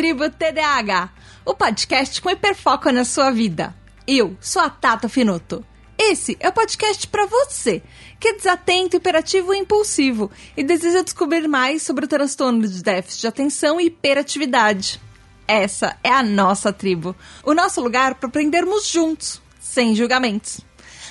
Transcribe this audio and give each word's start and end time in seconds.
tribo 0.00 0.30
TDAH, 0.30 1.10
o 1.44 1.52
podcast 1.52 2.22
com 2.22 2.30
hiperfoco 2.30 2.90
na 2.90 3.04
sua 3.04 3.30
vida. 3.30 3.76
Eu 4.06 4.34
sou 4.40 4.62
a 4.62 4.70
Tata 4.70 5.10
Finoto. 5.10 5.62
Esse 5.98 6.38
é 6.40 6.48
o 6.48 6.52
podcast 6.54 7.06
para 7.06 7.26
você, 7.26 7.82
que 8.18 8.28
é 8.28 8.32
desatento, 8.32 8.96
hiperativo 8.96 9.52
e 9.52 9.58
impulsivo 9.58 10.30
e 10.56 10.64
deseja 10.64 11.02
descobrir 11.02 11.46
mais 11.46 11.82
sobre 11.82 12.06
o 12.06 12.08
transtorno 12.08 12.66
de 12.66 12.82
déficit 12.82 13.20
de 13.20 13.26
atenção 13.26 13.78
e 13.78 13.88
hiperatividade. 13.88 14.98
Essa 15.46 15.94
é 16.02 16.10
a 16.10 16.22
nossa 16.22 16.72
tribo, 16.72 17.14
o 17.44 17.52
nosso 17.52 17.82
lugar 17.82 18.14
para 18.14 18.26
aprendermos 18.26 18.88
juntos, 18.88 19.42
sem 19.60 19.94
julgamentos. 19.94 20.62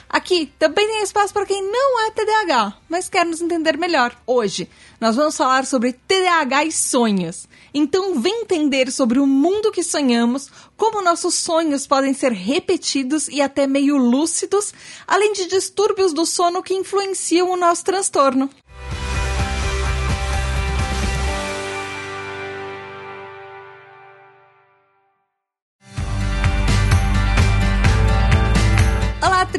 Aqui 0.10 0.52
também 0.58 0.88
tem 0.88 1.04
espaço 1.04 1.32
para 1.32 1.46
quem 1.46 1.62
não 1.62 2.08
é 2.08 2.10
TDAH, 2.10 2.78
mas 2.90 3.08
quer 3.08 3.24
nos 3.24 3.42
entender 3.42 3.78
melhor. 3.78 4.20
Hoje, 4.26 4.68
nós 5.00 5.16
vamos 5.16 5.38
falar 5.38 5.68
sobre 5.68 5.94
TDAH 5.94 6.66
e 6.66 6.72
sonhos. 6.72 7.48
Então, 7.72 8.20
vem 8.20 8.42
entender 8.42 8.92
sobre 8.92 9.20
o 9.20 9.28
mundo 9.28 9.72
que 9.72 9.84
sonhamos, 9.84 10.50
como 10.76 11.04
nossos 11.04 11.36
sonhos 11.36 11.86
podem 11.86 12.16
ser 12.16 12.32
repetidos 12.32 13.28
e 13.28 13.40
até 13.40 13.68
meio 13.68 13.98
lúcidos, 13.98 14.74
além 15.06 15.32
de 15.34 15.46
distúrbios 15.46 16.12
do 16.12 16.26
sono 16.26 16.64
que 16.64 16.74
influenciam 16.74 17.52
o 17.52 17.56
nosso 17.56 17.86
transtorno. 17.86 18.50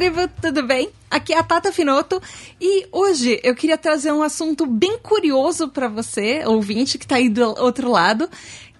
Tribo, 0.01 0.27
tudo 0.41 0.63
bem? 0.63 0.89
Aqui 1.11 1.31
é 1.31 1.37
a 1.37 1.43
Tata 1.43 1.71
Finoto 1.71 2.19
e 2.59 2.87
hoje 2.91 3.39
eu 3.43 3.53
queria 3.53 3.77
trazer 3.77 4.11
um 4.11 4.23
assunto 4.23 4.65
bem 4.65 4.97
curioso 4.97 5.67
para 5.67 5.87
você, 5.87 6.41
ouvinte 6.45 6.97
que 6.97 7.05
tá 7.05 7.17
aí 7.17 7.29
do 7.29 7.43
outro 7.61 7.91
lado, 7.91 8.27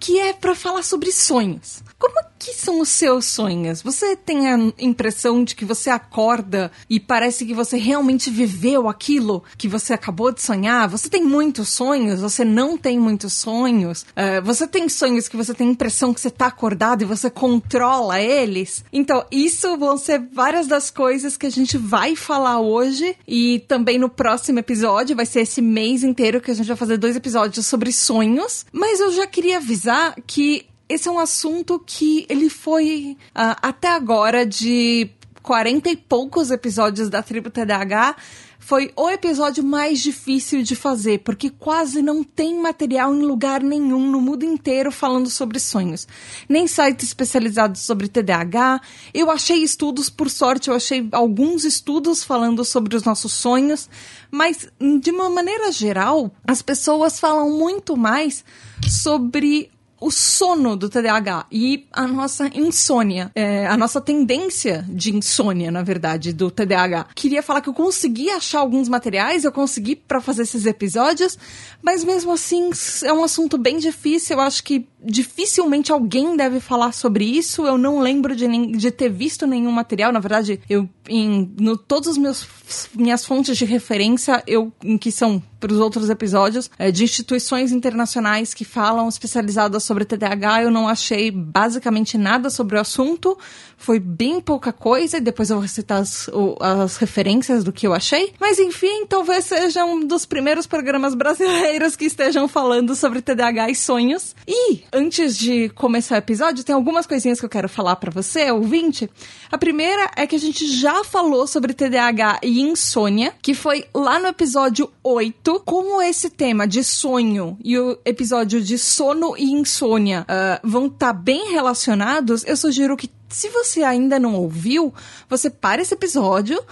que 0.00 0.18
é 0.18 0.32
para 0.32 0.52
falar 0.52 0.82
sobre 0.82 1.12
sonhos. 1.12 1.80
Como 1.96 2.14
que 2.36 2.52
são 2.52 2.80
os 2.80 2.88
seus 2.88 3.26
sonhos? 3.26 3.82
Você 3.82 4.16
tem 4.16 4.50
a 4.50 4.58
impressão 4.76 5.44
de 5.44 5.54
que 5.54 5.64
você 5.64 5.88
acorda 5.90 6.72
e 6.90 6.98
parece 6.98 7.46
que 7.46 7.54
você 7.54 7.76
realmente 7.76 8.28
viveu 8.28 8.88
aquilo 8.88 9.44
que 9.56 9.68
você 9.68 9.92
acabou 9.92 10.32
de 10.32 10.42
sonhar? 10.42 10.88
Você 10.88 11.08
tem 11.08 11.22
muitos 11.22 11.68
sonhos? 11.68 12.20
Você 12.20 12.44
não 12.44 12.76
tem 12.76 12.98
muitos 12.98 13.34
sonhos? 13.34 14.02
Uh, 14.02 14.42
você 14.42 14.66
tem 14.66 14.88
sonhos 14.88 15.28
que 15.28 15.36
você 15.36 15.54
tem 15.54 15.68
a 15.68 15.70
impressão 15.70 16.12
que 16.12 16.20
você 16.20 16.26
está 16.26 16.46
acordado 16.46 17.02
e 17.02 17.06
você 17.06 17.30
controla 17.30 18.20
eles? 18.20 18.84
Então, 18.92 19.24
isso 19.30 19.76
vão 19.76 19.96
ser 19.96 20.18
várias 20.32 20.66
das 20.66 20.90
coisas 20.90 21.11
que 21.38 21.46
a 21.46 21.50
gente 21.50 21.76
vai 21.76 22.16
falar 22.16 22.60
hoje 22.60 23.16
e 23.26 23.60
também 23.68 23.98
no 23.98 24.08
próximo 24.08 24.58
episódio. 24.58 25.14
Vai 25.14 25.26
ser 25.26 25.40
esse 25.40 25.60
mês 25.60 26.02
inteiro 26.02 26.40
que 26.40 26.50
a 26.50 26.54
gente 26.54 26.66
vai 26.66 26.76
fazer 26.76 26.96
dois 26.96 27.16
episódios 27.16 27.66
sobre 27.66 27.92
sonhos. 27.92 28.64
Mas 28.72 29.00
eu 29.00 29.12
já 29.12 29.26
queria 29.26 29.58
avisar 29.58 30.14
que 30.26 30.66
esse 30.88 31.08
é 31.08 31.10
um 31.10 31.18
assunto 31.18 31.82
que 31.84 32.26
ele 32.28 32.48
foi 32.48 33.16
uh, 33.30 33.56
até 33.62 33.88
agora 33.88 34.44
de 34.46 35.10
40 35.42 35.90
e 35.90 35.96
poucos 35.96 36.50
episódios 36.50 37.08
da 37.08 37.22
Tribo 37.22 37.50
TDAH 37.50 38.16
foi 38.64 38.92
o 38.94 39.10
episódio 39.10 39.64
mais 39.64 39.98
difícil 39.98 40.62
de 40.62 40.76
fazer, 40.76 41.18
porque 41.24 41.50
quase 41.50 42.00
não 42.00 42.22
tem 42.22 42.60
material 42.60 43.12
em 43.12 43.22
lugar 43.22 43.60
nenhum 43.60 44.08
no 44.08 44.20
mundo 44.20 44.44
inteiro 44.44 44.92
falando 44.92 45.28
sobre 45.28 45.58
sonhos. 45.58 46.06
Nem 46.48 46.68
sites 46.68 47.08
especializados 47.08 47.80
sobre 47.80 48.06
TDAH. 48.06 48.80
Eu 49.12 49.32
achei 49.32 49.64
estudos, 49.64 50.08
por 50.08 50.30
sorte, 50.30 50.70
eu 50.70 50.76
achei 50.76 51.08
alguns 51.10 51.64
estudos 51.64 52.22
falando 52.22 52.64
sobre 52.64 52.94
os 52.94 53.02
nossos 53.02 53.32
sonhos, 53.32 53.90
mas 54.30 54.68
de 55.00 55.10
uma 55.10 55.28
maneira 55.28 55.72
geral, 55.72 56.30
as 56.46 56.62
pessoas 56.62 57.18
falam 57.18 57.50
muito 57.50 57.96
mais 57.96 58.44
sobre 58.88 59.72
o 60.02 60.10
sono 60.10 60.76
do 60.76 60.88
TDAH 60.88 61.46
e 61.50 61.86
a 61.92 62.06
nossa 62.08 62.50
insônia, 62.54 63.30
é, 63.34 63.66
a 63.66 63.76
nossa 63.76 64.00
tendência 64.00 64.84
de 64.88 65.14
insônia, 65.14 65.70
na 65.70 65.82
verdade, 65.82 66.32
do 66.32 66.50
TDAH. 66.50 67.06
Queria 67.14 67.42
falar 67.42 67.60
que 67.60 67.68
eu 67.68 67.74
consegui 67.74 68.28
achar 68.30 68.58
alguns 68.58 68.88
materiais, 68.88 69.44
eu 69.44 69.52
consegui 69.52 69.94
para 69.94 70.20
fazer 70.20 70.42
esses 70.42 70.66
episódios, 70.66 71.38
mas 71.80 72.02
mesmo 72.02 72.32
assim 72.32 72.70
é 73.04 73.12
um 73.12 73.22
assunto 73.22 73.56
bem 73.56 73.78
difícil. 73.78 74.36
Eu 74.36 74.40
acho 74.40 74.64
que 74.64 74.86
dificilmente 75.04 75.90
alguém 75.90 76.36
deve 76.36 76.60
falar 76.60 76.92
sobre 76.92 77.24
isso. 77.24 77.66
Eu 77.66 77.76
não 77.76 78.00
lembro 78.00 78.34
de, 78.36 78.46
de 78.76 78.90
ter 78.90 79.08
visto 79.08 79.46
nenhum 79.46 79.72
material. 79.72 80.12
Na 80.12 80.20
verdade, 80.20 80.60
eu 80.68 80.88
em 81.08 81.52
no, 81.58 81.76
todos 81.76 82.08
os 82.08 82.18
meus 82.18 82.46
minhas 82.94 83.24
fontes 83.24 83.56
de 83.56 83.64
referência, 83.64 84.42
eu 84.46 84.72
que 85.00 85.10
são 85.10 85.42
para 85.58 85.72
os 85.72 85.78
outros 85.78 86.10
episódios 86.10 86.70
é, 86.78 86.90
de 86.90 87.04
instituições 87.04 87.70
internacionais 87.70 88.54
que 88.54 88.64
falam 88.64 89.08
especializadas 89.08 89.84
sobre 89.84 90.04
TDAH, 90.04 90.62
eu 90.62 90.70
não 90.70 90.88
achei 90.88 91.30
basicamente 91.30 92.18
nada 92.18 92.50
sobre 92.50 92.76
o 92.76 92.80
assunto. 92.80 93.38
Foi 93.82 93.98
bem 93.98 94.40
pouca 94.40 94.72
coisa, 94.72 95.16
e 95.16 95.20
depois 95.20 95.50
eu 95.50 95.58
vou 95.58 95.66
citar 95.66 96.00
as, 96.00 96.28
o, 96.28 96.56
as 96.60 96.98
referências 96.98 97.64
do 97.64 97.72
que 97.72 97.84
eu 97.84 97.92
achei. 97.92 98.32
Mas 98.38 98.60
enfim, 98.60 99.04
talvez 99.08 99.44
seja 99.46 99.84
um 99.84 100.06
dos 100.06 100.24
primeiros 100.24 100.68
programas 100.68 101.16
brasileiros 101.16 101.96
que 101.96 102.04
estejam 102.04 102.46
falando 102.46 102.94
sobre 102.94 103.20
TDAH 103.20 103.70
e 103.70 103.74
sonhos. 103.74 104.36
E 104.46 104.84
antes 104.92 105.36
de 105.36 105.68
começar 105.70 106.14
o 106.14 106.18
episódio, 106.18 106.62
tem 106.62 106.76
algumas 106.76 107.08
coisinhas 107.08 107.40
que 107.40 107.44
eu 107.44 107.50
quero 107.50 107.68
falar 107.68 107.96
para 107.96 108.12
você, 108.12 108.52
ouvinte. 108.52 109.10
A 109.50 109.58
primeira 109.58 110.12
é 110.14 110.28
que 110.28 110.36
a 110.36 110.40
gente 110.40 110.64
já 110.64 111.02
falou 111.02 111.48
sobre 111.48 111.74
TDAH 111.74 112.38
e 112.44 112.60
insônia, 112.60 113.34
que 113.42 113.52
foi 113.52 113.84
lá 113.92 114.20
no 114.20 114.28
episódio 114.28 114.92
8. 115.02 115.60
Como 115.66 116.00
esse 116.00 116.30
tema 116.30 116.68
de 116.68 116.84
sonho 116.84 117.58
e 117.64 117.76
o 117.76 117.98
episódio 118.04 118.62
de 118.62 118.78
sono 118.78 119.36
e 119.36 119.50
insônia 119.50 120.24
uh, 120.28 120.60
vão 120.62 120.86
estar 120.86 121.08
tá 121.08 121.12
bem 121.12 121.50
relacionados, 121.50 122.44
eu 122.46 122.56
sugiro 122.56 122.96
que 122.96 123.10
se 123.32 123.48
você 123.48 123.82
ainda 123.82 124.18
não 124.18 124.34
ouviu, 124.34 124.94
você 125.28 125.50
para 125.50 125.82
esse 125.82 125.94
episódio, 125.94 126.62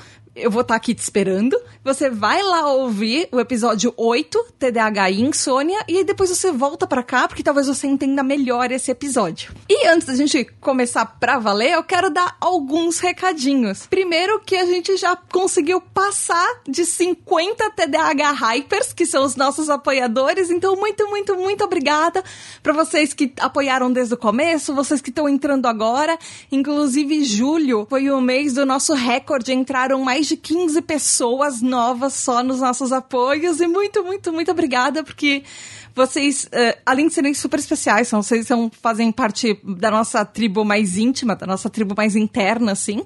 eu 0.40 0.50
vou 0.50 0.62
estar 0.62 0.74
tá 0.74 0.76
aqui 0.76 0.94
te 0.94 1.02
esperando. 1.02 1.60
Você 1.84 2.10
vai 2.10 2.42
lá 2.42 2.72
ouvir 2.72 3.28
o 3.32 3.40
episódio 3.40 3.92
8, 3.96 4.46
TDAH 4.58 5.10
e 5.10 5.20
insônia, 5.22 5.78
e 5.88 5.98
aí 5.98 6.04
depois 6.04 6.30
você 6.30 6.50
volta 6.50 6.86
para 6.86 7.02
cá, 7.02 7.28
porque 7.28 7.42
talvez 7.42 7.66
você 7.66 7.86
entenda 7.86 8.22
melhor 8.22 8.70
esse 8.72 8.90
episódio. 8.90 9.52
E 9.68 9.86
antes 9.86 10.06
da 10.06 10.14
gente 10.14 10.44
começar 10.60 11.04
pra 11.04 11.38
valer, 11.38 11.72
eu 11.72 11.82
quero 11.82 12.10
dar 12.10 12.36
alguns 12.40 12.98
recadinhos. 12.98 13.86
Primeiro 13.86 14.40
que 14.40 14.56
a 14.56 14.66
gente 14.66 14.96
já 14.96 15.16
conseguiu 15.16 15.80
passar 15.80 16.48
de 16.66 16.84
50 16.84 17.70
TDAH 17.70 18.32
Hypers, 18.32 18.92
que 18.92 19.06
são 19.06 19.24
os 19.24 19.36
nossos 19.36 19.68
apoiadores, 19.68 20.50
então 20.50 20.76
muito, 20.76 21.08
muito, 21.08 21.36
muito 21.36 21.64
obrigada 21.64 22.22
para 22.62 22.72
vocês 22.72 23.12
que 23.12 23.32
apoiaram 23.38 23.92
desde 23.92 24.14
o 24.14 24.16
começo, 24.16 24.74
vocês 24.74 25.00
que 25.00 25.10
estão 25.10 25.28
entrando 25.28 25.66
agora. 25.66 26.18
Inclusive, 26.50 27.24
julho 27.24 27.86
foi 27.88 28.10
o 28.10 28.20
mês 28.20 28.54
do 28.54 28.64
nosso 28.64 28.94
recorde, 28.94 29.52
entraram 29.52 30.02
mais 30.02 30.29
de 30.30 30.36
15 30.36 30.80
pessoas 30.82 31.60
novas 31.60 32.14
só 32.14 32.42
nos 32.42 32.60
nossos 32.60 32.92
apoios. 32.92 33.60
E 33.60 33.66
muito, 33.66 34.04
muito, 34.04 34.32
muito 34.32 34.50
obrigada, 34.50 35.02
porque 35.02 35.42
vocês, 35.94 36.44
uh, 36.44 36.78
além 36.86 37.08
de 37.08 37.14
serem 37.14 37.34
super 37.34 37.58
especiais, 37.58 38.08
são, 38.08 38.22
vocês 38.22 38.46
são, 38.46 38.70
fazem 38.80 39.10
parte 39.10 39.58
da 39.64 39.90
nossa 39.90 40.24
tribo 40.24 40.64
mais 40.64 40.96
íntima, 40.96 41.34
da 41.34 41.46
nossa 41.46 41.68
tribo 41.68 41.94
mais 41.96 42.14
interna, 42.14 42.72
assim. 42.72 43.02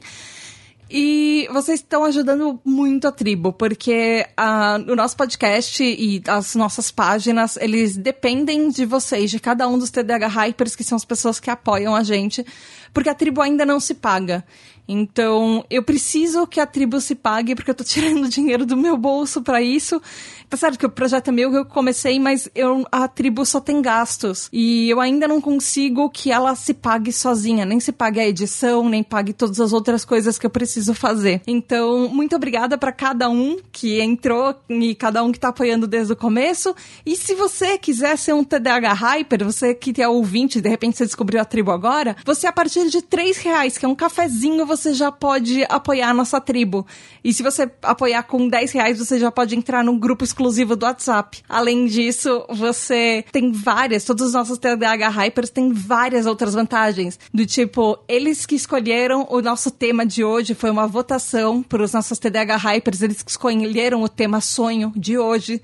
E 0.90 1.48
vocês 1.50 1.80
estão 1.80 2.04
ajudando 2.04 2.60
muito 2.62 3.08
a 3.08 3.12
tribo, 3.12 3.52
porque 3.52 4.26
uh, 4.38 4.92
o 4.92 4.94
nosso 4.94 5.16
podcast 5.16 5.82
e 5.82 6.22
as 6.28 6.54
nossas 6.54 6.90
páginas, 6.90 7.56
eles 7.56 7.96
dependem 7.96 8.68
de 8.68 8.84
vocês, 8.84 9.30
de 9.30 9.40
cada 9.40 9.66
um 9.66 9.78
dos 9.78 9.90
TDH 9.90 10.28
Hypers, 10.28 10.76
que 10.76 10.84
são 10.84 10.96
as 10.96 11.04
pessoas 11.04 11.40
que 11.40 11.50
apoiam 11.50 11.96
a 11.96 12.02
gente, 12.02 12.44
porque 12.92 13.08
a 13.08 13.14
tribo 13.14 13.40
ainda 13.40 13.64
não 13.64 13.80
se 13.80 13.94
paga. 13.94 14.44
Então, 14.86 15.64
eu 15.70 15.82
preciso 15.82 16.46
que 16.46 16.60
a 16.60 16.66
tribo 16.66 17.00
se 17.00 17.14
pague, 17.14 17.54
porque 17.54 17.70
eu 17.70 17.74
tô 17.74 17.84
tirando 17.84 18.28
dinheiro 18.28 18.66
do 18.66 18.76
meu 18.76 18.96
bolso 18.96 19.42
para 19.42 19.62
isso. 19.62 20.00
Tá 20.48 20.56
certo 20.56 20.78
que 20.78 20.86
o 20.86 20.90
projeto 20.90 21.28
é 21.28 21.32
meu 21.32 21.50
que 21.50 21.56
eu 21.56 21.64
comecei, 21.64 22.18
mas 22.20 22.48
eu, 22.54 22.86
a 22.92 23.08
tribo 23.08 23.44
só 23.44 23.60
tem 23.60 23.80
gastos. 23.80 24.48
E 24.52 24.88
eu 24.88 25.00
ainda 25.00 25.26
não 25.26 25.40
consigo 25.40 26.08
que 26.10 26.30
ela 26.30 26.54
se 26.54 26.74
pague 26.74 27.12
sozinha. 27.12 27.64
Nem 27.64 27.80
se 27.80 27.90
pague 27.90 28.20
a 28.20 28.26
edição, 28.26 28.88
nem 28.88 29.02
pague 29.02 29.32
todas 29.32 29.58
as 29.60 29.72
outras 29.72 30.04
coisas 30.04 30.38
que 30.38 30.46
eu 30.46 30.50
preciso 30.50 30.94
fazer. 30.94 31.42
Então, 31.46 32.08
muito 32.08 32.36
obrigada 32.36 32.76
para 32.76 32.92
cada 32.92 33.28
um 33.28 33.56
que 33.72 34.00
entrou 34.00 34.54
e 34.68 34.94
cada 34.94 35.22
um 35.22 35.32
que 35.32 35.40
tá 35.40 35.48
apoiando 35.48 35.86
desde 35.86 36.12
o 36.12 36.16
começo. 36.16 36.74
E 37.04 37.16
se 37.16 37.34
você 37.34 37.78
quiser 37.78 38.16
ser 38.18 38.34
um 38.34 38.44
TDAH 38.44 38.92
Hyper, 38.92 39.44
você 39.44 39.74
que 39.74 40.00
é 40.00 40.08
ouvinte, 40.08 40.60
de 40.60 40.68
repente 40.68 40.96
você 40.96 41.04
descobriu 41.04 41.40
a 41.40 41.44
tribo 41.44 41.70
agora, 41.70 42.16
você 42.24 42.46
a 42.46 42.52
partir 42.52 42.88
de 42.90 43.02
3 43.02 43.38
reais, 43.38 43.78
que 43.78 43.84
é 43.84 43.88
um 43.88 43.94
cafezinho, 43.94 44.66
você 44.66 44.73
já 44.76 45.12
pode 45.12 45.64
apoiar 45.68 46.10
a 46.10 46.14
nossa 46.14 46.40
tribo. 46.40 46.86
E 47.22 47.32
se 47.32 47.42
você 47.42 47.70
apoiar 47.82 48.22
com 48.24 48.48
10 48.48 48.72
reais, 48.72 48.98
você 48.98 49.18
já 49.18 49.30
pode 49.30 49.56
entrar 49.56 49.84
num 49.84 49.98
grupo 49.98 50.24
exclusivo 50.24 50.76
do 50.76 50.84
WhatsApp. 50.84 51.42
Além 51.48 51.86
disso, 51.86 52.44
você 52.50 53.24
tem 53.30 53.52
várias, 53.52 54.04
todos 54.04 54.26
os 54.26 54.32
nossos 54.32 54.58
TDAH 54.58 55.08
Hypers 55.08 55.50
têm 55.50 55.72
várias 55.72 56.26
outras 56.26 56.54
vantagens. 56.54 57.18
Do 57.32 57.46
tipo, 57.46 57.98
eles 58.08 58.46
que 58.46 58.54
escolheram 58.54 59.26
o 59.30 59.40
nosso 59.40 59.70
tema 59.70 60.04
de 60.04 60.24
hoje, 60.24 60.54
foi 60.54 60.70
uma 60.70 60.86
votação 60.86 61.62
para 61.62 61.82
os 61.82 61.92
nossos 61.92 62.18
TDAH 62.18 62.56
Hypers, 62.56 63.02
eles 63.02 63.22
que 63.22 63.30
escolheram 63.30 64.02
o 64.02 64.08
tema 64.08 64.40
sonho 64.40 64.92
de 64.96 65.18
hoje 65.18 65.60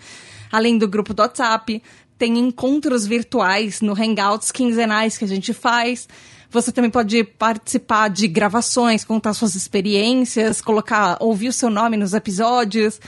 além 0.50 0.76
do 0.76 0.88
grupo 0.88 1.14
do 1.14 1.22
WhatsApp 1.22 1.80
tem 2.20 2.38
encontros 2.38 3.06
virtuais 3.06 3.80
no 3.80 3.94
Hangouts 3.94 4.52
quinzenais 4.52 5.16
que 5.16 5.24
a 5.24 5.28
gente 5.28 5.54
faz. 5.54 6.06
Você 6.50 6.72
também 6.72 6.90
pode 6.90 7.22
participar 7.22 8.08
de 8.08 8.26
gravações, 8.26 9.04
contar 9.04 9.34
suas 9.34 9.54
experiências, 9.54 10.60
colocar, 10.60 11.16
ouvir 11.20 11.48
o 11.48 11.52
seu 11.52 11.70
nome 11.70 11.96
nos 11.96 12.12
episódios. 12.12 13.00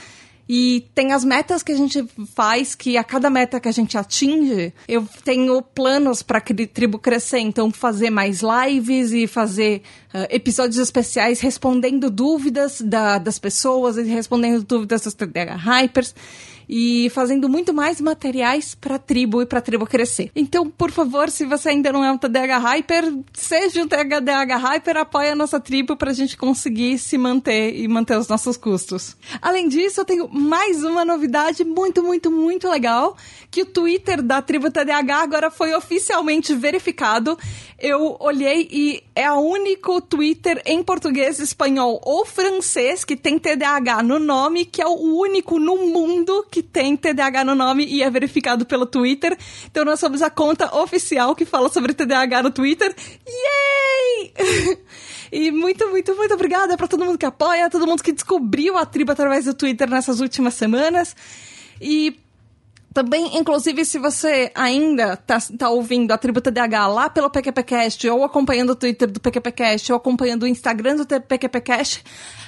E 0.47 0.85
tem 0.93 1.13
as 1.13 1.23
metas 1.23 1.63
que 1.63 1.71
a 1.71 1.75
gente 1.75 2.05
faz, 2.35 2.75
que 2.75 2.97
a 2.97 3.03
cada 3.03 3.29
meta 3.29 3.59
que 3.61 3.67
a 3.67 3.71
gente 3.71 3.97
atinge, 3.97 4.73
eu 4.87 5.07
tenho 5.23 5.61
planos 5.61 6.21
para 6.21 6.39
a 6.39 6.41
tribo 6.41 6.99
crescer. 6.99 7.39
Então, 7.39 7.71
fazer 7.71 8.09
mais 8.09 8.41
lives 8.41 9.13
e 9.13 9.25
fazer 9.25 9.81
uh, 10.13 10.27
episódios 10.29 10.77
especiais 10.77 11.39
respondendo 11.39 12.09
dúvidas 12.09 12.81
da, 12.81 13.17
das 13.17 13.39
pessoas 13.39 13.97
e 13.97 14.03
respondendo 14.03 14.63
dúvidas 14.63 15.01
dos 15.01 15.13
TDH 15.13 15.55
Hypers 15.55 16.13
e 16.67 17.09
fazendo 17.11 17.49
muito 17.49 17.73
mais 17.73 17.99
materiais 17.99 18.75
para 18.75 18.95
a 18.95 18.99
tribo 18.99 19.41
e 19.41 19.45
para 19.45 19.59
a 19.59 19.61
tribo 19.61 19.85
crescer. 19.85 20.31
Então, 20.35 20.69
por 20.69 20.91
favor, 20.91 21.29
se 21.29 21.45
você 21.45 21.69
ainda 21.69 21.91
não 21.91 22.03
é 22.03 22.11
um 22.11 22.17
TDH 22.17 22.57
Hyper, 22.59 23.13
seja 23.33 23.83
um 23.83 23.87
TDH 23.87 24.57
Hyper, 24.57 24.97
apoie 24.97 25.29
a 25.29 25.35
nossa 25.35 25.59
tribo 25.59 25.95
para 25.95 26.11
a 26.11 26.13
gente 26.13 26.37
conseguir 26.37 26.97
se 26.97 27.17
manter 27.17 27.75
e 27.75 27.87
manter 27.87 28.17
os 28.17 28.27
nossos 28.27 28.57
custos. 28.57 29.15
Além 29.41 29.67
disso, 29.67 30.01
eu 30.01 30.05
tenho 30.05 30.29
mais 30.29 30.83
uma 30.83 31.05
novidade 31.05 31.63
muito, 31.63 32.03
muito, 32.03 32.31
muito 32.31 32.69
legal, 32.69 33.15
que 33.49 33.61
o 33.61 33.65
Twitter 33.65 34.21
da 34.21 34.41
tribo 34.41 34.71
TDH 34.71 35.11
agora 35.11 35.51
foi 35.51 35.73
oficialmente 35.73 36.53
verificado. 36.55 37.37
Eu 37.83 38.15
olhei 38.21 38.65
e 38.71 39.03
é 39.13 39.29
o 39.29 39.39
único 39.39 39.99
Twitter 39.99 40.61
em 40.65 40.81
português, 40.81 41.37
espanhol 41.41 41.99
ou 42.01 42.25
francês 42.25 43.03
que 43.03 43.13
tem 43.13 43.37
TDAH 43.37 44.01
no 44.01 44.19
nome, 44.19 44.63
que 44.63 44.81
é 44.81 44.87
o 44.87 45.19
único 45.19 45.59
no 45.59 45.75
mundo 45.75 46.45
que 46.49 46.63
tem 46.63 46.95
TDAH 46.95 47.43
no 47.43 47.53
nome 47.53 47.85
e 47.85 48.01
é 48.01 48.09
verificado 48.09 48.65
pelo 48.65 48.85
Twitter. 48.85 49.37
Então 49.69 49.83
nós 49.83 49.99
somos 49.99 50.21
a 50.21 50.29
conta 50.29 50.73
oficial 50.77 51.35
que 51.35 51.43
fala 51.43 51.67
sobre 51.67 51.93
TDAH 51.93 52.43
no 52.43 52.51
Twitter. 52.51 52.95
Yay! 53.27 54.33
E 55.35 55.49
muito, 55.49 55.89
muito, 55.89 56.15
muito 56.15 56.35
obrigada 56.35 56.77
para 56.77 56.87
todo 56.87 57.03
mundo 57.03 57.17
que 57.17 57.25
apoia, 57.25 57.67
todo 57.67 57.87
mundo 57.87 58.03
que 58.03 58.11
descobriu 58.11 58.77
a 58.77 58.85
tribo 58.85 59.13
através 59.13 59.45
do 59.45 59.53
Twitter 59.55 59.89
nessas 59.89 60.19
últimas 60.19 60.53
semanas. 60.53 61.15
E 61.81 62.15
também, 62.93 63.37
inclusive, 63.37 63.83
se 63.85 63.97
você 63.97 64.51
ainda 64.53 65.17
tá, 65.17 65.39
tá 65.57 65.69
ouvindo 65.69 66.11
a 66.11 66.17
Tributa 66.17 66.51
DH 66.51 66.87
lá 66.87 67.09
pelo 67.09 67.29
PQPcast, 67.29 68.07
ou 68.07 68.23
acompanhando 68.23 68.69
o 68.69 68.75
Twitter 68.75 69.09
do 69.09 69.19
PQPcast, 69.19 69.91
ou 69.91 69.97
acompanhando 69.97 70.43
o 70.43 70.47
Instagram 70.47 70.97
do 70.97 71.05
PQPcast, 71.21 72.03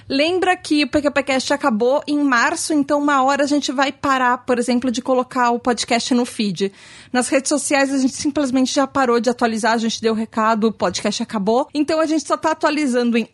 Lembra 0.07 0.55
que 0.55 0.83
o 0.83 0.87
PQPcast 0.87 1.51
acabou 1.51 2.03
em 2.05 2.19
março, 2.19 2.73
então 2.73 2.99
uma 2.99 3.23
hora 3.23 3.43
a 3.43 3.47
gente 3.47 3.71
vai 3.71 3.91
parar, 3.91 4.37
por 4.37 4.59
exemplo, 4.59 4.91
de 4.91 5.01
colocar 5.01 5.49
o 5.49 5.59
podcast 5.59 6.13
no 6.13 6.25
feed. 6.25 6.71
Nas 7.11 7.27
redes 7.27 7.49
sociais 7.49 7.91
a 7.91 7.97
gente 7.97 8.13
simplesmente 8.13 8.71
já 8.71 8.85
parou 8.85 9.19
de 9.19 9.31
atualizar, 9.31 9.73
a 9.73 9.77
gente 9.77 9.99
deu 9.99 10.13
o 10.13 10.15
recado, 10.15 10.67
o 10.67 10.71
podcast 10.71 11.23
acabou. 11.23 11.67
Então 11.73 11.99
a 11.99 12.05
gente 12.05 12.27
só 12.27 12.37
tá 12.37 12.51
atualizando 12.51 13.17
em 13.17 13.27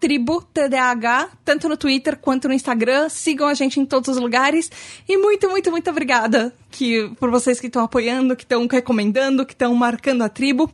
tributdh, 0.00 1.30
tanto 1.44 1.68
no 1.68 1.76
Twitter 1.76 2.16
quanto 2.16 2.48
no 2.48 2.54
Instagram. 2.54 3.08
Sigam 3.08 3.46
a 3.46 3.54
gente 3.54 3.78
em 3.78 3.86
todos 3.86 4.08
os 4.08 4.16
lugares. 4.16 4.68
E 5.08 5.16
muito, 5.16 5.48
muito, 5.48 5.70
muito 5.70 5.90
obrigada 5.90 6.52
que, 6.72 7.08
por 7.20 7.30
vocês 7.30 7.60
que 7.60 7.68
estão 7.68 7.84
apoiando, 7.84 8.34
que 8.34 8.42
estão 8.42 8.66
recomendando, 8.66 9.46
que 9.46 9.52
estão 9.52 9.72
marcando 9.74 10.22
a 10.22 10.28
tribo. 10.28 10.68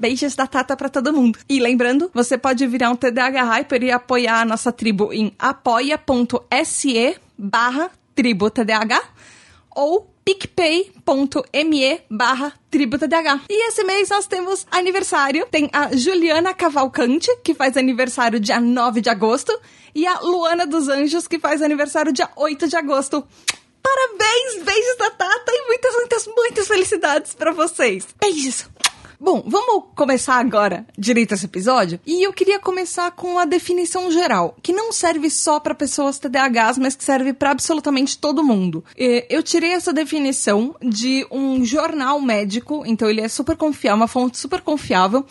Beijos 0.00 0.34
da 0.34 0.46
Tata 0.46 0.74
para 0.74 0.88
todo 0.88 1.12
mundo. 1.12 1.38
E 1.46 1.60
lembrando, 1.60 2.10
você 2.14 2.38
pode 2.38 2.66
virar 2.66 2.90
um 2.90 2.96
TDH 2.96 3.44
Hyper 3.44 3.82
e 3.82 3.90
apoiar 3.90 4.40
a 4.40 4.44
nossa 4.46 4.72
tribo 4.72 5.12
em 5.12 5.34
apoia.se 5.38 7.16
barra 7.36 7.90
tribo 8.14 8.48
TDH 8.48 8.98
ou 9.76 10.10
picpay.me 10.24 12.00
barra 12.10 12.54
TribuTDH. 12.70 13.42
E 13.48 13.68
esse 13.68 13.84
mês 13.84 14.08
nós 14.08 14.26
temos 14.26 14.66
aniversário. 14.70 15.46
Tem 15.50 15.68
a 15.70 15.94
Juliana 15.94 16.54
Cavalcante, 16.54 17.28
que 17.44 17.52
faz 17.52 17.76
aniversário 17.76 18.40
dia 18.40 18.58
9 18.58 19.02
de 19.02 19.10
agosto, 19.10 19.52
e 19.94 20.06
a 20.06 20.20
Luana 20.20 20.66
dos 20.66 20.88
Anjos, 20.88 21.28
que 21.28 21.38
faz 21.38 21.60
aniversário 21.60 22.12
dia 22.12 22.30
8 22.36 22.68
de 22.68 22.76
agosto. 22.76 23.22
Parabéns, 23.82 24.62
beijos 24.64 24.96
da 24.98 25.10
Tata 25.10 25.52
e 25.52 25.66
muitas, 25.66 25.94
muitas, 25.94 26.26
muitas 26.26 26.68
felicidades 26.68 27.34
para 27.34 27.52
vocês. 27.52 28.06
Beijos! 28.20 28.66
Bom, 29.22 29.44
vamos 29.46 29.84
começar 29.94 30.36
agora 30.36 30.86
direito 30.96 31.34
esse 31.34 31.44
episódio. 31.44 32.00
E 32.06 32.26
eu 32.26 32.32
queria 32.32 32.58
começar 32.58 33.10
com 33.10 33.38
a 33.38 33.44
definição 33.44 34.10
geral, 34.10 34.56
que 34.62 34.72
não 34.72 34.92
serve 34.92 35.28
só 35.28 35.60
para 35.60 35.74
pessoas 35.74 36.18
TDAHs, 36.18 36.78
mas 36.78 36.96
que 36.96 37.04
serve 37.04 37.34
para 37.34 37.50
absolutamente 37.50 38.16
todo 38.16 38.42
mundo. 38.42 38.82
Eu 38.96 39.42
tirei 39.42 39.72
essa 39.72 39.92
definição 39.92 40.74
de 40.80 41.26
um 41.30 41.62
jornal 41.62 42.18
médico, 42.18 42.82
então 42.86 43.10
ele 43.10 43.20
é 43.20 43.28
super 43.28 43.58
confiável, 43.58 43.98
uma 43.98 44.08
fonte 44.08 44.38
super 44.38 44.62
confiável. 44.62 45.26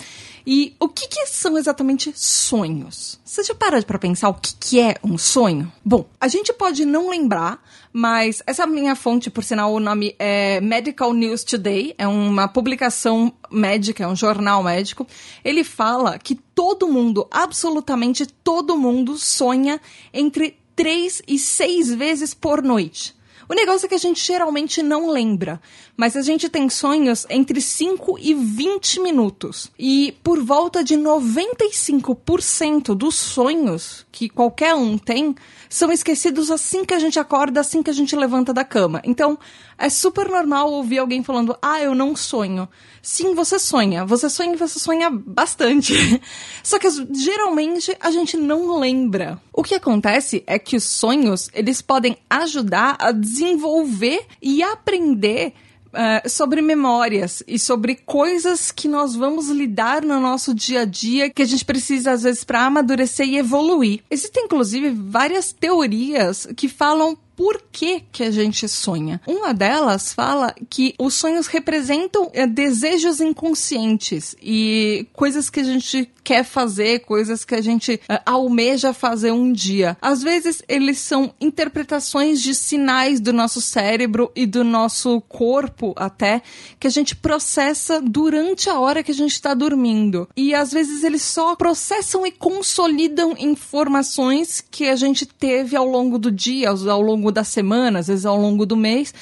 E 0.52 0.76
o 0.80 0.90
que, 0.90 1.08
que 1.08 1.28
são 1.28 1.60
exatamente 1.60 2.12
sonhos? 2.16 3.20
Você 3.24 3.44
já 3.44 3.54
para 3.54 3.84
para 3.84 4.00
pensar 4.00 4.30
o 4.30 4.34
que, 4.34 4.56
que 4.60 4.80
é 4.80 4.96
um 5.04 5.16
sonho? 5.16 5.72
Bom, 5.86 6.10
a 6.20 6.28
gente 6.28 6.52
pode 6.52 6.86
não 6.86 7.12
lembrar, 7.12 7.64
mas 7.94 8.42
essa 8.48 8.66
minha 8.66 8.96
fonte, 8.96 9.30
por 9.30 9.44
sinal, 9.44 9.72
o 9.72 9.80
nome 9.80 10.16
é 10.18 10.60
Medical 10.60 11.14
News 11.14 11.44
Today, 11.44 11.94
é 12.00 12.08
uma 12.08 12.48
publicação 12.48 13.32
médica, 13.52 14.06
é 14.06 14.08
um 14.08 14.16
jornal 14.16 14.64
médico. 14.64 15.06
Ele 15.46 15.64
fala 15.64 16.18
que 16.18 16.34
todo 16.34 16.88
mundo, 16.88 17.28
absolutamente 17.30 18.26
todo 18.26 18.76
mundo, 18.76 19.20
sonha 19.20 19.80
entre 20.12 20.58
três 20.76 21.22
e 21.28 21.38
seis 21.38 21.94
vezes 21.94 22.34
por 22.34 22.64
noite. 22.64 23.16
O 23.50 23.56
negócio 23.56 23.88
é 23.88 23.90
que 23.90 23.96
a 23.96 24.00
gente 24.00 24.24
geralmente 24.24 24.84
não 24.84 25.10
lembra, 25.10 25.60
mas 25.98 26.16
a 26.16 26.22
gente 26.22 26.48
tem 26.48 26.70
sonhos 26.70 27.26
entre 27.32 27.60
5 27.60 28.20
e 28.20 28.36
20 28.36 29.00
minutos. 29.00 29.72
E 29.78 30.16
por 30.24 30.40
volta 30.40 30.84
de 30.84 30.96
95% 30.96 32.94
dos 32.94 33.16
sonhos 33.16 34.06
que 34.12 34.30
qualquer 34.30 34.76
um 34.76 35.00
tem 35.00 35.34
são 35.68 35.92
esquecidos 35.92 36.52
assim 36.52 36.86
que 36.86 36.94
a 36.94 37.00
gente 37.00 37.20
acorda, 37.20 37.60
assim 37.60 37.82
que 37.82 37.90
a 37.90 37.94
gente 37.94 38.16
levanta 38.16 38.54
da 38.54 38.64
cama. 38.64 39.02
Então, 39.04 39.36
é 39.80 39.90
super 39.90 40.28
normal 40.28 40.72
ouvir 40.72 41.00
alguém 41.00 41.24
falando: 41.24 41.58
"Ah, 41.62 41.82
eu 41.82 41.96
não 41.96 42.16
sonho". 42.16 42.68
Sim, 43.02 43.34
você 43.34 43.58
sonha. 43.58 44.06
Você 44.06 44.30
sonha 44.30 44.54
e 44.54 44.58
você 44.58 44.80
sonha 44.80 45.10
bastante. 45.10 45.94
Só 46.64 46.78
que 46.78 46.88
geralmente 47.14 47.96
a 48.00 48.12
gente 48.12 48.38
não 48.38 48.80
lembra. 48.80 49.42
O 49.54 49.64
que 49.64 49.76
acontece 49.76 50.44
é 50.46 50.60
que 50.60 50.76
os 50.76 50.84
sonhos, 50.84 51.50
eles 51.54 51.82
podem 51.82 52.18
ajudar 52.30 52.98
a 53.00 53.12
desenvolver 53.12 54.26
e 54.42 54.62
aprender 54.62 55.54
Uh, 55.90 56.30
sobre 56.30 56.62
memórias 56.62 57.42
e 57.48 57.58
sobre 57.58 57.96
coisas 57.96 58.70
que 58.70 58.88
nós 58.88 59.16
vamos 59.16 59.50
lidar 59.50 60.04
no 60.04 60.20
nosso 60.20 60.54
dia 60.54 60.82
a 60.82 60.86
dia 60.86 61.32
que 61.32 61.42
a 61.42 61.46
gente 61.46 61.66
precisa 61.66 62.12
às 62.12 62.22
vezes 62.22 62.44
para 62.44 62.64
amadurecer 62.64 63.28
e 63.28 63.40
evoluir. 63.40 64.04
Existem 64.08 64.46
inclusive 64.46 64.92
várias 64.92 65.52
teorias 65.52 66.48
que 66.56 66.70
falam 66.70 67.18
por 67.40 67.62
que, 67.72 68.02
que 68.12 68.24
a 68.24 68.32
gente 68.32 68.68
sonha. 68.68 69.22
Uma 69.26 69.54
delas 69.54 70.12
fala 70.12 70.54
que 70.70 70.94
os 71.00 71.14
sonhos 71.14 71.48
representam 71.48 72.30
é, 72.34 72.46
desejos 72.46 73.22
inconscientes 73.22 74.36
e 74.44 75.08
coisas 75.14 75.50
que 75.50 75.62
a 75.62 75.64
gente 75.64 76.12
quer 76.22 76.44
fazer, 76.44 77.00
coisas 77.00 77.44
que 77.46 77.56
a 77.56 77.62
gente 77.62 78.00
é, 78.08 78.22
almeja 78.26 78.94
fazer 78.94 79.32
um 79.32 79.52
dia. 79.52 79.98
Às 80.02 80.22
vezes, 80.22 80.62
eles 80.68 81.00
são 81.00 81.34
interpretações 81.40 82.42
de 82.42 82.54
sinais 82.54 83.20
do 83.20 83.34
nosso 83.34 83.62
cérebro 83.62 84.32
e 84.36 84.46
do 84.46 84.64
nosso 84.64 85.22
corpo, 85.22 85.94
até, 85.96 86.42
que 86.80 86.86
a 86.86 86.92
gente 86.92 87.16
processa 87.16 88.02
durante 88.02 88.70
a 88.70 88.80
hora 88.80 89.02
que 89.02 89.12
a 89.12 89.16
gente 89.16 89.32
está 89.32 89.54
dormindo. 89.54 90.28
E 90.36 90.54
às 90.54 90.72
vezes, 90.72 91.04
eles 91.04 91.24
só 91.24 91.56
processam 91.56 92.28
e 92.28 92.32
consolidam 92.32 93.36
informações 93.40 94.64
que 94.70 94.88
a 94.88 94.96
gente 94.96 95.26
teve 95.26 95.76
ao 95.76 95.88
longo 95.88 96.20
do 96.20 96.32
dia, 96.32 96.70
ao 96.70 97.02
longo 97.02 97.29
longo 97.30 97.32
da 97.32 97.44
semana, 97.44 98.00
às 98.00 98.08
vezes 98.08 98.26
ao 98.26 98.36
longo 98.36 98.66
do 98.66 98.76
mês, 98.76 99.14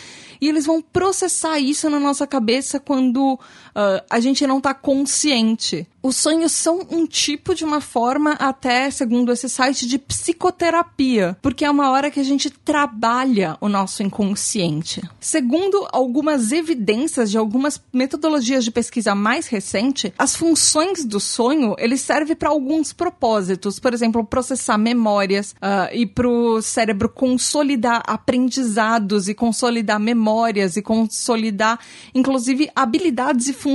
e 0.42 0.48
eles 0.48 0.66
vão 0.66 0.82
processar 0.82 1.60
isso 1.60 1.90
na 1.90 2.00
nossa 2.00 2.26
cabeça 2.26 2.80
quando 2.80 3.40
uh, 3.78 4.04
a 4.10 4.20
gente 4.20 4.48
não 4.48 4.58
está 4.58 4.74
consciente. 4.74 5.88
Os 6.02 6.16
sonhos 6.16 6.54
são 6.54 6.88
um 6.90 7.06
tipo 7.06 7.54
de 7.54 7.66
uma 7.66 7.82
forma, 7.82 8.32
até 8.34 8.90
segundo 8.90 9.32
esse 9.32 9.50
site, 9.50 9.86
de 9.86 10.00
psicoterapia, 10.00 11.38
porque 11.42 11.66
é 11.66 11.70
uma 11.70 11.92
hora 11.92 12.10
que 12.10 12.20
a 12.20 12.24
gente 12.24 12.50
trabalha 12.50 13.58
o 13.60 13.68
nosso 13.68 14.02
inconsciente. 14.02 15.02
Segundo 15.20 15.86
algumas 15.92 16.52
evidências 16.54 17.30
de 17.30 17.38
algumas 17.38 17.82
metodologias 17.92 18.64
de 18.64 18.72
pesquisa 18.72 19.14
mais 19.14 19.48
recente, 19.48 20.14
as 20.18 20.34
funções 20.36 21.04
do 21.04 21.20
sonho 21.20 21.76
ele 21.78 21.98
serve 21.98 22.36
para 22.36 22.50
alguns 22.50 22.94
propósitos, 22.94 23.78
por 23.78 23.94
exemplo, 23.94 24.24
processar 24.24 24.78
memórias 24.78 25.52
uh, 25.58 25.94
e 25.94 26.06
para 26.06 26.28
o 26.28 26.62
cérebro 26.62 27.10
consolidar 27.10 28.02
aprendizados 28.08 29.28
e 29.28 29.34
consolidar 29.34 30.00
memórias 30.00 30.78
e 30.78 30.82
consolidar, 30.82 31.80
inclusive, 32.16 32.70
habilidades 32.74 33.50
e 33.50 33.54
funções 33.54 33.67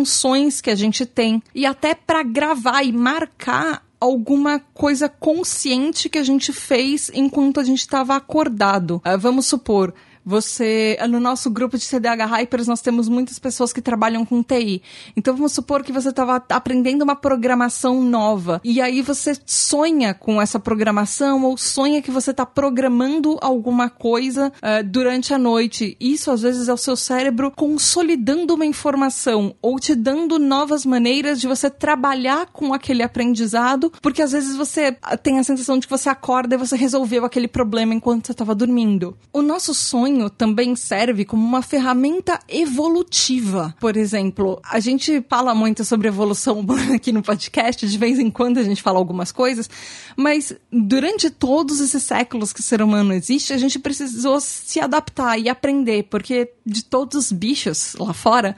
que 0.61 0.71
a 0.71 0.75
gente 0.75 1.05
tem 1.05 1.43
e 1.55 1.67
até 1.67 1.95
para 1.95 2.23
gravar 2.23 2.83
e 2.83 2.93
marcar 2.93 3.85
alguma 4.01 4.59
coisa 4.75 5.09
consciente 5.09 6.09
que 6.09 6.19
a 6.19 6.25
gente 6.25 6.53
fez 6.53 7.11
enquanto 7.15 7.61
a 7.61 7.65
gente 7.65 7.79
estava 7.79 8.17
acordado. 8.17 9.01
Uh, 9.07 9.17
vamos 9.17 9.47
supor, 9.47 9.95
Você, 10.25 10.97
no 11.09 11.19
nosso 11.19 11.51
grupo 11.51 11.77
de 11.77 11.85
CDH 11.85 12.27
Hypers, 12.27 12.67
nós 12.67 12.81
temos 12.81 13.09
muitas 13.09 13.39
pessoas 13.39 13.73
que 13.73 13.83
trabalham 13.83 14.25
com 14.25 14.43
TI. 14.43 14.83
Então 15.17 15.35
vamos 15.35 15.53
supor 15.53 15.83
que 15.83 15.93
você 15.93 16.11
estava 16.11 16.43
aprendendo 16.49 17.03
uma 17.03 17.17
programação 17.17 18.03
nova 18.03 18.61
e 18.65 18.81
aí 18.81 19.03
você 19.03 19.37
sonha 19.45 20.15
com 20.15 20.41
essa 20.41 20.61
programação 20.61 21.45
ou 21.45 21.57
sonha 21.57 22.03
que 22.03 22.11
você 22.11 22.31
está 22.31 22.47
programando 22.47 23.39
alguma 23.41 23.89
coisa 23.89 24.53
uh, 24.59 24.85
durante 24.85 25.35
a 25.35 25.39
noite. 25.39 25.97
Isso 26.01 26.31
às 26.31 26.43
vezes 26.43 26.69
é 26.69 26.73
o 26.73 26.77
seu 26.77 26.97
cérebro 26.97 27.51
consolidando 27.51 28.55
uma 28.55 28.67
informação 28.67 29.55
ou 29.61 29.79
te 29.79 29.95
dando 29.95 30.39
novas 30.39 30.87
maneiras 30.87 31.41
de 31.41 31.49
você 31.49 31.69
trabalhar 31.69 32.47
com 32.47 32.73
aquele 32.73 33.03
aprendizado, 33.03 33.93
porque 34.01 34.23
às 34.23 34.33
vezes 34.33 34.57
você 34.57 34.97
tem 35.23 35.39
a 35.39 35.45
sensação 35.45 35.79
de 35.79 35.87
que 35.87 35.91
você 35.91 36.09
acorda 36.09 36.55
e 36.55 36.59
você 36.59 36.77
resolveu 36.77 37.25
aquele 37.25 37.49
problema 37.49 37.95
enquanto 37.95 38.27
você 38.27 38.33
estava 38.33 38.55
dormindo. 38.55 39.17
O 39.33 39.43
nosso 39.43 39.75
sonho 39.75 40.12
sonho 40.13 40.29
também 40.29 40.77
serve 40.77 41.25
como 41.25 41.45
uma 41.45 41.63
ferramenta 41.63 42.39
evolutiva. 42.49 43.75
Por 43.81 43.97
exemplo, 43.97 44.61
a 44.63 44.79
gente 44.79 45.25
fala 45.29 45.55
muito 45.55 45.85
sobre 45.85 46.09
evolução 46.09 46.61
humana 46.61 46.97
aqui 46.97 47.13
no 47.13 47.23
podcast, 47.23 47.87
de 47.87 47.99
vez 47.99 48.19
em 48.19 48.31
quando 48.31 48.59
a 48.59 48.63
gente 48.63 48.83
fala 48.83 48.99
algumas 48.99 49.33
coisas, 49.33 49.69
mas 50.17 50.55
durante 50.71 51.31
todos 51.31 51.81
esses 51.81 52.03
séculos 52.03 52.53
que 52.53 52.61
o 52.61 52.63
ser 52.63 52.83
humano 52.83 53.13
existe, 53.15 53.53
a 53.53 53.59
gente 53.59 53.79
precisou 53.79 54.39
se 54.41 54.79
adaptar 54.81 55.39
e 55.39 55.49
aprender, 55.49 56.05
porque 56.05 56.53
de 56.65 56.85
todos 56.85 57.17
os 57.17 57.33
bichos 57.33 57.95
lá 57.99 58.13
fora, 58.13 58.55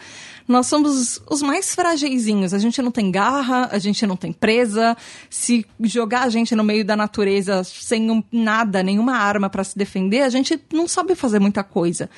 nós 0.46 0.66
somos 0.66 1.20
os 1.28 1.42
mais 1.42 1.74
frageizinhos. 1.74 2.52
A 2.52 2.58
gente 2.58 2.80
não 2.82 2.90
tem 2.90 3.10
garra, 3.10 3.68
a 3.72 3.78
gente 3.78 4.06
não 4.06 4.16
tem 4.16 4.32
presa. 4.32 4.96
Se 5.30 5.66
jogar 5.80 6.24
a 6.24 6.28
gente 6.28 6.54
no 6.54 6.62
meio 6.62 6.84
da 6.84 6.96
natureza 6.96 7.64
sem 7.64 8.10
um, 8.10 8.22
nada, 8.30 8.82
nenhuma 8.82 9.16
arma 9.16 9.48
para 9.48 9.64
se 9.64 9.76
defender, 9.76 10.22
a 10.22 10.28
gente 10.28 10.60
não 10.72 10.86
sabe 10.86 11.14
fazer 11.14 11.38
muita 11.38 11.64
coisa. 11.64 12.10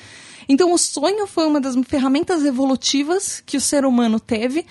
Então, 0.49 0.73
o 0.73 0.77
sonho 0.77 1.27
foi 1.27 1.45
uma 1.45 1.59
das 1.59 1.75
ferramentas 1.87 2.43
evolutivas 2.43 3.41
que 3.45 3.57
o 3.57 3.61
ser 3.61 3.85
humano 3.85 4.19
teve 4.19 4.65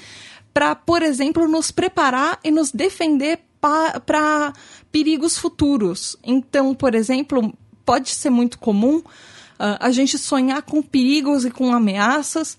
para, 0.53 0.75
por 0.75 1.03
exemplo, 1.03 1.47
nos 1.47 1.71
preparar 1.71 2.39
e 2.43 2.51
nos 2.51 2.73
defender 2.73 3.41
para 3.61 4.53
perigos 4.91 5.37
futuros. 5.37 6.17
Então, 6.23 6.75
por 6.75 6.95
exemplo, 6.95 7.53
pode 7.85 8.11
ser 8.11 8.31
muito 8.31 8.59
comum 8.59 8.99
uh, 8.99 9.77
a 9.81 9.91
gente 9.91 10.17
sonhar 10.17 10.63
com 10.63 10.81
perigos 10.83 11.45
e 11.45 11.51
com 11.51 11.73
ameaças 11.73 12.57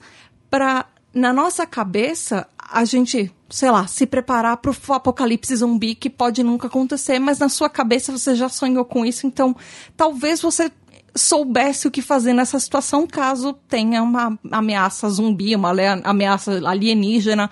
para 0.49 0.85
na 1.13 1.33
nossa 1.33 1.65
cabeça 1.65 2.47
a 2.57 2.83
gente, 2.85 3.31
sei 3.49 3.71
lá, 3.71 3.87
se 3.87 4.05
preparar 4.05 4.57
para 4.57 4.71
o 4.71 4.93
apocalipse 4.93 5.55
zumbi 5.55 5.95
que 5.95 6.09
pode 6.09 6.43
nunca 6.43 6.67
acontecer, 6.67 7.17
mas 7.17 7.39
na 7.39 7.49
sua 7.49 7.69
cabeça 7.69 8.11
você 8.11 8.35
já 8.35 8.49
sonhou 8.49 8.83
com 8.83 9.05
isso, 9.05 9.25
então 9.25 9.55
talvez 9.95 10.41
você 10.41 10.71
soubesse 11.15 11.87
o 11.87 11.91
que 11.91 12.01
fazer 12.01 12.33
nessa 12.33 12.59
situação 12.59 13.07
caso 13.07 13.53
tenha 13.67 14.03
uma 14.03 14.37
ameaça 14.51 15.09
zumbi, 15.09 15.55
uma 15.55 15.71
ameaça 16.03 16.61
alienígena 16.67 17.49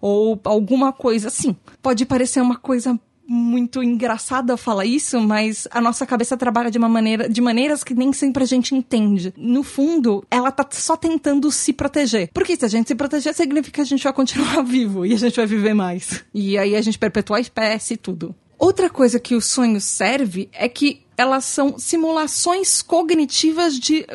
ou 0.00 0.38
alguma 0.44 0.92
coisa 0.92 1.28
assim. 1.28 1.56
Pode 1.82 2.04
parecer 2.04 2.40
uma 2.40 2.56
coisa 2.56 2.98
muito 3.28 3.82
engraçada 3.82 4.56
falar 4.56 4.86
isso, 4.86 5.20
mas 5.20 5.68
a 5.70 5.80
nossa 5.82 6.06
cabeça 6.06 6.36
trabalha 6.36 6.70
de 6.70 6.78
uma 6.78 6.88
maneira, 6.88 7.28
de 7.28 7.40
maneiras 7.42 7.84
que 7.84 7.94
nem 7.94 8.10
sempre 8.12 8.42
a 8.42 8.46
gente 8.46 8.74
entende. 8.74 9.34
No 9.36 9.62
fundo, 9.62 10.24
ela 10.30 10.50
tá 10.50 10.66
só 10.70 10.96
tentando 10.96 11.52
se 11.52 11.74
proteger. 11.74 12.30
Porque 12.32 12.56
se 12.56 12.64
a 12.64 12.68
gente 12.68 12.88
se 12.88 12.94
proteger, 12.94 13.34
significa 13.34 13.76
que 13.76 13.80
a 13.82 13.84
gente 13.84 14.02
vai 14.02 14.12
continuar 14.12 14.62
vivo 14.64 15.04
e 15.04 15.12
a 15.12 15.18
gente 15.18 15.36
vai 15.36 15.46
viver 15.46 15.74
mais. 15.74 16.24
E 16.32 16.56
aí 16.56 16.74
a 16.74 16.80
gente 16.80 16.98
perpetua 16.98 17.36
a 17.36 17.40
espécie 17.40 17.94
e 17.94 17.96
tudo. 17.98 18.34
Outra 18.58 18.88
coisa 18.88 19.20
que 19.20 19.34
o 19.34 19.40
sonho 19.40 19.80
serve 19.80 20.48
é 20.52 20.68
que 20.68 21.02
elas 21.16 21.44
são 21.44 21.78
simulações 21.78 22.80
cognitivas 22.80 23.78
de 23.78 24.06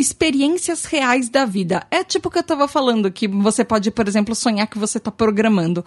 experiências 0.00 0.84
reais 0.84 1.28
da 1.28 1.44
vida. 1.44 1.86
É 1.90 2.02
tipo 2.02 2.28
o 2.28 2.30
que 2.30 2.38
eu 2.38 2.42
estava 2.42 2.66
falando, 2.66 3.12
que 3.12 3.28
você 3.28 3.64
pode, 3.64 3.90
por 3.90 4.08
exemplo, 4.08 4.34
sonhar 4.34 4.66
que 4.66 4.78
você 4.78 4.98
está 4.98 5.10
programando. 5.10 5.84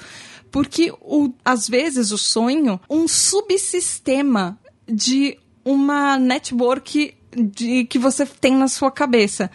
Porque, 0.51 0.93
o, 1.01 1.34
às 1.43 1.67
vezes, 1.67 2.12
o 2.12 2.17
sonho, 2.17 2.79
um 2.89 3.08
subsistema 3.08 4.58
de 4.88 5.38
uma 5.65 6.17
network 6.20 7.15
de, 7.36 7.86
que 7.86 7.98
você 7.98 8.25
tem 8.25 8.53
na 8.55 8.67
sua 8.67 8.91
cabeça. 8.91 9.50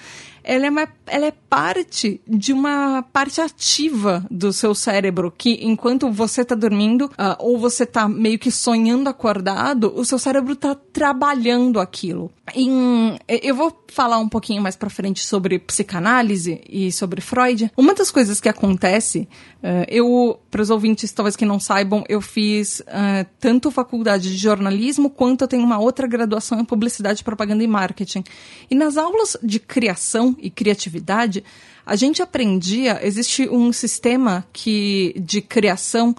Ela 0.50 0.64
é, 0.64 0.70
uma, 0.70 0.88
ela 1.06 1.26
é 1.26 1.30
parte 1.30 2.22
de 2.26 2.54
uma 2.54 3.02
parte 3.12 3.38
ativa 3.38 4.24
do 4.30 4.50
seu 4.50 4.74
cérebro, 4.74 5.30
que 5.36 5.58
enquanto 5.62 6.10
você 6.10 6.40
está 6.40 6.54
dormindo, 6.54 7.04
uh, 7.04 7.36
ou 7.38 7.58
você 7.58 7.82
está 7.82 8.08
meio 8.08 8.38
que 8.38 8.50
sonhando 8.50 9.10
acordado, 9.10 9.92
o 9.94 10.06
seu 10.06 10.18
cérebro 10.18 10.54
está 10.54 10.74
trabalhando 10.74 11.78
aquilo. 11.78 12.30
Em, 12.54 13.18
eu 13.28 13.54
vou 13.54 13.84
falar 13.88 14.18
um 14.18 14.28
pouquinho 14.28 14.62
mais 14.62 14.74
para 14.74 14.88
frente 14.88 15.20
sobre 15.26 15.58
psicanálise 15.58 16.62
e 16.66 16.90
sobre 16.92 17.20
Freud. 17.20 17.70
Uma 17.76 17.94
das 17.94 18.10
coisas 18.10 18.40
que 18.40 18.48
acontece, 18.48 19.28
uh, 19.62 19.84
eu, 19.86 20.40
para 20.50 20.62
os 20.62 20.70
ouvintes 20.70 21.12
talvez 21.12 21.36
que 21.36 21.44
não 21.44 21.60
saibam, 21.60 22.04
eu 22.08 22.22
fiz 22.22 22.80
uh, 22.80 23.26
tanto 23.38 23.70
faculdade 23.70 24.30
de 24.30 24.36
jornalismo 24.38 25.10
quanto 25.10 25.42
eu 25.42 25.48
tenho 25.48 25.62
uma 25.62 25.78
outra 25.78 26.06
graduação 26.06 26.58
em 26.58 26.64
publicidade, 26.64 27.22
propaganda 27.22 27.62
e 27.62 27.66
marketing. 27.66 28.24
E 28.70 28.74
nas 28.74 28.96
aulas 28.96 29.36
de 29.42 29.60
criação 29.60 30.37
e 30.40 30.50
criatividade, 30.50 31.44
a 31.84 31.96
gente 31.96 32.22
aprendia, 32.22 33.00
existe 33.02 33.48
um 33.48 33.72
sistema 33.72 34.46
que 34.52 35.14
de 35.18 35.40
criação 35.40 36.14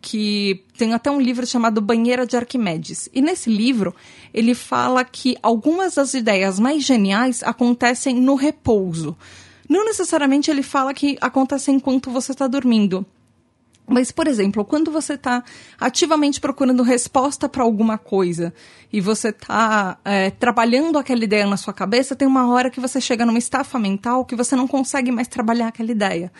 que 0.00 0.64
tem 0.78 0.94
até 0.94 1.10
um 1.10 1.20
livro 1.20 1.46
chamado 1.46 1.80
Banheira 1.80 2.26
de 2.26 2.36
Arquimedes. 2.36 3.08
E 3.12 3.20
nesse 3.20 3.50
livro, 3.50 3.94
ele 4.32 4.54
fala 4.54 5.04
que 5.04 5.36
algumas 5.42 5.94
das 5.94 6.14
ideias 6.14 6.58
mais 6.58 6.84
geniais 6.84 7.42
acontecem 7.42 8.16
no 8.16 8.34
repouso. 8.34 9.16
Não 9.68 9.84
necessariamente 9.84 10.50
ele 10.50 10.62
fala 10.62 10.94
que 10.94 11.18
acontece 11.20 11.70
enquanto 11.70 12.10
você 12.10 12.32
está 12.32 12.46
dormindo. 12.46 13.04
Mas, 13.90 14.12
por 14.12 14.28
exemplo, 14.28 14.64
quando 14.64 14.92
você 14.92 15.14
está 15.14 15.42
ativamente 15.78 16.40
procurando 16.40 16.84
resposta 16.84 17.48
para 17.48 17.64
alguma 17.64 17.98
coisa 17.98 18.54
e 18.92 19.00
você 19.00 19.30
está 19.30 19.98
é, 20.04 20.30
trabalhando 20.30 20.96
aquela 20.96 21.24
ideia 21.24 21.44
na 21.44 21.56
sua 21.56 21.74
cabeça, 21.74 22.14
tem 22.14 22.28
uma 22.28 22.52
hora 22.52 22.70
que 22.70 22.78
você 22.78 23.00
chega 23.00 23.26
numa 23.26 23.38
estafa 23.38 23.80
mental 23.80 24.24
que 24.24 24.36
você 24.36 24.54
não 24.54 24.68
consegue 24.68 25.10
mais 25.10 25.26
trabalhar 25.26 25.66
aquela 25.66 25.90
ideia. 25.90 26.30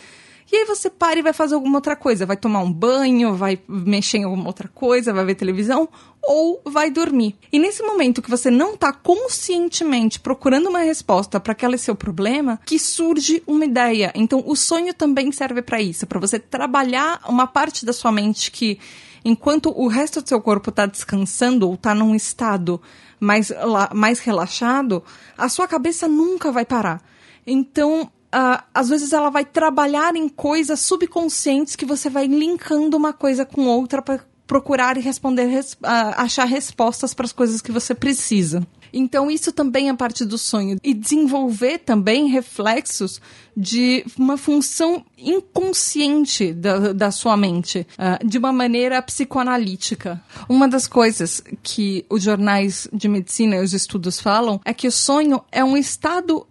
E 0.52 0.56
aí 0.56 0.64
você 0.64 0.90
para 0.90 1.18
e 1.18 1.22
vai 1.22 1.32
fazer 1.32 1.54
alguma 1.54 1.78
outra 1.78 1.94
coisa. 1.94 2.26
Vai 2.26 2.36
tomar 2.36 2.60
um 2.60 2.72
banho, 2.72 3.34
vai 3.34 3.58
mexer 3.68 4.18
em 4.18 4.24
alguma 4.24 4.46
outra 4.46 4.68
coisa, 4.68 5.12
vai 5.12 5.24
ver 5.24 5.36
televisão 5.36 5.88
ou 6.22 6.60
vai 6.64 6.90
dormir. 6.90 7.36
E 7.52 7.58
nesse 7.58 7.82
momento 7.82 8.20
que 8.20 8.30
você 8.30 8.50
não 8.50 8.74
está 8.74 8.92
conscientemente 8.92 10.18
procurando 10.18 10.68
uma 10.68 10.80
resposta 10.80 11.38
para 11.38 11.52
aquele 11.52 11.78
seu 11.78 11.94
problema, 11.94 12.60
que 12.66 12.78
surge 12.78 13.42
uma 13.46 13.64
ideia. 13.64 14.12
Então 14.14 14.42
o 14.44 14.56
sonho 14.56 14.92
também 14.92 15.30
serve 15.30 15.62
para 15.62 15.80
isso, 15.80 16.06
para 16.06 16.18
você 16.18 16.38
trabalhar 16.38 17.20
uma 17.28 17.46
parte 17.46 17.86
da 17.86 17.92
sua 17.92 18.10
mente 18.10 18.50
que 18.50 18.78
enquanto 19.24 19.70
o 19.70 19.86
resto 19.86 20.20
do 20.20 20.28
seu 20.28 20.40
corpo 20.40 20.70
está 20.70 20.86
descansando 20.86 21.68
ou 21.68 21.74
está 21.74 21.94
num 21.94 22.14
estado 22.14 22.80
mais, 23.18 23.52
mais 23.94 24.18
relaxado, 24.18 25.02
a 25.36 25.48
sua 25.48 25.68
cabeça 25.68 26.08
nunca 26.08 26.50
vai 26.50 26.64
parar. 26.64 27.02
Então, 27.46 28.10
uh, 28.34 28.62
às 28.72 28.88
vezes 28.88 29.12
ela 29.12 29.30
vai 29.30 29.44
trabalhar 29.44 30.14
em 30.16 30.28
coisas 30.28 30.80
subconscientes 30.80 31.76
que 31.76 31.84
você 31.84 32.08
vai 32.08 32.26
linkando 32.26 32.96
uma 32.96 33.12
coisa 33.12 33.44
com 33.44 33.66
outra 33.66 34.00
para 34.00 34.20
procurar 34.46 34.96
e 34.96 35.00
responder, 35.00 35.46
res, 35.46 35.74
uh, 35.74 36.14
achar 36.16 36.44
respostas 36.44 37.14
para 37.14 37.26
as 37.26 37.32
coisas 37.32 37.60
que 37.60 37.70
você 37.70 37.94
precisa. 37.94 38.66
Então, 38.92 39.30
isso 39.30 39.52
também 39.52 39.88
é 39.88 39.94
parte 39.94 40.24
do 40.24 40.38
sonho. 40.38 40.78
E 40.82 40.94
desenvolver 40.94 41.78
também 41.78 42.28
reflexos 42.28 43.20
de 43.56 44.04
uma 44.18 44.36
função 44.36 45.04
inconsciente 45.18 46.52
da, 46.52 46.92
da 46.92 47.10
sua 47.10 47.36
mente, 47.36 47.86
uh, 47.98 48.26
de 48.26 48.38
uma 48.38 48.52
maneira 48.52 49.02
psicoanalítica. 49.02 50.22
Uma 50.48 50.66
das 50.66 50.86
coisas 50.86 51.42
que 51.62 52.04
os 52.08 52.22
jornais 52.22 52.88
de 52.92 53.08
medicina 53.08 53.56
e 53.56 53.62
os 53.62 53.74
estudos 53.74 54.18
falam 54.20 54.60
é 54.64 54.72
que 54.72 54.88
o 54.88 54.92
sonho 54.92 55.42
é 55.52 55.62
um 55.62 55.76
estado, 55.76 56.46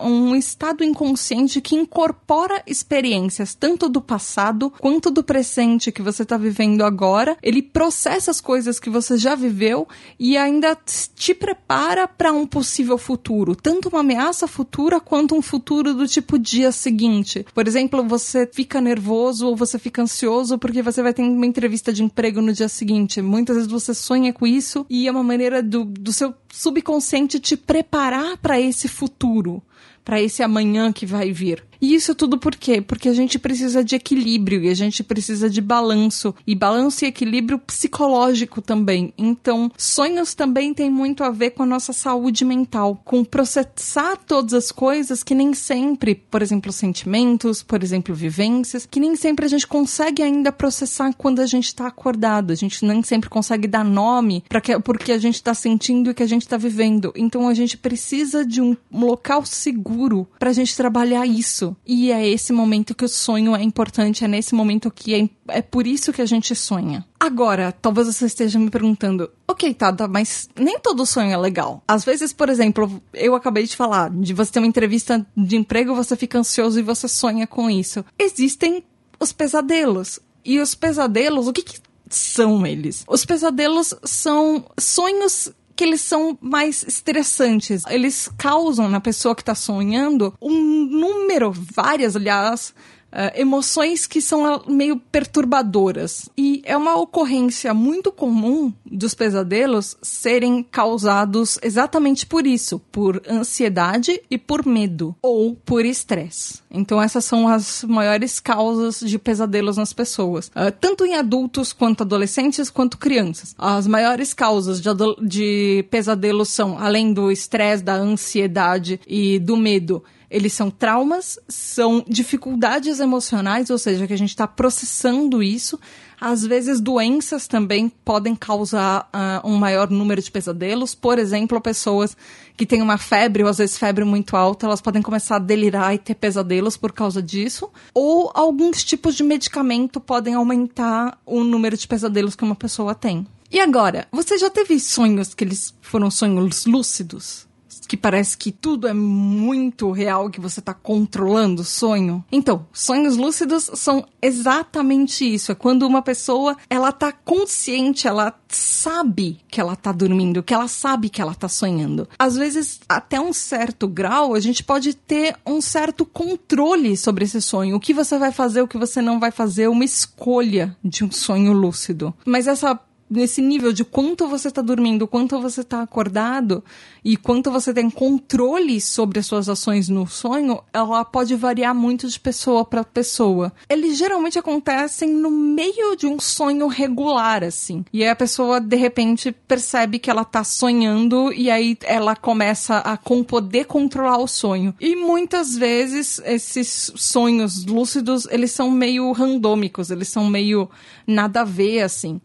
um 0.00 0.36
estado 0.36 0.84
inconsciente 0.84 1.60
que 1.60 1.74
incorpora 1.74 2.62
experiências 2.66 3.54
tanto 3.54 3.88
do 3.88 4.00
passado 4.00 4.72
quanto 4.78 5.10
do 5.10 5.24
presente 5.24 5.90
que 5.90 6.02
você 6.02 6.22
está 6.22 6.36
vivendo 6.36 6.82
agora. 6.82 7.36
Ele 7.42 7.62
processa 7.62 8.30
as 8.30 8.40
coisas 8.40 8.78
que 8.78 8.90
você 8.90 9.16
já 9.16 9.34
viveu 9.34 9.88
e 10.18 10.36
ainda 10.36 10.76
te 11.16 11.34
prepara 11.34 11.81
para 12.16 12.32
um 12.32 12.46
possível 12.46 12.96
futuro, 12.96 13.56
tanto 13.56 13.88
uma 13.88 14.00
ameaça 14.00 14.46
futura 14.46 15.00
quanto 15.00 15.34
um 15.34 15.42
futuro 15.42 15.94
do 15.94 16.06
tipo 16.06 16.38
dia 16.38 16.70
seguinte. 16.70 17.44
Por 17.54 17.66
exemplo, 17.66 18.02
você 18.04 18.48
fica 18.52 18.80
nervoso 18.80 19.48
ou 19.48 19.56
você 19.56 19.78
fica 19.78 20.02
ansioso 20.02 20.58
porque 20.58 20.82
você 20.82 21.02
vai 21.02 21.12
ter 21.12 21.22
uma 21.22 21.46
entrevista 21.46 21.92
de 21.92 22.02
emprego 22.02 22.40
no 22.40 22.52
dia 22.52 22.68
seguinte. 22.68 23.20
Muitas 23.20 23.56
vezes 23.56 23.70
você 23.70 23.94
sonha 23.94 24.32
com 24.32 24.46
isso 24.46 24.86
e 24.88 25.08
é 25.08 25.10
uma 25.10 25.22
maneira 25.22 25.62
do, 25.62 25.84
do 25.84 26.12
seu 26.12 26.34
subconsciente 26.52 27.40
te 27.40 27.56
preparar 27.56 28.36
para 28.38 28.60
esse 28.60 28.88
futuro 28.88 29.62
para 30.04 30.20
esse 30.20 30.42
amanhã 30.42 30.92
que 30.92 31.06
vai 31.06 31.32
vir. 31.32 31.64
E 31.82 31.96
isso 31.96 32.14
tudo 32.14 32.38
por 32.38 32.54
quê? 32.54 32.80
Porque 32.80 33.08
a 33.08 33.12
gente 33.12 33.40
precisa 33.40 33.82
de 33.82 33.96
equilíbrio 33.96 34.62
e 34.62 34.68
a 34.68 34.74
gente 34.74 35.02
precisa 35.02 35.50
de 35.50 35.60
balanço. 35.60 36.32
E 36.46 36.54
balanço 36.54 37.04
e 37.04 37.08
equilíbrio 37.08 37.58
psicológico 37.58 38.62
também. 38.62 39.12
Então, 39.18 39.68
sonhos 39.76 40.32
também 40.32 40.72
tem 40.72 40.88
muito 40.88 41.24
a 41.24 41.30
ver 41.30 41.50
com 41.50 41.64
a 41.64 41.66
nossa 41.66 41.92
saúde 41.92 42.44
mental, 42.44 43.02
com 43.04 43.24
processar 43.24 44.16
todas 44.16 44.54
as 44.54 44.70
coisas 44.70 45.24
que 45.24 45.34
nem 45.34 45.54
sempre, 45.54 46.14
por 46.14 46.40
exemplo, 46.40 46.70
sentimentos, 46.70 47.64
por 47.64 47.82
exemplo, 47.82 48.14
vivências, 48.14 48.86
que 48.86 49.00
nem 49.00 49.16
sempre 49.16 49.46
a 49.46 49.48
gente 49.48 49.66
consegue 49.66 50.22
ainda 50.22 50.52
processar 50.52 51.12
quando 51.14 51.40
a 51.40 51.46
gente 51.46 51.66
está 51.66 51.88
acordado. 51.88 52.52
A 52.52 52.56
gente 52.56 52.84
nem 52.84 53.02
sempre 53.02 53.28
consegue 53.28 53.66
dar 53.66 53.84
nome 53.84 54.44
para 54.48 54.60
que 54.60 54.78
porque 54.78 55.10
a 55.10 55.18
gente 55.18 55.34
está 55.34 55.52
sentindo 55.52 56.10
e 56.10 56.14
que 56.14 56.22
a 56.22 56.28
gente 56.28 56.42
está 56.42 56.56
vivendo. 56.56 57.12
Então, 57.16 57.48
a 57.48 57.54
gente 57.54 57.76
precisa 57.76 58.46
de 58.46 58.62
um 58.62 58.76
local 58.92 59.44
seguro 59.44 60.28
para 60.38 60.50
a 60.50 60.52
gente 60.52 60.76
trabalhar 60.76 61.26
isso. 61.26 61.71
E 61.86 62.10
é 62.10 62.26
esse 62.28 62.52
momento 62.52 62.94
que 62.94 63.04
o 63.04 63.08
sonho 63.08 63.54
é 63.54 63.62
importante, 63.62 64.24
é 64.24 64.28
nesse 64.28 64.54
momento 64.54 64.90
que 64.90 65.14
é, 65.14 65.28
é 65.48 65.62
por 65.62 65.86
isso 65.86 66.12
que 66.12 66.22
a 66.22 66.26
gente 66.26 66.54
sonha. 66.54 67.04
Agora, 67.18 67.72
talvez 67.72 68.08
você 68.08 68.26
esteja 68.26 68.58
me 68.58 68.70
perguntando, 68.70 69.30
ok, 69.46 69.72
Tada, 69.74 70.08
mas 70.08 70.48
nem 70.58 70.78
todo 70.78 71.06
sonho 71.06 71.30
é 71.30 71.36
legal. 71.36 71.82
Às 71.86 72.04
vezes, 72.04 72.32
por 72.32 72.48
exemplo, 72.48 73.02
eu 73.14 73.34
acabei 73.34 73.64
de 73.64 73.76
falar, 73.76 74.10
de 74.10 74.34
você 74.34 74.52
ter 74.52 74.58
uma 74.58 74.66
entrevista 74.66 75.24
de 75.36 75.56
emprego, 75.56 75.94
você 75.94 76.16
fica 76.16 76.38
ansioso 76.38 76.78
e 76.78 76.82
você 76.82 77.06
sonha 77.08 77.46
com 77.46 77.70
isso. 77.70 78.04
Existem 78.18 78.84
os 79.20 79.32
pesadelos. 79.32 80.18
E 80.44 80.58
os 80.58 80.74
pesadelos, 80.74 81.46
o 81.46 81.52
que, 81.52 81.62
que 81.62 81.78
são 82.10 82.66
eles? 82.66 83.04
Os 83.08 83.24
pesadelos 83.24 83.94
são 84.04 84.64
sonhos 84.78 85.52
que 85.82 85.88
eles 85.88 86.02
são 86.02 86.38
mais 86.40 86.84
estressantes. 86.84 87.82
Eles 87.88 88.30
causam 88.38 88.88
na 88.88 89.00
pessoa 89.00 89.34
que 89.34 89.42
está 89.42 89.52
sonhando 89.52 90.32
um 90.40 90.86
número, 90.86 91.50
várias, 91.50 92.14
aliás, 92.14 92.72
Uh, 93.12 93.38
emoções 93.38 94.06
que 94.06 94.22
são 94.22 94.62
meio 94.66 94.96
perturbadoras. 94.96 96.30
E 96.36 96.62
é 96.64 96.74
uma 96.76 96.96
ocorrência 96.96 97.74
muito 97.74 98.10
comum 98.10 98.72
dos 98.84 99.12
pesadelos 99.14 99.96
serem 100.00 100.62
causados 100.62 101.58
exatamente 101.62 102.24
por 102.24 102.46
isso, 102.46 102.78
por 102.90 103.22
ansiedade 103.28 104.22
e 104.30 104.38
por 104.38 104.64
medo, 104.64 105.14
ou 105.20 105.54
por 105.54 105.84
estresse. 105.84 106.60
Então, 106.70 107.02
essas 107.02 107.24
são 107.24 107.46
as 107.46 107.84
maiores 107.84 108.40
causas 108.40 109.00
de 109.00 109.18
pesadelos 109.18 109.76
nas 109.76 109.92
pessoas, 109.92 110.46
uh, 110.48 110.72
tanto 110.80 111.04
em 111.04 111.14
adultos 111.14 111.72
quanto 111.72 112.02
adolescentes 112.02 112.70
quanto 112.70 112.96
crianças. 112.96 113.54
As 113.58 113.86
maiores 113.86 114.32
causas 114.32 114.80
de, 114.80 114.88
de 115.22 115.84
pesadelos 115.90 116.48
são, 116.48 116.78
além 116.78 117.12
do 117.12 117.30
estresse, 117.30 117.84
da 117.84 117.94
ansiedade 117.94 119.00
e 119.06 119.38
do 119.38 119.56
medo, 119.56 120.02
eles 120.32 120.54
são 120.54 120.70
traumas, 120.70 121.38
são 121.46 122.02
dificuldades 122.08 122.98
emocionais, 122.98 123.68
ou 123.68 123.76
seja, 123.76 124.06
que 124.06 124.14
a 124.14 124.18
gente 124.18 124.30
está 124.30 124.48
processando 124.48 125.42
isso. 125.42 125.78
Às 126.18 126.42
vezes, 126.42 126.80
doenças 126.80 127.46
também 127.46 127.88
podem 127.88 128.34
causar 128.34 129.10
uh, 129.12 129.46
um 129.46 129.56
maior 129.56 129.90
número 129.90 130.22
de 130.22 130.30
pesadelos. 130.30 130.94
Por 130.94 131.18
exemplo, 131.18 131.60
pessoas 131.60 132.16
que 132.56 132.64
têm 132.64 132.80
uma 132.80 132.96
febre, 132.96 133.42
ou 133.42 133.50
às 133.50 133.58
vezes 133.58 133.76
febre 133.76 134.04
muito 134.04 134.34
alta, 134.36 134.66
elas 134.66 134.80
podem 134.80 135.02
começar 135.02 135.36
a 135.36 135.40
delirar 135.40 135.94
e 135.94 135.98
ter 135.98 136.14
pesadelos 136.14 136.76
por 136.76 136.92
causa 136.92 137.22
disso. 137.22 137.68
Ou 137.92 138.30
alguns 138.34 138.82
tipos 138.82 139.14
de 139.14 139.22
medicamento 139.22 140.00
podem 140.00 140.34
aumentar 140.34 141.18
o 141.26 141.44
número 141.44 141.76
de 141.76 141.86
pesadelos 141.86 142.34
que 142.34 142.44
uma 142.44 142.54
pessoa 142.54 142.94
tem. 142.94 143.26
E 143.50 143.60
agora, 143.60 144.08
você 144.10 144.38
já 144.38 144.48
teve 144.48 144.80
sonhos 144.80 145.34
que 145.34 145.44
eles 145.44 145.74
foram 145.82 146.10
sonhos 146.10 146.64
lúcidos? 146.64 147.46
Que 147.86 147.96
parece 147.96 148.36
que 148.36 148.52
tudo 148.52 148.88
é 148.88 148.92
muito 148.92 149.90
real, 149.90 150.30
que 150.30 150.40
você 150.40 150.60
está 150.60 150.74
controlando 150.74 151.62
o 151.62 151.64
sonho. 151.64 152.24
Então, 152.30 152.66
sonhos 152.72 153.16
lúcidos 153.16 153.70
são 153.74 154.04
exatamente 154.20 155.24
isso. 155.24 155.52
É 155.52 155.54
quando 155.54 155.86
uma 155.86 156.02
pessoa, 156.02 156.56
ela 156.68 156.92
tá 156.92 157.12
consciente, 157.12 158.06
ela 158.06 158.34
sabe 158.48 159.38
que 159.48 159.60
ela 159.60 159.76
tá 159.76 159.92
dormindo, 159.92 160.42
que 160.42 160.54
ela 160.54 160.68
sabe 160.68 161.08
que 161.08 161.20
ela 161.20 161.34
tá 161.34 161.48
sonhando. 161.48 162.08
Às 162.18 162.36
vezes, 162.36 162.80
até 162.88 163.20
um 163.20 163.32
certo 163.32 163.88
grau, 163.88 164.34
a 164.34 164.40
gente 164.40 164.62
pode 164.62 164.94
ter 164.94 165.36
um 165.46 165.60
certo 165.60 166.04
controle 166.04 166.96
sobre 166.96 167.24
esse 167.24 167.40
sonho. 167.40 167.76
O 167.76 167.80
que 167.80 167.94
você 167.94 168.18
vai 168.18 168.32
fazer, 168.32 168.62
o 168.62 168.68
que 168.68 168.78
você 168.78 169.00
não 169.00 169.18
vai 169.18 169.30
fazer, 169.30 169.68
uma 169.68 169.84
escolha 169.84 170.76
de 170.84 171.04
um 171.04 171.10
sonho 171.10 171.52
lúcido. 171.52 172.14
Mas 172.24 172.46
essa 172.46 172.78
nesse 173.12 173.42
nível 173.42 173.72
de 173.72 173.84
quanto 173.84 174.26
você 174.26 174.48
está 174.48 174.62
dormindo, 174.62 175.06
quanto 175.06 175.40
você 175.40 175.60
está 175.60 175.82
acordado 175.82 176.64
e 177.04 177.16
quanto 177.16 177.50
você 177.50 177.74
tem 177.74 177.90
controle 177.90 178.80
sobre 178.80 179.18
as 179.18 179.26
suas 179.26 179.48
ações 179.48 179.88
no 179.88 180.06
sonho, 180.06 180.62
ela 180.72 181.04
pode 181.04 181.34
variar 181.34 181.74
muito 181.74 182.08
de 182.08 182.18
pessoa 182.18 182.64
para 182.64 182.82
pessoa. 182.82 183.52
Eles 183.68 183.98
geralmente 183.98 184.38
acontecem 184.38 185.10
no 185.10 185.30
meio 185.30 185.94
de 185.96 186.06
um 186.06 186.18
sonho 186.18 186.66
regular, 186.68 187.44
assim. 187.44 187.84
E 187.92 188.02
aí 188.02 188.08
a 188.08 188.16
pessoa, 188.16 188.60
de 188.60 188.76
repente, 188.76 189.30
percebe 189.30 189.98
que 189.98 190.10
ela 190.10 190.24
tá 190.24 190.42
sonhando 190.42 191.32
e 191.32 191.50
aí 191.50 191.76
ela 191.82 192.16
começa 192.16 192.78
a 192.78 192.96
com 192.96 193.22
poder 193.22 193.66
controlar 193.66 194.18
o 194.18 194.26
sonho. 194.26 194.74
E 194.80 194.96
muitas 194.96 195.54
vezes 195.54 196.20
esses 196.24 196.92
sonhos 196.96 197.66
lúcidos, 197.66 198.26
eles 198.30 198.52
são 198.52 198.70
meio 198.70 199.12
randômicos, 199.12 199.90
eles 199.90 200.08
são 200.08 200.26
meio 200.26 200.70
nada 201.06 201.42
a 201.42 201.44
ver, 201.44 201.82
assim. 201.82 202.20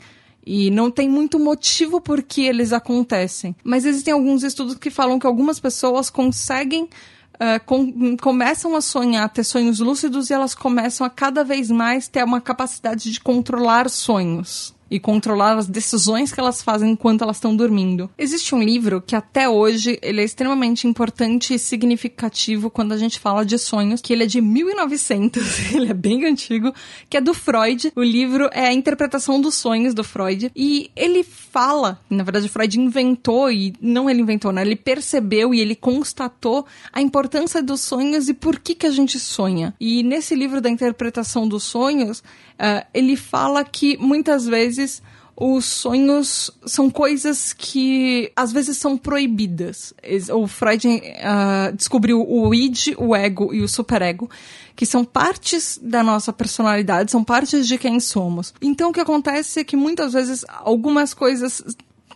E 0.49 0.71
não 0.71 0.89
tem 0.89 1.09
muito 1.09 1.37
motivo 1.37 1.99
por 1.99 2.23
que 2.23 2.45
eles 2.45 2.71
acontecem. 2.71 3.53
Mas 3.65 3.83
existem 3.83 4.13
alguns 4.13 4.43
estudos 4.43 4.75
que 4.75 4.89
falam 4.89 5.19
que 5.19 5.27
algumas 5.27 5.59
pessoas 5.59 6.09
conseguem 6.09 6.89
Uh, 7.37 7.63
com, 7.67 8.17
começam 8.17 8.75
a 8.75 8.81
sonhar, 8.81 9.29
ter 9.29 9.43
sonhos 9.43 9.79
lúcidos 9.79 10.31
e 10.31 10.33
elas 10.33 10.55
começam 10.55 11.05
a 11.05 11.09
cada 11.09 11.43
vez 11.43 11.69
mais 11.69 12.07
ter 12.07 12.23
uma 12.23 12.41
capacidade 12.41 13.11
de 13.11 13.21
controlar 13.21 13.91
sonhos 13.91 14.73
e 14.89 14.99
controlar 14.99 15.57
as 15.57 15.67
decisões 15.67 16.31
que 16.31 16.39
elas 16.39 16.61
fazem 16.61 16.91
enquanto 16.91 17.23
elas 17.23 17.37
estão 17.37 17.55
dormindo. 17.55 18.09
Existe 18.17 18.53
um 18.55 18.61
livro 18.61 19.01
que 19.01 19.15
até 19.15 19.47
hoje 19.49 19.99
ele 20.01 20.21
é 20.21 20.23
extremamente 20.23 20.87
importante 20.87 21.53
e 21.53 21.59
significativo 21.59 22.69
quando 22.69 22.93
a 22.93 22.97
gente 22.97 23.19
fala 23.19 23.45
de 23.45 23.57
sonhos, 23.57 24.01
que 24.01 24.13
ele 24.13 24.23
é 24.23 24.27
de 24.27 24.41
1900, 24.41 25.73
ele 25.75 25.91
é 25.91 25.93
bem 25.93 26.25
antigo, 26.25 26.73
que 27.09 27.17
é 27.17 27.21
do 27.21 27.33
Freud. 27.33 27.91
O 27.95 28.03
livro 28.03 28.49
é 28.51 28.67
a 28.67 28.73
interpretação 28.73 29.39
dos 29.39 29.55
sonhos 29.55 29.93
do 29.93 30.03
Freud 30.03 30.51
e 30.55 30.91
ele 30.95 31.23
fala, 31.23 31.99
na 32.09 32.23
verdade 32.23 32.49
Freud 32.49 32.79
inventou 32.79 33.51
e 33.51 33.73
não 33.81 34.09
ele 34.09 34.21
inventou, 34.21 34.51
né? 34.51 34.61
Ele 34.61 34.75
percebeu 34.75 35.53
e 35.53 35.59
ele 35.59 35.75
constatou 35.75 36.65
a 36.91 37.01
importância 37.01 37.61
dos 37.61 37.81
sonhos 37.81 38.29
e 38.29 38.33
por 38.33 38.59
que 38.59 38.75
que 38.75 38.85
a 38.85 38.91
gente 38.91 39.19
sonha. 39.19 39.73
E 39.79 40.03
nesse 40.03 40.35
livro 40.35 40.61
da 40.61 40.69
interpretação 40.69 41.47
dos 41.47 41.63
sonhos, 41.63 42.23
uh, 42.59 42.85
ele 42.93 43.15
fala 43.15 43.63
que 43.63 43.97
muitas 43.97 44.45
vezes 44.45 45.01
os 45.39 45.65
sonhos 45.65 46.49
são 46.65 46.89
coisas 46.89 47.53
que 47.53 48.31
às 48.35 48.51
vezes 48.51 48.75
são 48.77 48.97
proibidas. 48.97 49.93
O 50.33 50.47
Freud 50.47 50.87
uh, 50.87 51.75
descobriu 51.75 52.27
o 52.27 52.53
id, 52.55 52.95
o 52.97 53.15
ego 53.15 53.53
e 53.53 53.61
o 53.61 53.67
superego, 53.67 54.27
que 54.75 54.83
são 54.83 55.05
partes 55.05 55.79
da 55.81 56.01
nossa 56.01 56.33
personalidade, 56.33 57.11
são 57.11 57.23
partes 57.23 57.67
de 57.67 57.77
quem 57.77 57.99
somos. 57.99 58.51
Então 58.59 58.89
o 58.89 58.93
que 58.93 58.99
acontece 58.99 59.59
é 59.59 59.63
que 59.63 59.77
muitas 59.77 60.13
vezes 60.13 60.43
algumas 60.47 61.13
coisas 61.13 61.63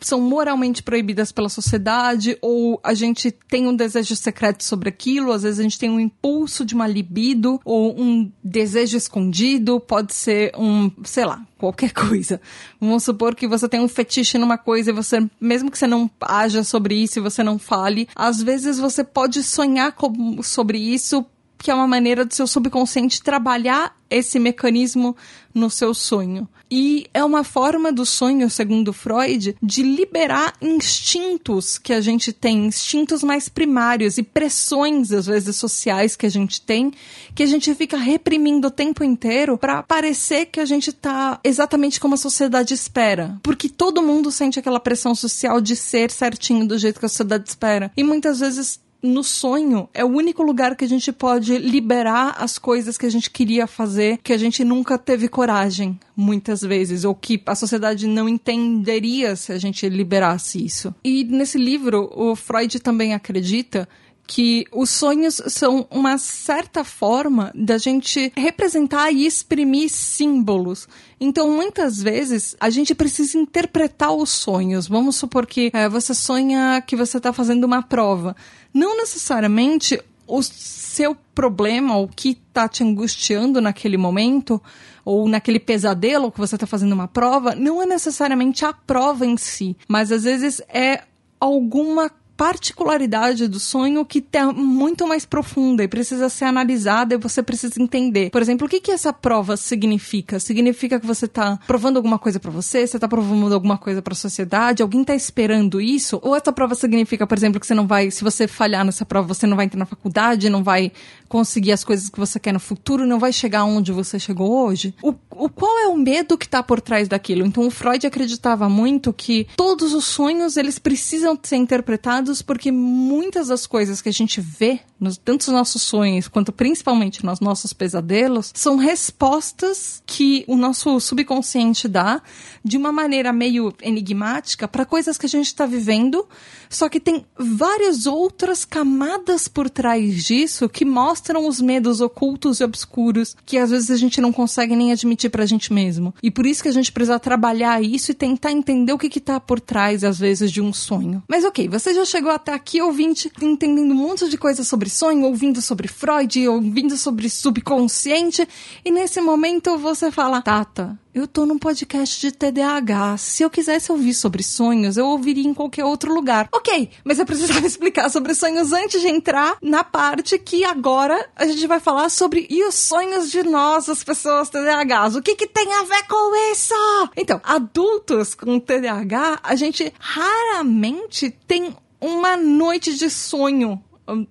são 0.01 0.19
moralmente 0.19 0.81
proibidas 0.83 1.31
pela 1.31 1.49
sociedade, 1.49 2.37
ou 2.41 2.79
a 2.83 2.93
gente 2.93 3.31
tem 3.31 3.67
um 3.67 3.75
desejo 3.75 4.15
secreto 4.15 4.63
sobre 4.63 4.89
aquilo, 4.89 5.31
às 5.31 5.43
vezes 5.43 5.59
a 5.59 5.63
gente 5.63 5.79
tem 5.79 5.89
um 5.89 5.99
impulso 5.99 6.65
de 6.65 6.73
uma 6.73 6.87
libido, 6.87 7.59
ou 7.63 7.99
um 7.99 8.31
desejo 8.43 8.97
escondido, 8.97 9.79
pode 9.79 10.13
ser 10.13 10.51
um, 10.57 10.91
sei 11.03 11.25
lá, 11.25 11.45
qualquer 11.57 11.91
coisa. 11.93 12.41
Vamos 12.79 13.03
supor 13.03 13.35
que 13.35 13.47
você 13.47 13.69
tem 13.69 13.79
um 13.79 13.87
fetiche 13.87 14.37
numa 14.37 14.57
coisa 14.57 14.89
e 14.89 14.93
você, 14.93 15.29
mesmo 15.39 15.69
que 15.69 15.77
você 15.77 15.87
não 15.87 16.09
haja 16.19 16.63
sobre 16.63 16.95
isso 16.95 17.19
e 17.19 17.21
você 17.21 17.43
não 17.43 17.59
fale, 17.59 18.07
às 18.15 18.41
vezes 18.41 18.79
você 18.79 19.03
pode 19.03 19.43
sonhar 19.43 19.91
com, 19.93 20.41
sobre 20.41 20.77
isso 20.77 21.25
que 21.61 21.69
é 21.69 21.75
uma 21.75 21.87
maneira 21.87 22.25
do 22.25 22.33
seu 22.33 22.47
subconsciente 22.47 23.21
trabalhar 23.21 23.95
esse 24.09 24.39
mecanismo 24.39 25.15
no 25.53 25.69
seu 25.69 25.93
sonho. 25.93 26.49
E 26.71 27.07
é 27.13 27.23
uma 27.23 27.43
forma 27.43 27.91
do 27.91 28.05
sonho, 28.05 28.49
segundo 28.49 28.93
Freud, 28.93 29.57
de 29.61 29.83
liberar 29.83 30.53
instintos 30.61 31.77
que 31.77 31.91
a 31.91 31.99
gente 31.99 32.31
tem, 32.31 32.67
instintos 32.67 33.21
mais 33.21 33.49
primários 33.49 34.17
e 34.17 34.23
pressões, 34.23 35.11
às 35.11 35.25
vezes, 35.25 35.57
sociais 35.57 36.15
que 36.15 36.25
a 36.25 36.29
gente 36.29 36.61
tem, 36.61 36.93
que 37.35 37.43
a 37.43 37.45
gente 37.45 37.75
fica 37.75 37.97
reprimindo 37.97 38.69
o 38.69 38.71
tempo 38.71 39.03
inteiro 39.03 39.57
para 39.57 39.83
parecer 39.83 40.45
que 40.45 40.61
a 40.61 40.65
gente 40.65 40.93
tá 40.93 41.39
exatamente 41.43 41.99
como 41.99 42.15
a 42.15 42.17
sociedade 42.17 42.73
espera. 42.73 43.37
Porque 43.43 43.67
todo 43.67 44.01
mundo 44.01 44.31
sente 44.31 44.57
aquela 44.57 44.79
pressão 44.79 45.13
social 45.13 45.59
de 45.59 45.75
ser 45.75 46.09
certinho 46.09 46.65
do 46.65 46.77
jeito 46.77 46.99
que 46.99 47.05
a 47.05 47.09
sociedade 47.09 47.49
espera. 47.49 47.91
E 47.97 48.03
muitas 48.03 48.39
vezes 48.39 48.79
no 49.01 49.23
sonho 49.23 49.89
é 49.93 50.05
o 50.05 50.09
único 50.09 50.43
lugar 50.43 50.75
que 50.75 50.85
a 50.85 50.87
gente 50.87 51.11
pode 51.11 51.57
liberar 51.57 52.35
as 52.37 52.57
coisas 52.57 52.97
que 52.97 53.05
a 53.05 53.09
gente 53.09 53.29
queria 53.29 53.65
fazer, 53.65 54.19
que 54.23 54.33
a 54.33 54.37
gente 54.37 54.63
nunca 54.63 54.97
teve 54.97 55.27
coragem, 55.27 55.99
muitas 56.15 56.61
vezes, 56.61 57.03
ou 57.03 57.15
que 57.15 57.41
a 57.45 57.55
sociedade 57.55 58.07
não 58.07 58.29
entenderia 58.29 59.35
se 59.35 59.51
a 59.51 59.57
gente 59.57 59.87
liberasse 59.89 60.63
isso. 60.63 60.93
E 61.03 61.23
nesse 61.23 61.57
livro, 61.57 62.11
o 62.15 62.35
Freud 62.35 62.79
também 62.79 63.13
acredita 63.13 63.87
que 64.27 64.65
os 64.71 64.89
sonhos 64.89 65.41
são 65.47 65.85
uma 65.89 66.17
certa 66.17 66.83
forma 66.83 67.51
da 67.53 67.77
gente 67.77 68.31
representar 68.35 69.11
e 69.11 69.25
exprimir 69.25 69.89
símbolos. 69.89 70.87
Então, 71.19 71.51
muitas 71.51 72.01
vezes, 72.01 72.55
a 72.59 72.69
gente 72.69 72.95
precisa 72.95 73.37
interpretar 73.37 74.13
os 74.13 74.29
sonhos. 74.29 74.87
Vamos 74.87 75.17
supor 75.17 75.45
que 75.45 75.69
é, 75.73 75.89
você 75.89 76.13
sonha 76.13 76.81
que 76.85 76.95
você 76.95 77.17
está 77.17 77.33
fazendo 77.33 77.65
uma 77.65 77.81
prova. 77.81 78.35
Não 78.73 78.97
necessariamente 78.97 79.99
o 80.27 80.41
seu 80.41 81.15
problema, 81.35 81.97
o 81.97 82.07
que 82.07 82.29
está 82.47 82.67
te 82.67 82.83
angustiando 82.83 83.59
naquele 83.59 83.97
momento, 83.97 84.61
ou 85.03 85.27
naquele 85.27 85.59
pesadelo 85.59 86.31
que 86.31 86.39
você 86.39 86.55
está 86.55 86.67
fazendo 86.67 86.93
uma 86.93 87.07
prova, 87.07 87.55
não 87.55 87.81
é 87.81 87.85
necessariamente 87.85 88.63
a 88.63 88.71
prova 88.71 89.25
em 89.25 89.35
si, 89.35 89.75
mas 89.87 90.11
às 90.11 90.23
vezes 90.23 90.61
é 90.69 91.03
alguma 91.39 92.09
particularidade 92.41 93.47
do 93.47 93.59
sonho 93.59 94.03
que 94.03 94.25
é 94.33 94.43
muito 94.45 95.07
mais 95.07 95.27
profunda 95.27 95.83
e 95.83 95.87
precisa 95.87 96.27
ser 96.27 96.45
analisada 96.45 97.13
e 97.13 97.17
você 97.19 97.43
precisa 97.43 97.79
entender. 97.79 98.31
Por 98.31 98.41
exemplo, 98.41 98.65
o 98.65 98.69
que, 98.69 98.81
que 98.81 98.89
essa 98.89 99.13
prova 99.13 99.55
significa? 99.55 100.39
Significa 100.39 100.99
que 100.99 101.05
você 101.05 101.25
está 101.25 101.59
provando 101.67 101.97
alguma 101.97 102.17
coisa 102.17 102.39
para 102.39 102.49
você? 102.49 102.87
Você 102.87 102.97
está 102.97 103.07
provando 103.07 103.53
alguma 103.53 103.77
coisa 103.77 104.01
para 104.01 104.13
a 104.13 104.15
sociedade? 104.15 104.81
Alguém 104.81 105.01
está 105.01 105.13
esperando 105.13 105.79
isso? 105.79 106.19
Ou 106.23 106.35
essa 106.35 106.51
prova 106.51 106.73
significa, 106.73 107.27
por 107.27 107.37
exemplo, 107.37 107.59
que 107.59 107.67
você 107.67 107.75
não 107.75 107.85
vai, 107.85 108.09
se 108.09 108.23
você 108.23 108.47
falhar 108.47 108.83
nessa 108.83 109.05
prova, 109.05 109.27
você 109.27 109.45
não 109.45 109.55
vai 109.55 109.65
entrar 109.65 109.77
na 109.77 109.85
faculdade, 109.85 110.49
não 110.49 110.63
vai 110.63 110.91
conseguir 111.31 111.71
as 111.71 111.81
coisas 111.81 112.09
que 112.09 112.19
você 112.19 112.37
quer 112.37 112.51
no 112.51 112.59
futuro, 112.59 113.07
não 113.07 113.17
vai 113.17 113.31
chegar 113.31 113.63
onde 113.63 113.93
você 113.93 114.19
chegou 114.19 114.51
hoje? 114.65 114.93
O, 115.01 115.15
o 115.31 115.47
qual 115.47 115.79
é 115.79 115.87
o 115.87 115.95
medo 115.95 116.37
que 116.37 116.45
está 116.45 116.61
por 116.61 116.81
trás 116.81 117.07
daquilo? 117.07 117.45
Então, 117.45 117.65
o 117.65 117.71
Freud 117.71 118.05
acreditava 118.05 118.67
muito 118.67 119.13
que 119.13 119.47
todos 119.55 119.93
os 119.93 120.03
sonhos 120.03 120.57
eles 120.57 120.77
precisam 120.77 121.39
ser 121.41 121.55
interpretados 121.55 122.41
porque 122.41 122.69
muitas 122.69 123.47
das 123.47 123.65
coisas 123.65 124.01
que 124.01 124.09
a 124.09 124.11
gente 124.11 124.41
vê, 124.41 124.81
nos, 124.99 125.15
tanto 125.15 125.47
nos 125.47 125.55
nossos 125.55 125.83
sonhos 125.83 126.27
quanto 126.27 126.51
principalmente 126.51 127.25
nos 127.25 127.39
nossos 127.39 127.71
pesadelos, 127.71 128.51
são 128.53 128.75
respostas 128.75 130.03
que 130.05 130.43
o 130.49 130.57
nosso 130.57 130.99
subconsciente 130.99 131.87
dá 131.87 132.21
de 132.61 132.75
uma 132.75 132.91
maneira 132.91 133.31
meio 133.31 133.73
enigmática 133.81 134.67
para 134.67 134.85
coisas 134.85 135.17
que 135.17 135.27
a 135.27 135.29
gente 135.29 135.47
está 135.47 135.65
vivendo, 135.65 136.27
só 136.69 136.89
que 136.89 136.99
tem 136.99 137.25
várias 137.39 138.05
outras 138.05 138.65
camadas 138.65 139.47
por 139.47 139.69
trás 139.69 140.25
disso 140.25 140.67
que 140.67 140.83
mostram 140.83 141.20
os 141.47 141.61
medos 141.61 142.01
ocultos 142.01 142.59
e 142.59 142.63
obscuros 142.63 143.35
que 143.45 143.57
às 143.57 143.69
vezes 143.69 143.91
a 143.91 143.97
gente 143.97 144.21
não 144.21 144.31
consegue 144.31 144.75
nem 144.75 144.91
admitir 144.91 145.29
pra 145.29 145.45
gente 145.45 145.71
mesmo. 145.73 146.13
E 146.21 146.31
por 146.31 146.45
isso 146.45 146.63
que 146.63 146.69
a 146.69 146.73
gente 146.73 146.91
precisa 146.91 147.19
trabalhar 147.19 147.81
isso 147.83 148.11
e 148.11 148.15
tentar 148.15 148.51
entender 148.51 148.93
o 148.93 148.97
que 148.97 149.09
que 149.09 149.19
tá 149.19 149.39
por 149.39 149.59
trás, 149.59 150.03
às 150.03 150.19
vezes, 150.19 150.51
de 150.51 150.61
um 150.61 150.73
sonho. 150.73 151.23
Mas 151.27 151.43
ok, 151.43 151.67
você 151.67 151.93
já 151.93 152.05
chegou 152.05 152.31
até 152.31 152.53
aqui, 152.53 152.81
ouvinte, 152.81 153.31
entendendo 153.41 153.91
um 153.91 153.95
monte 153.95 154.29
de 154.29 154.37
coisa 154.37 154.63
sobre 154.63 154.89
sonho, 154.89 155.25
ouvindo 155.25 155.61
sobre 155.61 155.87
Freud, 155.87 156.47
ouvindo 156.47 156.97
sobre 156.97 157.29
subconsciente, 157.29 158.47
e 158.83 158.91
nesse 158.91 159.21
momento 159.21 159.77
você 159.77 160.11
fala, 160.11 160.41
Tata, 160.41 160.99
eu 161.13 161.27
tô 161.27 161.45
num 161.45 161.57
podcast 161.57 162.19
de 162.19 162.31
TDAH. 162.31 163.17
Se 163.17 163.43
eu 163.43 163.49
quisesse 163.49 163.91
ouvir 163.91 164.13
sobre 164.13 164.43
sonhos, 164.43 164.95
eu 164.97 165.05
ouviria 165.05 165.47
em 165.47 165.53
qualquer 165.53 165.83
outro 165.83 166.13
lugar. 166.13 166.47
Ok, 166.53 166.89
mas 167.03 167.19
eu 167.19 167.25
precisava 167.25 167.65
explicar 167.67 168.09
sobre 168.09 168.33
sonhos 168.33 168.71
antes 168.71 169.01
de 169.01 169.07
entrar 169.07 169.57
na 169.61 169.83
parte 169.83 170.39
que 170.39 170.63
agora 170.63 171.29
a 171.35 171.45
gente 171.45 171.67
vai 171.67 171.79
falar 171.79 172.09
sobre 172.09 172.47
e 172.49 172.63
os 172.63 172.75
sonhos 172.75 173.29
de 173.29 173.43
nós, 173.43 173.89
as 173.89 174.03
pessoas 174.03 174.49
TDAHs. 174.49 175.15
O 175.15 175.21
que 175.21 175.35
que 175.35 175.47
tem 175.47 175.73
a 175.73 175.83
ver 175.83 176.07
com 176.07 176.51
isso? 176.51 176.73
Então, 177.17 177.41
adultos 177.43 178.33
com 178.33 178.59
TDAH, 178.59 179.39
a 179.43 179.55
gente 179.55 179.93
raramente 179.99 181.29
tem 181.45 181.75
uma 181.99 182.37
noite 182.37 182.95
de 182.95 183.09
sonho, 183.09 183.83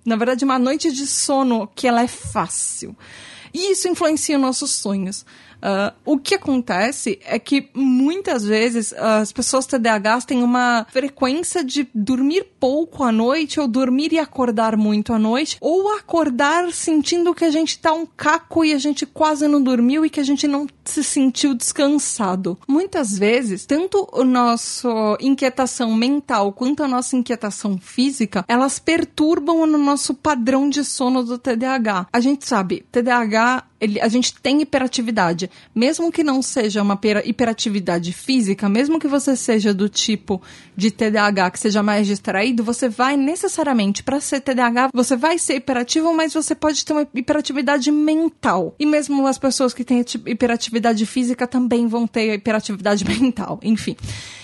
na 0.03 0.15
verdade, 0.15 0.43
uma 0.43 0.59
noite 0.59 0.91
de 0.91 1.05
sono 1.05 1.67
que 1.75 1.87
ela 1.87 2.01
é 2.01 2.07
fácil. 2.07 2.95
E 3.53 3.71
isso 3.71 3.87
influencia 3.87 4.37
nossos 4.37 4.71
sonhos. 4.71 5.25
Uh, 5.61 5.93
o 6.05 6.17
que 6.17 6.35
acontece 6.35 7.19
é 7.23 7.37
que 7.37 7.69
muitas 7.73 8.43
vezes 8.43 8.93
as 8.93 9.31
pessoas 9.31 9.65
TDAHs 9.65 10.25
têm 10.25 10.43
uma 10.43 10.87
frequência 10.91 11.63
de 11.63 11.87
dormir 11.93 12.47
pouco 12.59 13.03
à 13.03 13.11
noite, 13.11 13.59
ou 13.59 13.67
dormir 13.67 14.11
e 14.11 14.19
acordar 14.19 14.75
muito 14.75 15.13
à 15.13 15.19
noite, 15.19 15.57
ou 15.61 15.95
acordar 15.95 16.71
sentindo 16.71 17.33
que 17.33 17.45
a 17.45 17.51
gente 17.51 17.77
tá 17.79 17.93
um 17.93 18.05
caco 18.05 18.65
e 18.65 18.73
a 18.73 18.77
gente 18.77 19.05
quase 19.05 19.47
não 19.47 19.61
dormiu 19.61 20.05
e 20.05 20.09
que 20.09 20.19
a 20.19 20.23
gente 20.23 20.47
não 20.47 20.67
se 20.83 21.03
sentiu 21.03 21.53
descansado. 21.53 22.57
Muitas 22.67 23.17
vezes, 23.17 23.65
tanto 23.65 24.07
a 24.13 24.23
nossa 24.23 24.89
inquietação 25.19 25.93
mental 25.93 26.51
quanto 26.53 26.83
a 26.83 26.87
nossa 26.87 27.15
inquietação 27.15 27.77
física, 27.77 28.43
elas 28.47 28.79
perturbam 28.79 29.61
o 29.61 29.65
nosso 29.65 30.13
padrão 30.13 30.69
de 30.69 30.83
sono 30.83 31.23
do 31.23 31.37
TDAH. 31.37 32.07
A 32.11 32.19
gente 32.19 32.47
sabe, 32.47 32.83
TDAH 32.91 33.65
ele, 33.81 33.99
a 33.99 34.07
gente 34.07 34.35
tem 34.35 34.61
hiperatividade. 34.61 35.49
Mesmo 35.73 36.11
que 36.11 36.23
não 36.23 36.41
seja 36.41 36.81
uma 36.81 36.99
hiperatividade 37.23 38.13
física, 38.13 38.67
mesmo 38.69 38.99
que 38.99 39.07
você 39.07 39.35
seja 39.35 39.73
do 39.73 39.87
tipo 39.89 40.41
de 40.75 40.91
TDAH 40.91 41.51
que 41.51 41.59
seja 41.59 41.83
mais 41.83 42.07
distraído, 42.07 42.63
você 42.63 42.89
vai 42.89 43.17
necessariamente, 43.17 44.03
para 44.03 44.19
ser 44.19 44.41
TDAH, 44.41 44.89
você 44.93 45.15
vai 45.15 45.37
ser 45.37 45.55
hiperativo, 45.55 46.13
mas 46.13 46.33
você 46.33 46.55
pode 46.55 46.85
ter 46.85 46.93
uma 46.93 47.07
hiperatividade 47.13 47.91
mental. 47.91 48.75
E 48.79 48.85
mesmo 48.85 49.25
as 49.27 49.37
pessoas 49.37 49.73
que 49.73 49.83
têm 49.83 50.03
hiperatividade 50.25 51.05
física 51.05 51.47
também 51.47 51.87
vão 51.87 52.07
ter 52.07 52.33
hiperatividade 52.33 53.05
mental. 53.07 53.59
Enfim. 53.63 53.95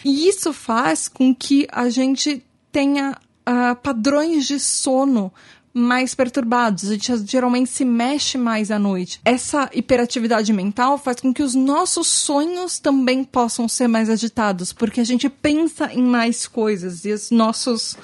E 0.04 0.28
isso 0.28 0.54
faz 0.54 1.08
com 1.08 1.34
que 1.34 1.68
a 1.72 1.90
gente 1.90 2.44
tenha 2.72 3.18
uh, 3.48 3.76
padrões 3.82 4.46
de 4.46 4.60
sono 4.60 5.32
mais 5.78 6.16
perturbados, 6.16 6.90
a 6.90 6.94
gente 6.94 7.26
geralmente 7.26 7.70
se 7.70 7.86
mexe 7.86 8.38
mais 8.38 8.72
à 8.72 8.80
noite. 8.80 9.22
Essa 9.24 9.70
hiperatividade 9.74 10.52
mental 10.52 10.98
faz 10.98 11.22
com 11.22 11.32
que 11.32 11.44
os 11.44 11.54
nossos 11.54 12.08
sonhos 12.08 12.80
também 12.80 13.24
possam 13.24 13.68
ser 13.68 13.88
mais 13.88 14.10
agitados, 14.10 14.74
porque 14.74 15.00
a 15.00 15.06
gente 15.06 15.30
pensa 15.30 15.94
em 15.94 16.04
mais 16.04 16.48
coisas 16.48 17.06
e 17.06 17.12
os 17.12 17.30
nossos 17.30 17.96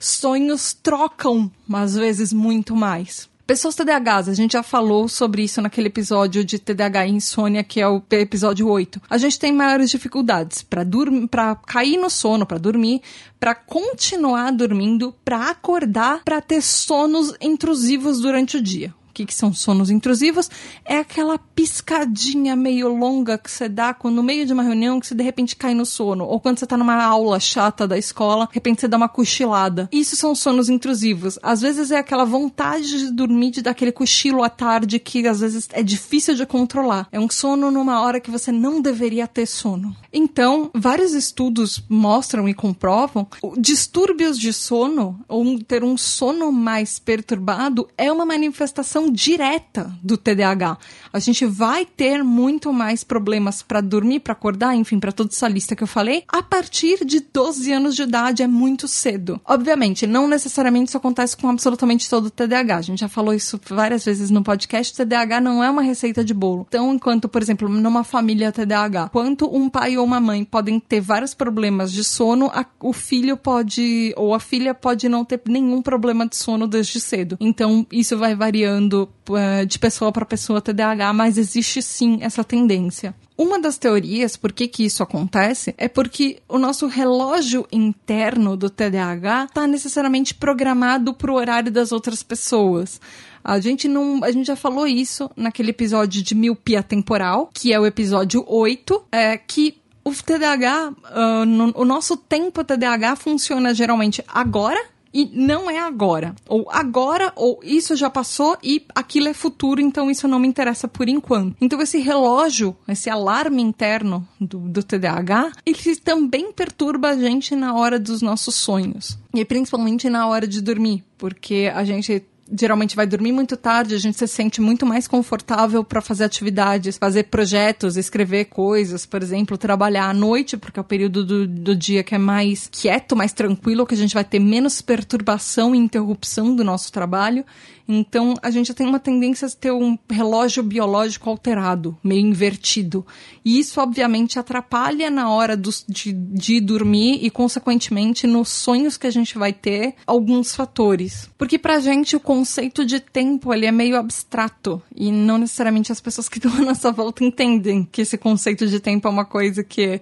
sonhos 0.00 0.74
trocam, 0.74 1.50
às 1.72 1.94
vezes, 1.94 2.32
muito 2.32 2.74
mais. 2.74 3.29
Pessoas 3.50 3.74
TDAHs, 3.74 4.28
a 4.28 4.32
gente 4.32 4.52
já 4.52 4.62
falou 4.62 5.08
sobre 5.08 5.42
isso 5.42 5.60
naquele 5.60 5.88
episódio 5.88 6.44
de 6.44 6.56
TDAH 6.56 7.08
e 7.08 7.10
insônia, 7.10 7.64
que 7.64 7.80
é 7.80 7.88
o 7.88 8.00
episódio 8.12 8.68
8. 8.68 9.02
A 9.10 9.18
gente 9.18 9.40
tem 9.40 9.52
maiores 9.52 9.90
dificuldades 9.90 10.62
para 10.62 10.84
dormir, 10.84 11.26
para 11.26 11.56
cair 11.56 11.96
no 11.96 12.08
sono, 12.08 12.46
para 12.46 12.58
dormir, 12.58 13.02
para 13.40 13.52
continuar 13.52 14.52
dormindo, 14.52 15.12
para 15.24 15.50
acordar, 15.50 16.22
para 16.22 16.40
ter 16.40 16.62
sonos 16.62 17.34
intrusivos 17.40 18.20
durante 18.20 18.56
o 18.56 18.62
dia 18.62 18.94
que, 19.12 19.26
que 19.26 19.34
são 19.34 19.52
sonos 19.52 19.90
intrusivos, 19.90 20.50
é 20.84 20.98
aquela 20.98 21.38
piscadinha 21.38 22.56
meio 22.56 22.88
longa 22.88 23.38
que 23.38 23.50
você 23.50 23.68
dá 23.68 23.92
quando, 23.92 24.16
no 24.16 24.22
meio 24.22 24.46
de 24.46 24.52
uma 24.52 24.62
reunião 24.62 25.00
que 25.00 25.06
você 25.06 25.14
de 25.14 25.22
repente 25.22 25.56
cai 25.56 25.74
no 25.74 25.86
sono. 25.86 26.24
Ou 26.24 26.40
quando 26.40 26.58
você 26.58 26.66
tá 26.66 26.76
numa 26.76 27.02
aula 27.02 27.38
chata 27.40 27.86
da 27.86 27.98
escola, 27.98 28.46
de 28.46 28.54
repente 28.54 28.80
você 28.80 28.88
dá 28.88 28.96
uma 28.96 29.08
cochilada. 29.08 29.88
Isso 29.92 30.16
são 30.16 30.34
sonos 30.34 30.68
intrusivos. 30.68 31.38
Às 31.42 31.60
vezes 31.60 31.90
é 31.90 31.98
aquela 31.98 32.24
vontade 32.24 32.88
de 32.88 33.12
dormir, 33.12 33.50
de 33.50 33.62
dar 33.62 33.72
aquele 33.72 33.92
cochilo 33.92 34.42
à 34.42 34.48
tarde 34.48 34.98
que 34.98 35.26
às 35.26 35.40
vezes 35.40 35.68
é 35.72 35.82
difícil 35.82 36.34
de 36.34 36.46
controlar. 36.46 37.08
É 37.12 37.18
um 37.18 37.28
sono 37.28 37.70
numa 37.70 38.00
hora 38.00 38.20
que 38.20 38.30
você 38.30 38.52
não 38.52 38.80
deveria 38.80 39.26
ter 39.26 39.46
sono. 39.46 39.96
Então, 40.12 40.70
vários 40.74 41.14
estudos 41.14 41.82
mostram 41.88 42.48
e 42.48 42.54
comprovam 42.54 43.26
distúrbios 43.56 44.38
de 44.38 44.52
sono, 44.52 45.20
ou 45.28 45.58
ter 45.62 45.84
um 45.84 45.96
sono 45.96 46.50
mais 46.52 46.98
perturbado, 46.98 47.88
é 47.96 48.10
uma 48.10 48.26
manifestação 48.26 48.99
direta 49.08 49.96
do 50.02 50.16
TDAH. 50.16 50.76
A 51.12 51.18
gente 51.20 51.46
vai 51.46 51.86
ter 51.86 52.24
muito 52.24 52.72
mais 52.72 53.04
problemas 53.04 53.62
para 53.62 53.80
dormir, 53.80 54.18
para 54.20 54.32
acordar, 54.32 54.74
enfim, 54.74 54.98
para 54.98 55.12
toda 55.12 55.30
essa 55.30 55.46
lista 55.46 55.76
que 55.76 55.82
eu 55.82 55.86
falei, 55.86 56.24
a 56.28 56.42
partir 56.42 57.04
de 57.04 57.20
12 57.20 57.72
anos 57.72 57.94
de 57.94 58.02
idade, 58.02 58.42
é 58.42 58.46
muito 58.48 58.88
cedo. 58.88 59.40
Obviamente, 59.44 60.06
não 60.06 60.26
necessariamente 60.26 60.88
isso 60.88 60.96
acontece 60.96 61.36
com 61.36 61.48
absolutamente 61.48 62.08
todo 62.08 62.26
o 62.26 62.30
TDAH. 62.30 62.76
A 62.76 62.82
gente 62.82 63.00
já 63.00 63.08
falou 63.08 63.32
isso 63.32 63.60
várias 63.68 64.04
vezes 64.04 64.30
no 64.30 64.42
podcast. 64.42 64.92
O 64.92 64.96
TDAH 64.96 65.40
não 65.40 65.62
é 65.62 65.70
uma 65.70 65.82
receita 65.82 66.24
de 66.24 66.34
bolo. 66.34 66.66
Então, 66.68 66.94
enquanto, 66.94 67.28
por 67.28 67.40
exemplo, 67.42 67.68
numa 67.68 68.04
família 68.04 68.52
TDAH, 68.52 69.10
quanto 69.10 69.54
um 69.54 69.68
pai 69.68 69.96
ou 69.96 70.04
uma 70.04 70.20
mãe 70.20 70.44
podem 70.44 70.80
ter 70.80 71.00
vários 71.00 71.34
problemas 71.34 71.92
de 71.92 72.02
sono, 72.02 72.50
a, 72.52 72.64
o 72.80 72.92
filho 72.92 73.36
pode, 73.36 74.12
ou 74.16 74.34
a 74.34 74.40
filha 74.40 74.74
pode 74.74 75.08
não 75.08 75.24
ter 75.24 75.40
nenhum 75.46 75.82
problema 75.82 76.26
de 76.26 76.36
sono 76.36 76.66
desde 76.66 77.00
cedo. 77.00 77.36
Então, 77.40 77.86
isso 77.90 78.16
vai 78.16 78.34
variando 78.34 78.89
uh, 78.94 79.66
de 79.66 79.78
pessoa 79.78 80.12
para 80.12 80.24
pessoa 80.24 80.60
TDAH, 80.60 81.12
mas 81.12 81.38
existe 81.38 81.82
sim 81.82 82.18
essa 82.22 82.44
tendência. 82.44 83.14
Uma 83.36 83.58
das 83.58 83.78
teorias 83.78 84.36
por 84.36 84.52
que, 84.52 84.68
que 84.68 84.84
isso 84.84 85.02
acontece 85.02 85.74
é 85.78 85.88
porque 85.88 86.42
o 86.46 86.58
nosso 86.58 86.86
relógio 86.86 87.66
interno 87.72 88.54
do 88.54 88.68
TDAH 88.68 89.44
está 89.44 89.66
necessariamente 89.66 90.34
programado 90.34 91.14
para 91.14 91.32
o 91.32 91.36
horário 91.36 91.72
das 91.72 91.90
outras 91.90 92.22
pessoas. 92.22 93.00
A 93.42 93.58
gente 93.58 93.88
não. 93.88 94.22
A 94.22 94.30
gente 94.30 94.46
já 94.46 94.56
falou 94.56 94.86
isso 94.86 95.30
naquele 95.34 95.70
episódio 95.70 96.22
de 96.22 96.34
miopia 96.34 96.82
temporal, 96.82 97.48
que 97.54 97.72
é 97.72 97.80
o 97.80 97.86
episódio 97.86 98.44
8, 98.46 99.04
é, 99.10 99.38
que 99.38 99.78
o 100.04 100.12
TDAH, 100.12 100.90
uh, 100.90 101.44
no, 101.46 101.72
o 101.76 101.84
nosso 101.84 102.16
tempo 102.16 102.62
TDAH 102.62 103.16
funciona 103.16 103.72
geralmente 103.72 104.22
agora 104.28 104.80
E 105.12 105.28
não 105.32 105.70
é 105.70 105.78
agora. 105.78 106.34
Ou 106.48 106.68
agora, 106.70 107.32
ou 107.36 107.60
isso 107.62 107.96
já 107.96 108.08
passou 108.08 108.56
e 108.62 108.84
aquilo 108.94 109.28
é 109.28 109.34
futuro, 109.34 109.80
então 109.80 110.10
isso 110.10 110.28
não 110.28 110.38
me 110.38 110.48
interessa 110.48 110.86
por 110.86 111.08
enquanto. 111.08 111.56
Então 111.60 111.80
esse 111.80 111.98
relógio, 111.98 112.76
esse 112.86 113.10
alarme 113.10 113.62
interno 113.62 114.26
do, 114.40 114.58
do 114.60 114.82
TDAH, 114.82 115.52
ele 115.66 115.96
também 115.96 116.52
perturba 116.52 117.10
a 117.10 117.16
gente 117.16 117.56
na 117.56 117.74
hora 117.74 117.98
dos 117.98 118.22
nossos 118.22 118.54
sonhos. 118.54 119.18
E 119.34 119.44
principalmente 119.44 120.08
na 120.08 120.26
hora 120.26 120.46
de 120.46 120.60
dormir, 120.60 121.04
porque 121.16 121.70
a 121.72 121.84
gente 121.84 122.24
geralmente 122.58 122.96
vai 122.96 123.06
dormir 123.06 123.32
muito 123.32 123.56
tarde, 123.56 123.94
a 123.94 123.98
gente 123.98 124.18
se 124.18 124.26
sente 124.26 124.60
muito 124.60 124.84
mais 124.84 125.06
confortável 125.06 125.84
para 125.84 126.00
fazer 126.00 126.24
atividades, 126.24 126.98
fazer 126.98 127.24
projetos, 127.24 127.96
escrever 127.96 128.46
coisas, 128.46 129.06
por 129.06 129.22
exemplo, 129.22 129.56
trabalhar 129.56 130.08
à 130.08 130.14
noite, 130.14 130.56
porque 130.56 130.78
é 130.78 130.82
o 130.82 130.84
período 130.84 131.24
do, 131.24 131.46
do 131.46 131.76
dia 131.76 132.02
que 132.02 132.14
é 132.14 132.18
mais 132.18 132.68
quieto, 132.70 133.14
mais 133.16 133.32
tranquilo, 133.32 133.86
que 133.86 133.94
a 133.94 133.96
gente 133.96 134.14
vai 134.14 134.24
ter 134.24 134.38
menos 134.38 134.80
perturbação 134.80 135.74
e 135.74 135.78
interrupção 135.78 136.54
do 136.54 136.64
nosso 136.64 136.92
trabalho. 136.92 137.44
Então, 137.92 138.34
a 138.40 138.52
gente 138.52 138.72
tem 138.72 138.86
uma 138.86 139.00
tendência 139.00 139.48
a 139.48 139.50
ter 139.50 139.72
um 139.72 139.98
relógio 140.08 140.62
biológico 140.62 141.28
alterado, 141.28 141.98
meio 142.04 142.24
invertido. 142.24 143.04
E 143.44 143.58
isso, 143.58 143.80
obviamente, 143.80 144.38
atrapalha 144.38 145.10
na 145.10 145.28
hora 145.28 145.56
do, 145.56 145.70
de, 145.88 146.12
de 146.12 146.60
dormir 146.60 147.18
e, 147.20 147.28
consequentemente, 147.30 148.28
nos 148.28 148.48
sonhos 148.48 148.96
que 148.96 149.08
a 149.08 149.10
gente 149.10 149.36
vai 149.36 149.52
ter 149.52 149.94
alguns 150.06 150.54
fatores. 150.54 151.28
Porque, 151.36 151.58
pra 151.58 151.80
gente, 151.80 152.14
o 152.14 152.20
conceito 152.20 152.86
de 152.86 153.00
tempo 153.00 153.52
ele 153.52 153.66
é 153.66 153.72
meio 153.72 153.96
abstrato. 153.96 154.80
E 154.94 155.10
não 155.10 155.38
necessariamente 155.38 155.90
as 155.90 156.00
pessoas 156.00 156.28
que 156.28 156.38
estão 156.38 156.54
à 156.54 156.60
nossa 156.60 156.92
volta 156.92 157.24
entendem 157.24 157.88
que 157.90 158.02
esse 158.02 158.16
conceito 158.16 158.68
de 158.68 158.78
tempo 158.78 159.08
é 159.08 159.10
uma 159.10 159.24
coisa 159.24 159.64
que 159.64 160.00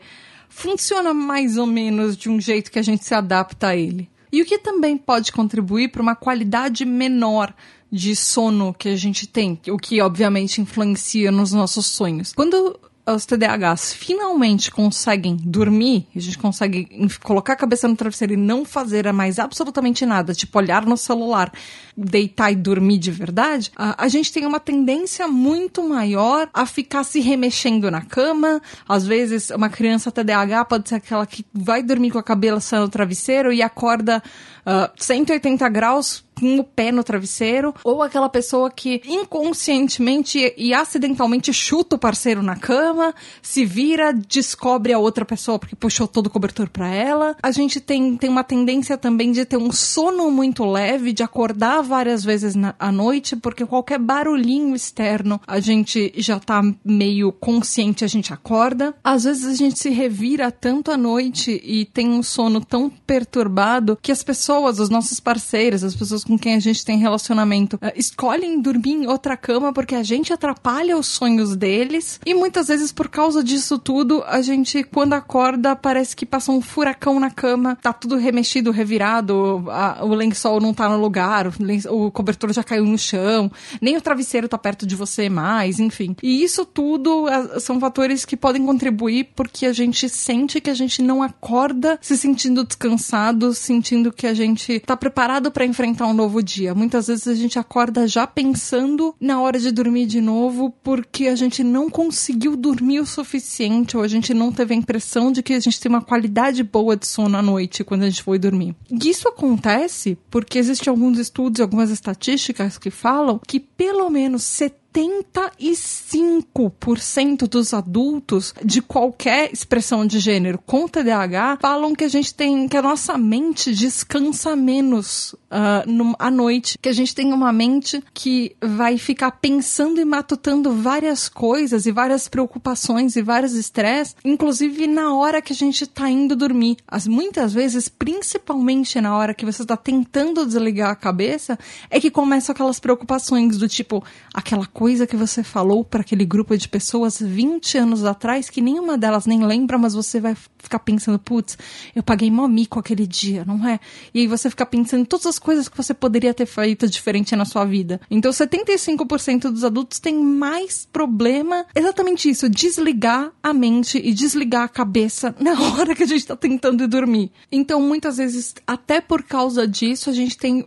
funciona 0.50 1.14
mais 1.14 1.56
ou 1.56 1.66
menos 1.66 2.18
de 2.18 2.28
um 2.28 2.38
jeito 2.38 2.70
que 2.70 2.78
a 2.78 2.82
gente 2.82 3.02
se 3.02 3.14
adapta 3.14 3.68
a 3.68 3.76
ele. 3.76 4.10
E 4.30 4.42
o 4.42 4.44
que 4.44 4.58
também 4.58 4.96
pode 4.96 5.32
contribuir 5.32 5.88
para 5.88 6.02
uma 6.02 6.14
qualidade 6.14 6.84
menor 6.84 7.54
de 7.90 8.14
sono 8.14 8.74
que 8.74 8.88
a 8.88 8.96
gente 8.96 9.26
tem, 9.26 9.58
o 9.68 9.78
que 9.78 10.00
obviamente 10.00 10.60
influencia 10.60 11.32
nos 11.32 11.52
nossos 11.52 11.86
sonhos. 11.86 12.32
Quando 12.32 12.78
os 13.14 13.24
TDAHs 13.24 13.92
finalmente 13.94 14.70
conseguem 14.70 15.36
dormir, 15.36 16.06
a 16.14 16.20
gente 16.20 16.38
consegue 16.38 17.08
colocar 17.22 17.54
a 17.54 17.56
cabeça 17.56 17.88
no 17.88 17.96
travesseiro 17.96 18.34
e 18.34 18.36
não 18.36 18.64
fazer 18.64 19.10
mais 19.12 19.38
absolutamente 19.38 20.04
nada, 20.04 20.34
tipo 20.34 20.58
olhar 20.58 20.84
no 20.84 20.96
celular, 20.96 21.50
deitar 21.96 22.52
e 22.52 22.56
dormir 22.56 22.98
de 22.98 23.10
verdade, 23.10 23.72
a, 23.76 24.04
a 24.04 24.08
gente 24.08 24.32
tem 24.32 24.46
uma 24.46 24.60
tendência 24.60 25.26
muito 25.26 25.86
maior 25.88 26.48
a 26.52 26.66
ficar 26.66 27.04
se 27.04 27.20
remexendo 27.20 27.90
na 27.90 28.02
cama. 28.02 28.60
Às 28.88 29.06
vezes, 29.06 29.50
uma 29.50 29.68
criança 29.68 30.12
TDAH 30.12 30.64
pode 30.66 30.88
ser 30.88 30.96
aquela 30.96 31.26
que 31.26 31.44
vai 31.52 31.82
dormir 31.82 32.10
com 32.10 32.18
a 32.18 32.22
cabeça 32.22 32.78
no 32.78 32.88
travesseiro 32.88 33.52
e 33.52 33.62
acorda 33.62 34.22
uh, 34.66 34.70
ah, 34.70 34.92
180 34.96 35.68
graus 35.68 36.24
com 36.38 36.58
o 36.58 36.64
pé 36.64 36.92
no 36.92 37.02
travesseiro, 37.02 37.74
ou 37.82 38.02
aquela 38.02 38.28
pessoa 38.28 38.70
que 38.70 39.02
inconscientemente 39.06 40.54
e 40.56 40.72
acidentalmente 40.72 41.52
chuta 41.52 41.96
o 41.96 41.98
parceiro 41.98 42.42
na 42.42 42.56
cama, 42.56 43.14
se 43.42 43.64
vira, 43.64 44.12
descobre 44.12 44.92
a 44.92 44.98
outra 44.98 45.24
pessoa 45.24 45.58
porque 45.58 45.74
puxou 45.74 46.06
todo 46.06 46.26
o 46.26 46.30
cobertor 46.30 46.68
para 46.68 46.88
ela. 46.88 47.36
A 47.42 47.50
gente 47.50 47.80
tem, 47.80 48.16
tem 48.16 48.30
uma 48.30 48.44
tendência 48.44 48.96
também 48.96 49.32
de 49.32 49.44
ter 49.44 49.56
um 49.56 49.72
sono 49.72 50.30
muito 50.30 50.64
leve, 50.64 51.12
de 51.12 51.22
acordar 51.22 51.82
várias 51.82 52.24
vezes 52.24 52.54
na, 52.54 52.74
à 52.78 52.92
noite, 52.92 53.34
porque 53.36 53.66
qualquer 53.66 53.98
barulhinho 53.98 54.74
externo 54.74 55.40
a 55.46 55.60
gente 55.60 56.12
já 56.16 56.38
tá 56.38 56.62
meio 56.84 57.32
consciente, 57.32 58.04
a 58.04 58.08
gente 58.08 58.32
acorda. 58.32 58.94
Às 59.02 59.24
vezes 59.24 59.46
a 59.46 59.54
gente 59.54 59.78
se 59.78 59.90
revira 59.90 60.50
tanto 60.50 60.90
à 60.90 60.96
noite 60.96 61.60
e 61.64 61.84
tem 61.84 62.08
um 62.08 62.22
sono 62.22 62.64
tão 62.64 62.88
perturbado 62.88 63.98
que 64.00 64.12
as 64.12 64.22
pessoas, 64.22 64.78
os 64.78 64.88
nossos 64.88 65.20
parceiros, 65.20 65.82
as 65.82 65.94
pessoas 65.94 66.24
com 66.28 66.38
quem 66.38 66.54
a 66.54 66.60
gente 66.60 66.84
tem 66.84 66.98
relacionamento 66.98 67.76
uh, 67.76 67.92
escolhem 67.96 68.60
dormir 68.60 68.92
em 68.92 69.06
outra 69.06 69.36
cama 69.36 69.72
porque 69.72 69.94
a 69.94 70.02
gente 70.02 70.32
atrapalha 70.32 70.96
os 70.96 71.06
sonhos 71.06 71.56
deles. 71.56 72.20
E 72.26 72.34
muitas 72.34 72.68
vezes, 72.68 72.92
por 72.92 73.08
causa 73.08 73.42
disso 73.42 73.78
tudo, 73.78 74.22
a 74.26 74.42
gente, 74.42 74.84
quando 74.84 75.14
acorda, 75.14 75.74
parece 75.74 76.14
que 76.14 76.26
passou 76.26 76.56
um 76.56 76.60
furacão 76.60 77.18
na 77.18 77.30
cama, 77.30 77.76
tá 77.80 77.92
tudo 77.92 78.16
remexido, 78.16 78.70
revirado, 78.70 79.64
a, 79.68 80.04
o 80.04 80.14
lençol 80.14 80.60
não 80.60 80.74
tá 80.74 80.88
no 80.88 81.00
lugar, 81.00 81.46
o, 81.46 81.52
lençol, 81.58 82.06
o 82.06 82.10
cobertor 82.10 82.52
já 82.52 82.62
caiu 82.62 82.84
no 82.84 82.98
chão, 82.98 83.50
nem 83.80 83.96
o 83.96 84.00
travesseiro 84.00 84.48
tá 84.48 84.58
perto 84.58 84.86
de 84.86 84.94
você 84.94 85.30
mais, 85.30 85.80
enfim. 85.80 86.14
E 86.22 86.42
isso 86.42 86.66
tudo 86.66 87.24
uh, 87.24 87.58
são 87.58 87.80
fatores 87.80 88.26
que 88.26 88.36
podem 88.36 88.66
contribuir 88.66 89.30
porque 89.34 89.64
a 89.64 89.72
gente 89.72 90.08
sente 90.08 90.60
que 90.60 90.68
a 90.68 90.74
gente 90.74 91.00
não 91.00 91.22
acorda 91.22 91.98
se 92.02 92.18
sentindo 92.18 92.64
descansado, 92.64 93.54
sentindo 93.54 94.12
que 94.12 94.26
a 94.26 94.34
gente 94.34 94.80
tá 94.80 94.96
preparado 94.96 95.50
para 95.50 95.64
enfrentar 95.64 96.06
um 96.06 96.17
novo 96.18 96.42
dia. 96.42 96.74
Muitas 96.74 97.06
vezes 97.06 97.28
a 97.28 97.34
gente 97.34 97.58
acorda 97.58 98.06
já 98.08 98.26
pensando 98.26 99.14
na 99.20 99.40
hora 99.40 99.58
de 99.58 99.70
dormir 99.70 100.06
de 100.06 100.20
novo 100.20 100.74
porque 100.82 101.28
a 101.28 101.36
gente 101.36 101.62
não 101.62 101.88
conseguiu 101.88 102.56
dormir 102.56 102.98
o 102.98 103.06
suficiente 103.06 103.96
ou 103.96 104.02
a 104.02 104.08
gente 104.08 104.34
não 104.34 104.50
teve 104.50 104.74
a 104.74 104.76
impressão 104.76 105.30
de 105.30 105.42
que 105.42 105.54
a 105.54 105.60
gente 105.60 105.80
tem 105.80 105.88
uma 105.88 106.02
qualidade 106.02 106.62
boa 106.64 106.96
de 106.96 107.06
sono 107.06 107.38
à 107.38 107.42
noite 107.42 107.84
quando 107.84 108.02
a 108.02 108.10
gente 108.10 108.22
foi 108.22 108.38
dormir. 108.38 108.74
E 108.90 109.08
isso 109.08 109.28
acontece 109.28 110.18
porque 110.28 110.58
existem 110.58 110.90
alguns 110.90 111.18
estudos 111.18 111.60
e 111.60 111.62
algumas 111.62 111.90
estatísticas 111.90 112.78
que 112.78 112.90
falam 112.90 113.40
que 113.46 113.60
pelo 113.60 114.10
menos 114.10 114.42
70 114.42 114.77
85% 114.98 117.48
dos 117.48 117.72
adultos 117.72 118.52
de 118.64 118.82
qualquer 118.82 119.52
expressão 119.52 120.04
de 120.06 120.18
gênero 120.18 120.58
com 120.58 120.88
TDAH 120.88 121.58
falam 121.60 121.94
que 121.94 122.02
a 122.04 122.08
gente 122.08 122.34
tem, 122.34 122.66
que 122.66 122.76
a 122.76 122.82
nossa 122.82 123.16
mente 123.16 123.72
descansa 123.72 124.56
menos 124.56 125.32
uh, 125.32 125.86
no, 125.86 126.16
à 126.18 126.28
noite, 126.30 126.76
que 126.80 126.88
a 126.88 126.92
gente 126.92 127.14
tem 127.14 127.32
uma 127.32 127.52
mente 127.52 128.02
que 128.12 128.56
vai 128.60 128.98
ficar 128.98 129.30
pensando 129.32 130.00
e 130.00 130.04
matutando 130.04 130.72
várias 130.72 131.28
coisas 131.28 131.86
e 131.86 131.92
várias 131.92 132.26
preocupações 132.28 133.14
e 133.16 133.22
vários 133.22 133.54
estresses, 133.54 134.16
inclusive 134.24 134.86
na 134.86 135.14
hora 135.14 135.42
que 135.42 135.52
a 135.52 135.56
gente 135.56 135.86
tá 135.86 136.10
indo 136.10 136.34
dormir. 136.34 136.78
As 136.86 137.06
muitas 137.06 137.52
vezes, 137.52 137.88
principalmente 137.88 139.00
na 139.00 139.16
hora 139.16 139.34
que 139.34 139.44
você 139.44 139.62
está 139.62 139.76
tentando 139.76 140.46
desligar 140.46 140.90
a 140.90 140.96
cabeça, 140.96 141.58
é 141.90 142.00
que 142.00 142.10
começam 142.10 142.52
aquelas 142.52 142.80
preocupações 142.80 143.58
do 143.58 143.68
tipo 143.68 144.02
aquela 144.32 144.66
coisa 144.66 144.87
que 145.06 145.16
você 145.16 145.42
falou 145.42 145.84
para 145.84 146.00
aquele 146.00 146.24
grupo 146.24 146.56
de 146.56 146.68
pessoas 146.68 147.20
20 147.20 147.78
anos 147.78 148.04
atrás 148.04 148.48
que 148.48 148.60
nenhuma 148.60 148.96
delas 148.96 149.26
nem 149.26 149.44
lembra, 149.44 149.76
mas 149.76 149.94
você 149.94 150.20
vai 150.20 150.34
ficar 150.58 150.78
pensando, 150.78 151.18
putz, 151.18 151.58
eu 151.94 152.02
paguei 152.02 152.30
mó 152.30 152.48
mico 152.48 152.78
aquele 152.78 153.06
dia, 153.06 153.44
não 153.44 153.66
é? 153.66 153.78
E 154.14 154.20
aí 154.20 154.26
você 154.26 154.48
fica 154.48 154.64
pensando 154.64 155.02
em 155.02 155.04
todas 155.04 155.26
as 155.26 155.38
coisas 155.38 155.68
que 155.68 155.76
você 155.76 155.92
poderia 155.92 156.32
ter 156.32 156.46
feito 156.46 156.88
diferente 156.88 157.36
na 157.36 157.44
sua 157.44 157.64
vida. 157.64 158.00
Então 158.10 158.30
75% 158.30 159.50
dos 159.50 159.64
adultos 159.64 159.98
têm 159.98 160.18
mais 160.18 160.86
problema 160.90 161.66
exatamente 161.74 162.28
isso, 162.30 162.48
desligar 162.48 163.30
a 163.42 163.52
mente 163.52 163.98
e 163.98 164.12
desligar 164.14 164.62
a 164.62 164.68
cabeça 164.68 165.34
na 165.40 165.52
hora 165.52 165.94
que 165.94 166.02
a 166.02 166.06
gente 166.06 166.26
tá 166.26 166.36
tentando 166.36 166.88
dormir. 166.88 167.30
Então 167.52 167.80
muitas 167.80 168.16
vezes, 168.16 168.54
até 168.66 169.00
por 169.00 169.22
causa 169.22 169.66
disso, 169.66 170.08
a 170.10 170.12
gente 170.12 170.36
tem 170.36 170.66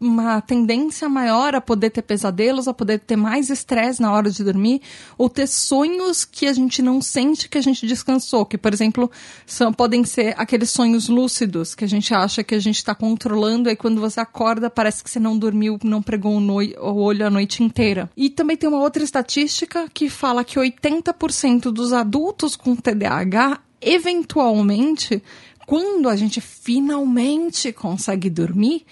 uma 0.00 0.40
tendência 0.40 1.08
maior 1.08 1.54
a 1.54 1.60
poder 1.60 1.90
ter 1.90 2.02
pesadelos, 2.02 2.68
a 2.68 2.74
poder 2.74 3.00
ter 3.00 3.16
mais 3.16 3.50
estresse 3.50 4.00
na 4.00 4.12
hora 4.12 4.30
de 4.30 4.44
dormir, 4.44 4.80
ou 5.16 5.28
ter 5.28 5.46
sonhos 5.46 6.24
que 6.24 6.46
a 6.46 6.52
gente 6.52 6.80
não 6.80 7.02
sente 7.02 7.48
que 7.48 7.58
a 7.58 7.60
gente 7.60 7.86
descansou, 7.86 8.46
que, 8.46 8.56
por 8.56 8.72
exemplo, 8.72 9.10
são, 9.44 9.72
podem 9.72 10.04
ser 10.04 10.34
aqueles 10.38 10.70
sonhos 10.70 11.08
lúcidos, 11.08 11.74
que 11.74 11.84
a 11.84 11.88
gente 11.88 12.14
acha 12.14 12.44
que 12.44 12.54
a 12.54 12.60
gente 12.60 12.76
está 12.76 12.94
controlando, 12.94 13.68
e 13.68 13.76
quando 13.76 14.00
você 14.00 14.20
acorda 14.20 14.70
parece 14.70 15.02
que 15.02 15.10
você 15.10 15.18
não 15.18 15.36
dormiu, 15.36 15.78
não 15.82 16.00
pregou 16.00 16.38
o, 16.38 16.40
o 16.40 17.02
olho 17.02 17.26
a 17.26 17.30
noite 17.30 17.64
inteira. 17.64 18.08
E 18.16 18.30
também 18.30 18.56
tem 18.56 18.68
uma 18.68 18.80
outra 18.80 19.02
estatística 19.02 19.88
que 19.92 20.08
fala 20.08 20.44
que 20.44 20.58
80% 20.58 21.72
dos 21.72 21.92
adultos 21.92 22.54
com 22.54 22.76
TDAH, 22.76 23.60
eventualmente, 23.80 25.22
quando 25.66 26.08
a 26.08 26.16
gente 26.16 26.40
finalmente 26.40 27.72
consegue 27.72 28.30
dormir, 28.30 28.86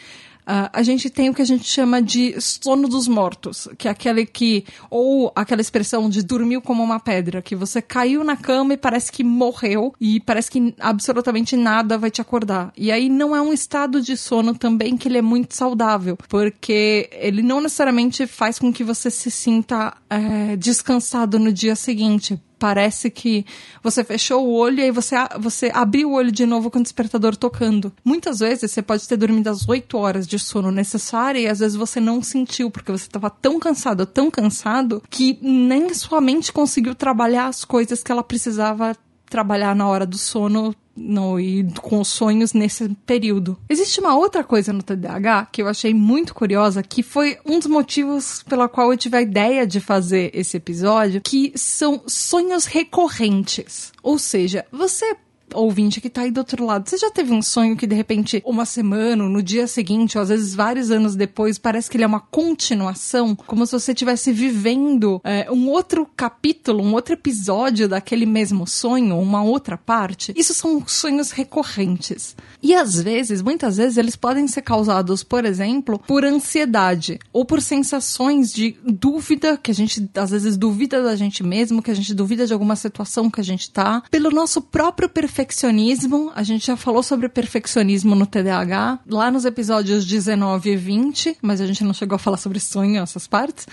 Uh, 0.46 0.70
a 0.72 0.82
gente 0.82 1.11
tem 1.11 1.28
o 1.28 1.35
que 1.35 1.42
a 1.42 1.46
gente 1.46 1.64
chama 1.64 2.00
de 2.00 2.40
sono 2.40 2.88
dos 2.88 3.09
mortos, 3.09 3.66
que 3.76 3.88
é 3.88 3.90
aquele 3.90 4.24
que, 4.24 4.64
ou 4.88 5.32
aquela 5.35 5.61
expressão 5.61 6.09
de 6.09 6.22
dormiu 6.22 6.62
como 6.62 6.85
uma 6.85 7.00
pedra, 7.00 7.42
que 7.42 7.56
você 7.56 7.82
caiu 7.82 8.22
na 8.22 8.37
cama 8.37 8.74
e 8.74 8.76
parece 8.76 9.11
que 9.11 9.24
morreu 9.24 9.92
e 10.00 10.20
parece 10.20 10.48
que 10.48 10.72
absolutamente 10.78 11.56
nada 11.56 11.98
vai 11.98 12.12
te 12.12 12.20
acordar. 12.20 12.72
E 12.76 12.92
aí 12.92 13.09
não 13.09 13.35
é 13.35 13.42
um 13.42 13.52
estado 13.52 14.00
de 14.00 14.16
sono 14.16 14.54
também 14.54 14.96
que 14.96 15.09
ele 15.09 15.18
é 15.18 15.22
muito 15.22 15.52
saudável, 15.54 16.16
porque 16.28 17.11
ele 17.12 17.42
não 17.42 17.61
necessariamente 17.61 18.24
faz 18.24 18.59
com 18.59 18.72
que 18.72 18.85
você 18.85 19.11
se 19.11 19.32
sinta 19.32 19.96
é, 20.09 20.54
descansado 20.56 21.40
no 21.40 21.52
dia 21.52 21.74
seguinte 21.74 22.40
parece 22.59 23.11
que 23.11 23.45
você 23.83 24.03
fechou 24.03 24.47
o 24.47 24.53
olho 24.53 24.81
e 24.81 24.83
aí 24.83 24.90
você, 24.90 25.16
você 25.38 25.71
abriu 25.73 26.11
o 26.11 26.14
olho 26.14 26.33
de 26.33 26.47
novo 26.47 26.71
com 26.71 26.79
o 26.79 26.83
despertador 26.83 27.37
tocando. 27.37 27.92
Muitas 28.05 28.38
vezes 28.38 28.71
você 28.71 28.83
pode 28.83 29.07
ter 29.07 29.16
dormido 29.16 29.51
as 29.51 29.69
8 29.69 29.97
horas 29.97 30.27
de 30.27 30.38
sono 30.38 30.71
necessária 30.71 31.38
e 31.38 31.47
às 31.47 31.59
vezes 31.59 31.77
você 31.77 32.01
não 32.01 32.23
sentiu 32.23 32.71
porque 32.71 32.92
você 32.92 33.07
estava 33.07 33.31
tão 33.31 33.59
cansado, 33.59 34.07
tão 34.07 34.31
cansado 34.31 35.03
que 35.11 35.38
nem 35.42 35.92
sua 35.95 36.21
mente 36.21 36.53
conseguiu 36.53 36.95
trabalhar 36.95 37.47
as 37.47 37.64
coisas 37.64 38.03
que 38.03 38.11
ela 38.11 38.23
precisava 38.23 38.97
trabalhar 39.29 39.75
na 39.75 39.88
hora 39.88 40.07
do 40.07 40.16
sono 40.16 40.75
no, 40.96 41.38
e 41.38 41.64
com 41.82 42.00
os 42.00 42.09
sonhos 42.09 42.52
nesse 42.52 42.88
período. 43.06 43.59
Existe 43.68 44.00
uma 44.00 44.16
outra 44.16 44.42
coisa 44.42 44.72
no 44.72 44.82
TDAH 44.82 45.48
que 45.52 45.62
eu 45.62 45.68
achei 45.68 45.92
muito 45.92 46.35
curiosa, 46.35 46.82
que 46.82 47.02
foi 47.02 47.38
um 47.44 47.59
dos 47.59 47.68
motivos 47.68 48.42
pela 48.48 48.68
qual 48.68 48.92
eu 48.92 48.98
tive 48.98 49.16
a 49.16 49.22
ideia 49.22 49.66
de 49.66 49.80
fazer 49.80 50.30
esse 50.32 50.56
episódio, 50.56 51.20
que 51.20 51.52
são 51.54 52.02
sonhos 52.06 52.64
recorrentes. 52.64 53.92
Ou 54.02 54.18
seja, 54.18 54.64
você 54.72 55.16
ouvinte 55.54 56.00
que 56.00 56.11
tá 56.11 56.22
aí 56.22 56.30
do 56.30 56.38
outro 56.38 56.64
lado, 56.64 56.88
você 56.88 56.96
já 56.96 57.11
teve 57.11 57.32
um 57.32 57.42
sonho 57.42 57.76
que 57.76 57.87
de 57.87 57.94
repente, 57.94 58.42
uma 58.44 58.64
semana, 58.64 59.28
no 59.28 59.42
dia 59.42 59.66
seguinte, 59.66 60.16
ou 60.16 60.22
às 60.22 60.28
vezes 60.28 60.54
vários 60.54 60.90
anos 60.90 61.14
depois, 61.14 61.59
parece 61.59 61.90
que 61.90 61.96
ele 61.96 62.04
é 62.04 62.06
uma 62.06 62.20
continuação, 62.20 63.35
como 63.35 63.64
se 63.66 63.72
você 63.72 63.92
estivesse 63.92 64.32
vivendo 64.32 65.20
é, 65.24 65.50
um 65.50 65.68
outro 65.68 66.09
capítulo, 66.16 66.82
um 66.82 66.92
outro 66.94 67.14
episódio 67.14 67.88
daquele 67.88 68.26
mesmo 68.26 68.66
sonho, 68.66 69.18
uma 69.18 69.42
outra 69.42 69.76
parte? 69.76 70.32
Isso 70.37 70.54
são 70.54 70.82
sonhos 70.87 71.30
recorrentes. 71.30 72.37
E 72.62 72.74
às 72.74 73.00
vezes, 73.00 73.42
muitas 73.42 73.76
vezes, 73.76 73.96
eles 73.96 74.16
podem 74.16 74.48
ser 74.48 74.62
causados, 74.62 75.22
por 75.22 75.44
exemplo, 75.44 75.98
por 75.98 76.24
ansiedade 76.24 77.18
ou 77.32 77.44
por 77.44 77.62
sensações 77.62 78.52
de 78.52 78.76
dúvida, 78.85 79.56
que 79.56 79.70
a 79.70 79.74
gente 79.74 80.09
às 80.14 80.30
vezes 80.30 80.56
duvida 80.56 81.02
da 81.02 81.14
gente 81.14 81.42
mesmo, 81.42 81.82
que 81.82 81.90
a 81.90 81.94
gente 81.94 82.14
duvida 82.14 82.46
de 82.46 82.52
alguma 82.52 82.76
situação 82.76 83.30
que 83.30 83.40
a 83.40 83.44
gente 83.44 83.70
tá, 83.70 84.02
pelo 84.11 84.30
nosso 84.30 84.61
próprio 84.61 85.09
perfil 85.09 85.36
perfeccionismo, 85.37 86.33
a 86.35 86.42
gente 86.42 86.66
já 86.66 86.79
falou 86.79 87.03
sobre 87.03 87.29
perfeccionismo 87.29 88.14
no 88.14 88.27
TDAH, 88.27 89.01
lá 89.07 89.31
nos 89.31 89.44
episódios 89.44 90.07
19 90.07 90.70
e 90.70 90.77
20, 90.77 91.37
mas 91.42 91.61
a 91.61 91.66
gente 91.66 91.85
não 91.85 91.92
chegou 91.92 92.16
a 92.16 92.18
falar 92.18 92.38
sobre 92.38 92.59
sonho, 92.59 93.03
essas 93.03 93.27
partes. 93.27 93.66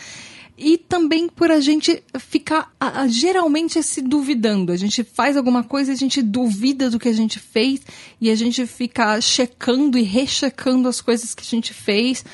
E 0.57 0.77
também 0.77 1.29
por 1.29 1.49
a 1.49 1.61
gente 1.61 2.03
ficar 2.19 2.69
a, 2.77 3.03
a, 3.03 3.07
geralmente 3.07 3.81
se 3.81 4.01
duvidando. 4.01 4.73
A 4.73 4.75
gente 4.75 5.05
faz 5.05 5.37
alguma 5.37 5.63
coisa 5.63 5.91
e 5.91 5.93
a 5.93 5.97
gente 5.97 6.21
duvida 6.21 6.89
do 6.89 6.99
que 6.99 7.07
a 7.07 7.13
gente 7.13 7.39
fez 7.39 7.79
e 8.19 8.29
a 8.29 8.35
gente 8.35 8.65
fica 8.65 9.21
checando 9.21 9.97
e 9.97 10.03
rechecando 10.03 10.89
as 10.89 10.99
coisas 10.99 11.33
que 11.33 11.43
a 11.43 11.49
gente 11.49 11.73
fez 11.73 12.25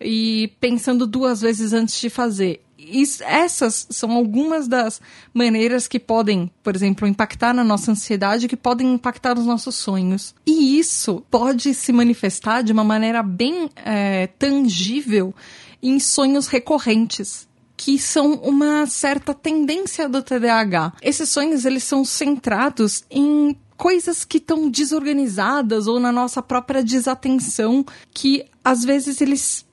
e 0.00 0.52
pensando 0.60 1.08
duas 1.08 1.40
vezes 1.40 1.72
antes 1.72 2.00
de 2.00 2.08
fazer 2.08 2.62
isso, 2.86 3.22
essas 3.24 3.86
são 3.90 4.12
algumas 4.12 4.68
das 4.68 5.00
maneiras 5.34 5.88
que 5.88 5.98
podem, 5.98 6.50
por 6.62 6.74
exemplo, 6.74 7.06
impactar 7.06 7.52
na 7.52 7.64
nossa 7.64 7.90
ansiedade, 7.90 8.48
que 8.48 8.56
podem 8.56 8.94
impactar 8.94 9.34
nos 9.34 9.46
nossos 9.46 9.74
sonhos. 9.74 10.34
E 10.46 10.78
isso 10.78 11.22
pode 11.30 11.74
se 11.74 11.92
manifestar 11.92 12.62
de 12.62 12.72
uma 12.72 12.84
maneira 12.84 13.22
bem 13.22 13.68
é, 13.76 14.28
tangível 14.38 15.34
em 15.82 15.98
sonhos 15.98 16.46
recorrentes 16.46 17.46
que 17.76 17.98
são 17.98 18.34
uma 18.36 18.86
certa 18.86 19.34
tendência 19.34 20.08
do 20.08 20.22
TDAH. 20.22 20.94
Esses 21.02 21.28
sonhos 21.28 21.66
eles 21.66 21.84
são 21.84 22.06
centrados 22.06 23.04
em 23.10 23.54
coisas 23.76 24.24
que 24.24 24.38
estão 24.38 24.70
desorganizadas 24.70 25.86
ou 25.86 26.00
na 26.00 26.10
nossa 26.10 26.40
própria 26.40 26.82
desatenção 26.82 27.84
que 28.14 28.46
às 28.64 28.82
vezes 28.82 29.20
eles 29.20 29.66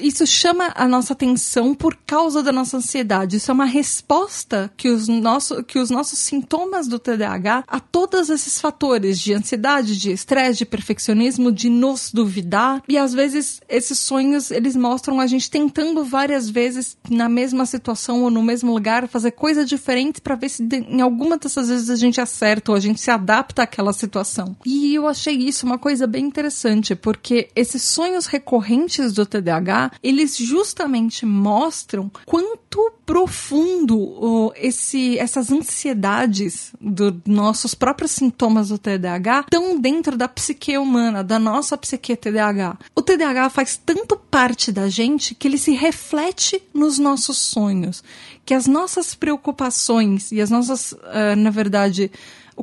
isso 0.00 0.26
chama 0.26 0.72
a 0.74 0.86
nossa 0.86 1.12
atenção 1.12 1.74
por 1.74 1.96
causa 2.06 2.42
da 2.42 2.52
nossa 2.52 2.76
ansiedade. 2.76 3.36
Isso 3.36 3.50
é 3.50 3.54
uma 3.54 3.64
resposta 3.64 4.70
que 4.76 4.88
os, 4.88 5.08
nosso, 5.08 5.62
que 5.62 5.78
os 5.78 5.90
nossos 5.90 6.18
sintomas 6.18 6.86
do 6.88 6.98
TDAH 6.98 7.64
a 7.66 7.80
todos 7.80 8.28
esses 8.30 8.60
fatores 8.60 9.18
de 9.18 9.32
ansiedade, 9.32 9.98
de 9.98 10.12
estresse, 10.12 10.58
de 10.58 10.66
perfeccionismo, 10.66 11.52
de 11.52 11.68
nos 11.68 12.10
duvidar. 12.12 12.82
E 12.88 12.98
às 12.98 13.12
vezes 13.12 13.60
esses 13.68 13.98
sonhos 13.98 14.50
eles 14.50 14.76
mostram 14.76 15.20
a 15.20 15.26
gente 15.26 15.50
tentando 15.50 16.04
várias 16.04 16.48
vezes 16.48 16.96
na 17.08 17.28
mesma 17.28 17.64
situação 17.66 18.22
ou 18.22 18.30
no 18.30 18.42
mesmo 18.42 18.72
lugar 18.72 19.08
fazer 19.08 19.32
coisas 19.32 19.68
diferentes 19.68 20.20
para 20.20 20.34
ver 20.34 20.48
se 20.48 20.62
em 20.62 21.00
alguma 21.00 21.36
dessas 21.36 21.68
vezes 21.68 21.90
a 21.90 21.96
gente 21.96 22.20
acerta 22.20 22.72
ou 22.72 22.76
a 22.76 22.80
gente 22.80 23.00
se 23.00 23.10
adapta 23.10 23.62
àquela 23.62 23.92
situação. 23.92 24.56
E 24.64 24.94
eu 24.94 25.06
achei 25.06 25.36
isso 25.36 25.64
uma 25.64 25.78
coisa 25.78 26.06
bem 26.06 26.24
interessante 26.24 26.94
porque 26.94 27.48
esses 27.54 27.82
sonhos 27.82 28.26
recorrentes 28.26 29.12
do 29.12 29.24
TDAH 29.24 29.59
TDAH, 29.60 29.92
eles 30.02 30.36
justamente 30.36 31.26
mostram 31.26 32.10
quanto 32.24 32.92
profundo 33.04 33.98
oh, 33.98 34.52
esse, 34.56 35.18
essas 35.18 35.50
ansiedades 35.50 36.72
dos 36.80 37.14
nossos 37.26 37.74
próprios 37.74 38.12
sintomas 38.12 38.68
do 38.68 38.78
TDAH 38.78 39.40
estão 39.40 39.78
dentro 39.78 40.16
da 40.16 40.28
psique 40.28 40.76
humana, 40.78 41.22
da 41.22 41.38
nossa 41.38 41.76
psique 41.76 42.16
TDAH. 42.16 42.78
O 42.94 43.02
TDAH 43.02 43.50
faz 43.50 43.80
tanto 43.84 44.16
parte 44.16 44.72
da 44.72 44.88
gente 44.88 45.34
que 45.34 45.46
ele 45.46 45.58
se 45.58 45.72
reflete 45.72 46.62
nos 46.72 46.98
nossos 46.98 47.38
sonhos, 47.38 48.02
que 48.44 48.54
as 48.54 48.66
nossas 48.66 49.14
preocupações 49.14 50.32
e 50.32 50.40
as 50.40 50.50
nossas, 50.50 50.92
uh, 50.92 51.36
na 51.36 51.50
verdade, 51.50 52.10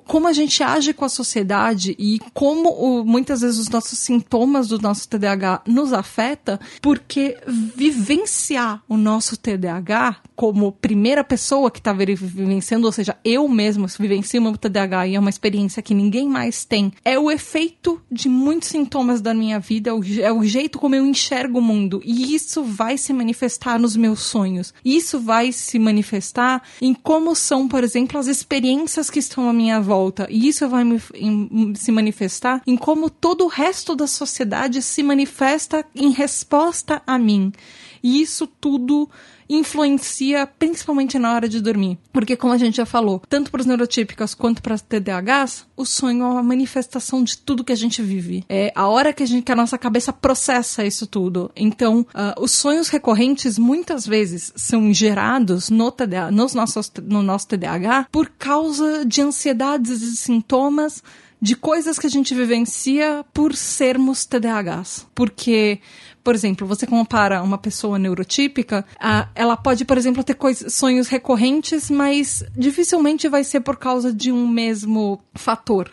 como 0.05 0.27
a 0.27 0.33
gente 0.33 0.63
age 0.63 0.93
com 0.93 1.05
a 1.05 1.09
sociedade 1.09 1.95
e 1.99 2.19
como 2.33 2.69
o, 2.69 3.05
muitas 3.05 3.41
vezes 3.41 3.59
os 3.59 3.69
nossos 3.69 3.99
sintomas 3.99 4.67
do 4.67 4.79
nosso 4.79 5.07
TDAH 5.07 5.63
nos 5.67 5.93
afeta, 5.93 6.59
porque 6.81 7.37
vivenciar 7.75 8.81
o 8.87 8.97
nosso 8.97 9.37
TDAH 9.37 10.17
como 10.35 10.71
primeira 10.71 11.23
pessoa 11.23 11.71
que 11.71 11.79
está 11.79 11.93
vivenciando, 11.93 12.85
ou 12.85 12.91
seja, 12.91 13.17
eu 13.23 13.47
mesmo 13.47 13.87
vivencio 13.99 14.41
o 14.47 14.57
TDAH 14.57 15.07
e 15.07 15.15
é 15.15 15.19
uma 15.19 15.29
experiência 15.29 15.81
que 15.81 15.93
ninguém 15.93 16.27
mais 16.27 16.63
tem, 16.63 16.91
é 17.03 17.17
o 17.17 17.31
efeito 17.31 18.01
de 18.11 18.29
muitos 18.29 18.69
sintomas 18.69 19.21
da 19.21 19.33
minha 19.33 19.59
vida, 19.59 19.91
é 20.21 20.31
o 20.31 20.43
jeito 20.43 20.79
como 20.79 20.95
eu 20.95 21.05
enxergo 21.05 21.59
o 21.59 21.61
mundo 21.61 22.01
e 22.03 22.35
isso 22.35 22.63
vai 22.63 22.97
se 22.97 23.13
manifestar 23.13 23.79
nos 23.79 23.95
meus 23.95 24.19
sonhos. 24.19 24.73
Isso 24.85 25.19
vai 25.19 25.51
se 25.51 25.79
manifestar 25.79 26.61
em 26.81 26.93
como 26.93 27.35
são, 27.35 27.67
por 27.67 27.83
exemplo, 27.83 28.19
as 28.19 28.27
experiências 28.27 29.09
que 29.09 29.19
estão 29.19 29.49
à 29.49 29.53
minha 29.53 29.79
volta. 29.87 30.27
E 30.29 30.47
isso 30.47 30.67
vai 30.67 30.83
se 31.75 31.91
manifestar 31.91 32.61
em 32.67 32.75
como 32.75 33.09
todo 33.09 33.45
o 33.45 33.47
resto 33.47 33.95
da 33.95 34.05
sociedade 34.05 34.81
se 34.81 35.01
manifesta 35.01 35.85
em 35.95 36.11
resposta 36.11 37.01
a 37.07 37.17
mim. 37.17 37.51
E 38.03 38.21
isso 38.21 38.45
tudo 38.45 39.09
influencia 39.49 40.45
principalmente 40.47 41.17
na 41.17 41.33
hora 41.33 41.47
de 41.47 41.61
dormir. 41.61 41.97
Porque, 42.11 42.35
como 42.35 42.53
a 42.53 42.57
gente 42.57 42.77
já 42.77 42.85
falou, 42.85 43.21
tanto 43.29 43.51
para 43.51 43.61
os 43.61 43.65
neurotípicos 43.65 44.33
quanto 44.33 44.61
para 44.61 44.75
as 44.75 44.81
TDAHs, 44.81 45.65
o 45.75 45.85
sonho 45.85 46.23
é 46.23 46.27
uma 46.27 46.43
manifestação 46.43 47.23
de 47.23 47.37
tudo 47.37 47.63
que 47.63 47.71
a 47.71 47.77
gente 47.77 48.01
vive. 48.01 48.43
É 48.49 48.71
a 48.75 48.87
hora 48.87 49.13
que 49.13 49.23
a, 49.23 49.25
gente, 49.25 49.43
que 49.43 49.51
a 49.51 49.55
nossa 49.55 49.77
cabeça 49.77 50.11
processa 50.11 50.85
isso 50.85 51.07
tudo. 51.07 51.51
Então, 51.55 52.01
uh, 52.01 52.41
os 52.41 52.51
sonhos 52.51 52.89
recorrentes 52.89 53.57
muitas 53.57 54.05
vezes 54.05 54.51
são 54.55 54.93
gerados 54.93 55.69
no, 55.69 55.91
TDA, 55.91 56.31
nos 56.31 56.53
nossos, 56.53 56.91
no 57.03 57.21
nosso 57.21 57.47
TDAH 57.47 58.07
por 58.11 58.29
causa 58.37 59.05
de 59.05 59.21
ansiedades 59.21 60.01
e 60.01 60.15
sintomas 60.15 61.03
de 61.41 61.55
coisas 61.55 61.99
que 61.99 62.07
a 62.07 62.09
gente 62.09 62.33
vivencia 62.33 63.23
por 63.33 63.55
sermos 63.55 64.25
TDAHs. 64.25 65.05
Porque 65.13 65.79
por 66.27 66.35
exemplo, 66.35 66.67
você 66.67 66.85
compara 66.85 67.41
uma 67.41 67.57
pessoa 67.57 67.97
neurotípica, 67.97 68.83
a, 68.99 69.29
ela 69.33 69.55
pode, 69.55 69.85
por 69.85 69.97
exemplo, 69.97 70.21
ter 70.25 70.35
sonhos 70.69 71.07
recorrentes, 71.07 71.89
mas 71.89 72.43
dificilmente 72.53 73.29
vai 73.29 73.45
ser 73.45 73.61
por 73.61 73.77
causa 73.77 74.11
de 74.11 74.29
um 74.29 74.45
mesmo 74.45 75.21
fator. 75.33 75.89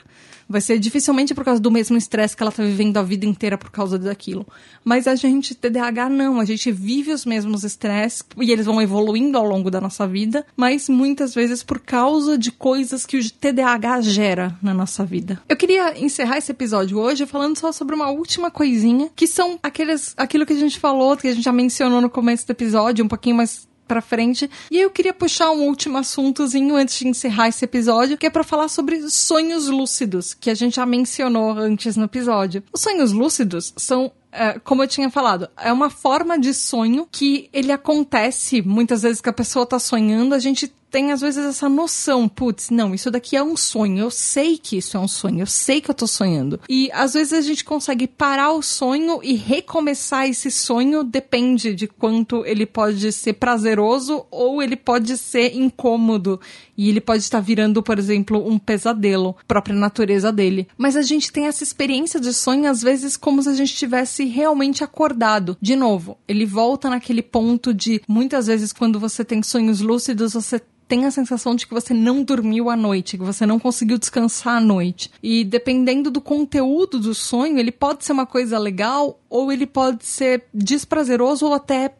Vai 0.48 0.60
ser 0.60 0.78
dificilmente 0.78 1.34
por 1.34 1.44
causa 1.44 1.60
do 1.60 1.70
mesmo 1.70 1.96
estresse 1.96 2.36
que 2.36 2.42
ela 2.42 2.50
está 2.50 2.62
vivendo 2.62 2.96
a 2.96 3.02
vida 3.02 3.26
inteira 3.26 3.56
por 3.56 3.70
causa 3.70 3.98
daquilo. 3.98 4.46
Mas 4.84 5.06
a 5.06 5.14
gente, 5.14 5.54
TDAH, 5.54 6.08
não. 6.08 6.38
A 6.38 6.44
gente 6.44 6.70
vive 6.70 7.12
os 7.12 7.24
mesmos 7.24 7.64
estresses 7.64 8.24
e 8.36 8.50
eles 8.50 8.66
vão 8.66 8.80
evoluindo 8.80 9.38
ao 9.38 9.46
longo 9.46 9.70
da 9.70 9.80
nossa 9.80 10.06
vida, 10.06 10.44
mas 10.56 10.88
muitas 10.88 11.34
vezes 11.34 11.62
por 11.62 11.80
causa 11.80 12.36
de 12.36 12.52
coisas 12.52 13.06
que 13.06 13.16
o 13.16 13.30
TDAH 13.30 14.02
gera 14.02 14.56
na 14.62 14.74
nossa 14.74 15.04
vida. 15.04 15.40
Eu 15.48 15.56
queria 15.56 15.98
encerrar 15.98 16.38
esse 16.38 16.52
episódio 16.52 16.98
hoje 16.98 17.26
falando 17.26 17.58
só 17.58 17.72
sobre 17.72 17.94
uma 17.94 18.10
última 18.10 18.50
coisinha, 18.50 19.10
que 19.16 19.26
são 19.26 19.58
aqueles, 19.62 20.14
aquilo 20.24 20.44
que 20.46 20.52
a 20.52 20.58
gente 20.58 20.78
falou, 20.78 21.16
que 21.16 21.28
a 21.28 21.34
gente 21.34 21.44
já 21.44 21.52
mencionou 21.52 22.00
no 22.00 22.10
começo 22.10 22.46
do 22.46 22.50
episódio, 22.50 23.04
um 23.04 23.08
pouquinho 23.08 23.36
mais 23.36 23.68
pra 23.86 24.00
frente. 24.00 24.50
E 24.70 24.78
eu 24.78 24.90
queria 24.90 25.12
puxar 25.12 25.50
um 25.50 25.66
último 25.66 25.98
assuntozinho 25.98 26.74
antes 26.74 26.98
de 26.98 27.06
encerrar 27.06 27.48
esse 27.48 27.64
episódio, 27.64 28.16
que 28.16 28.26
é 28.26 28.30
para 28.30 28.42
falar 28.42 28.68
sobre 28.68 29.08
sonhos 29.10 29.68
lúcidos, 29.68 30.34
que 30.34 30.50
a 30.50 30.54
gente 30.54 30.76
já 30.76 30.86
mencionou 30.86 31.52
antes 31.52 31.96
no 31.96 32.04
episódio. 32.04 32.62
Os 32.72 32.80
sonhos 32.80 33.12
lúcidos 33.12 33.72
são 33.76 34.10
é, 34.32 34.58
como 34.58 34.82
eu 34.82 34.88
tinha 34.88 35.08
falado, 35.10 35.48
é 35.56 35.72
uma 35.72 35.88
forma 35.88 36.36
de 36.36 36.52
sonho 36.52 37.06
que 37.10 37.48
ele 37.52 37.70
acontece 37.70 38.60
muitas 38.62 39.02
vezes 39.02 39.20
que 39.20 39.28
a 39.28 39.32
pessoa 39.32 39.64
tá 39.64 39.78
sonhando, 39.78 40.34
a 40.34 40.40
gente 40.40 40.72
tem 40.94 41.10
às 41.10 41.20
vezes 41.20 41.44
essa 41.44 41.68
noção, 41.68 42.28
putz, 42.28 42.70
não, 42.70 42.94
isso 42.94 43.10
daqui 43.10 43.34
é 43.34 43.42
um 43.42 43.56
sonho, 43.56 43.98
eu 43.98 44.12
sei 44.12 44.56
que 44.56 44.76
isso 44.76 44.96
é 44.96 45.00
um 45.00 45.08
sonho, 45.08 45.40
eu 45.40 45.46
sei 45.46 45.80
que 45.80 45.90
eu 45.90 45.94
tô 45.94 46.06
sonhando. 46.06 46.60
E 46.68 46.88
às 46.92 47.14
vezes 47.14 47.32
a 47.32 47.40
gente 47.40 47.64
consegue 47.64 48.06
parar 48.06 48.52
o 48.52 48.62
sonho 48.62 49.18
e 49.20 49.34
recomeçar 49.34 50.28
esse 50.28 50.52
sonho, 50.52 51.02
depende 51.02 51.74
de 51.74 51.88
quanto 51.88 52.46
ele 52.46 52.64
pode 52.64 53.10
ser 53.10 53.32
prazeroso 53.32 54.24
ou 54.30 54.62
ele 54.62 54.76
pode 54.76 55.18
ser 55.18 55.56
incômodo. 55.56 56.40
E 56.76 56.88
ele 56.88 57.00
pode 57.00 57.24
estar 57.24 57.40
virando, 57.40 57.82
por 57.82 57.98
exemplo, 57.98 58.48
um 58.48 58.56
pesadelo, 58.56 59.36
própria 59.48 59.74
natureza 59.74 60.32
dele. 60.32 60.68
Mas 60.78 60.96
a 60.96 61.02
gente 61.02 61.32
tem 61.32 61.46
essa 61.46 61.64
experiência 61.64 62.20
de 62.20 62.32
sonho, 62.32 62.70
às 62.70 62.82
vezes, 62.82 63.16
como 63.16 63.42
se 63.42 63.48
a 63.48 63.54
gente 63.54 63.74
tivesse 63.74 64.26
realmente 64.26 64.84
acordado. 64.84 65.56
De 65.60 65.74
novo, 65.74 66.16
ele 66.28 66.46
volta 66.46 66.88
naquele 66.88 67.22
ponto 67.22 67.74
de 67.74 68.00
muitas 68.06 68.46
vezes, 68.46 68.72
quando 68.72 69.00
você 69.00 69.24
tem 69.24 69.42
sonhos 69.42 69.80
lúcidos, 69.80 70.34
você 70.34 70.60
tem 70.86 71.04
a 71.04 71.10
sensação 71.10 71.54
de 71.54 71.66
que 71.66 71.74
você 71.74 71.92
não 71.94 72.22
dormiu 72.22 72.70
à 72.70 72.76
noite, 72.76 73.16
que 73.18 73.24
você 73.24 73.46
não 73.46 73.58
conseguiu 73.58 73.98
descansar 73.98 74.56
à 74.56 74.60
noite. 74.60 75.10
E 75.22 75.44
dependendo 75.44 76.10
do 76.10 76.20
conteúdo 76.20 76.98
do 76.98 77.14
sonho, 77.14 77.58
ele 77.58 77.72
pode 77.72 78.04
ser 78.04 78.12
uma 78.12 78.26
coisa 78.26 78.58
legal 78.58 79.20
ou 79.28 79.50
ele 79.50 79.66
pode 79.66 80.06
ser 80.06 80.44
desprazeroso 80.54 81.46
ou 81.46 81.54
até 81.54 81.92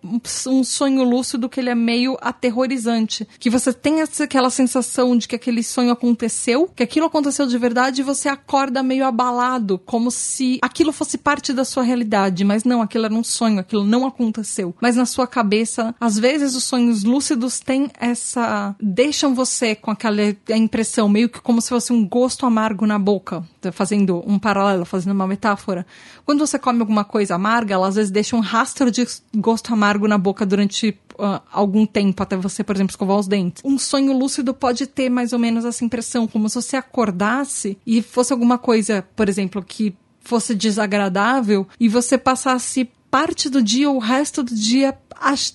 um 0.47 0.63
sonho 0.63 1.03
lúcido 1.03 1.49
que 1.49 1.59
ele 1.59 1.71
é 1.71 1.75
meio 1.75 2.17
aterrorizante. 2.21 3.27
Que 3.41 3.51
você 3.51 3.73
tem 3.73 4.03
aquela 4.03 4.51
sensação 4.51 5.17
de 5.17 5.27
que 5.27 5.35
aquele 5.35 5.63
sonho 5.63 5.91
aconteceu, 5.91 6.71
que 6.75 6.83
aquilo 6.83 7.07
aconteceu 7.07 7.47
de 7.47 7.59
verdade 7.59 8.01
e 8.01 8.05
você 8.05 8.29
acorda 8.29 8.85
meio 8.85 9.05
abalado, 9.05 9.81
como 9.85 10.11
se 10.11 10.59
aquilo 10.63 10.93
fosse 10.93 11.19
parte 11.19 11.53
da 11.53 11.65
sua 11.65 11.83
realidade, 11.83 12.45
mas 12.45 12.63
não, 12.63 12.81
aquilo 12.81 13.07
era 13.07 13.15
um 13.15 13.25
sonho, 13.25 13.59
aquilo 13.59 13.85
não 13.85 14.07
aconteceu. 14.07 14.75
Mas 14.81 14.95
na 14.95 15.05
sua 15.05 15.27
cabeça, 15.27 15.93
às 15.99 16.17
vezes 16.17 16.55
os 16.55 16.65
sonhos 16.65 17.03
lúcidos 17.03 17.59
têm 17.59 17.91
essa 17.99 18.74
deixam 18.81 19.35
você 19.35 19.75
com 19.75 19.91
aquela 19.91 20.23
impressão, 20.51 21.09
meio 21.09 21.29
que 21.29 21.41
como 21.41 21.61
se 21.61 21.69
fosse 21.69 21.93
um 21.93 22.07
gosto 22.07 22.47
amargo 22.47 22.87
na 22.87 22.99
boca, 22.99 23.45
fazendo 23.73 24.23
um 24.27 24.39
paralelo, 24.39 24.85
fazendo 24.85 25.13
uma 25.13 25.27
metáfora. 25.27 25.87
Quando 26.25 26.47
você 26.47 26.59
come 26.59 26.81
alguma 26.81 27.05
coisa 27.05 27.35
amarga, 27.35 27.75
ela 27.75 27.89
às 27.89 27.95
vezes 27.95 28.11
deixa 28.11 28.37
um 28.37 28.41
rastro 28.41 28.91
de 28.91 29.07
gosto 29.37 29.73
amargo 29.73 30.09
na 30.09 30.19
boca 30.19 30.45
durante 30.45 30.99
uh, 31.19 31.41
algum 31.53 31.87
tempo, 31.87 32.23
até 32.23 32.37
você, 32.37 32.63
por 32.63 32.77
exemplo, 32.77 32.93
escovar 32.93 33.19
os 33.19 33.27
dentes. 33.27 33.63
Um 33.65 33.79
sonho 33.79 34.17
lúcido 34.17 34.55
pode 34.55 34.87
ter 34.87 35.09
mais 35.09 35.33
ou 35.33 35.39
menos 35.39 35.65
essa 35.65 35.85
impressão, 35.85 36.27
como 36.27 36.49
se 36.49 36.57
você 36.57 36.77
acordasse 36.77 37.79
e 37.87 38.03
fosse 38.03 38.33
alguma 38.33 38.59
coisa, 38.59 39.07
por 39.15 39.29
exemplo, 39.29 39.63
que 39.63 39.95
fosse 40.21 40.55
desagradável 40.55 41.67
e 41.79 41.89
você 41.89 42.17
passasse 42.17 42.89
parte 43.15 43.49
do 43.49 43.63
dia 43.63 43.89
ou 43.89 43.95
o 43.95 44.01
resto 44.01 44.43
do 44.43 44.53
dia 44.53 44.93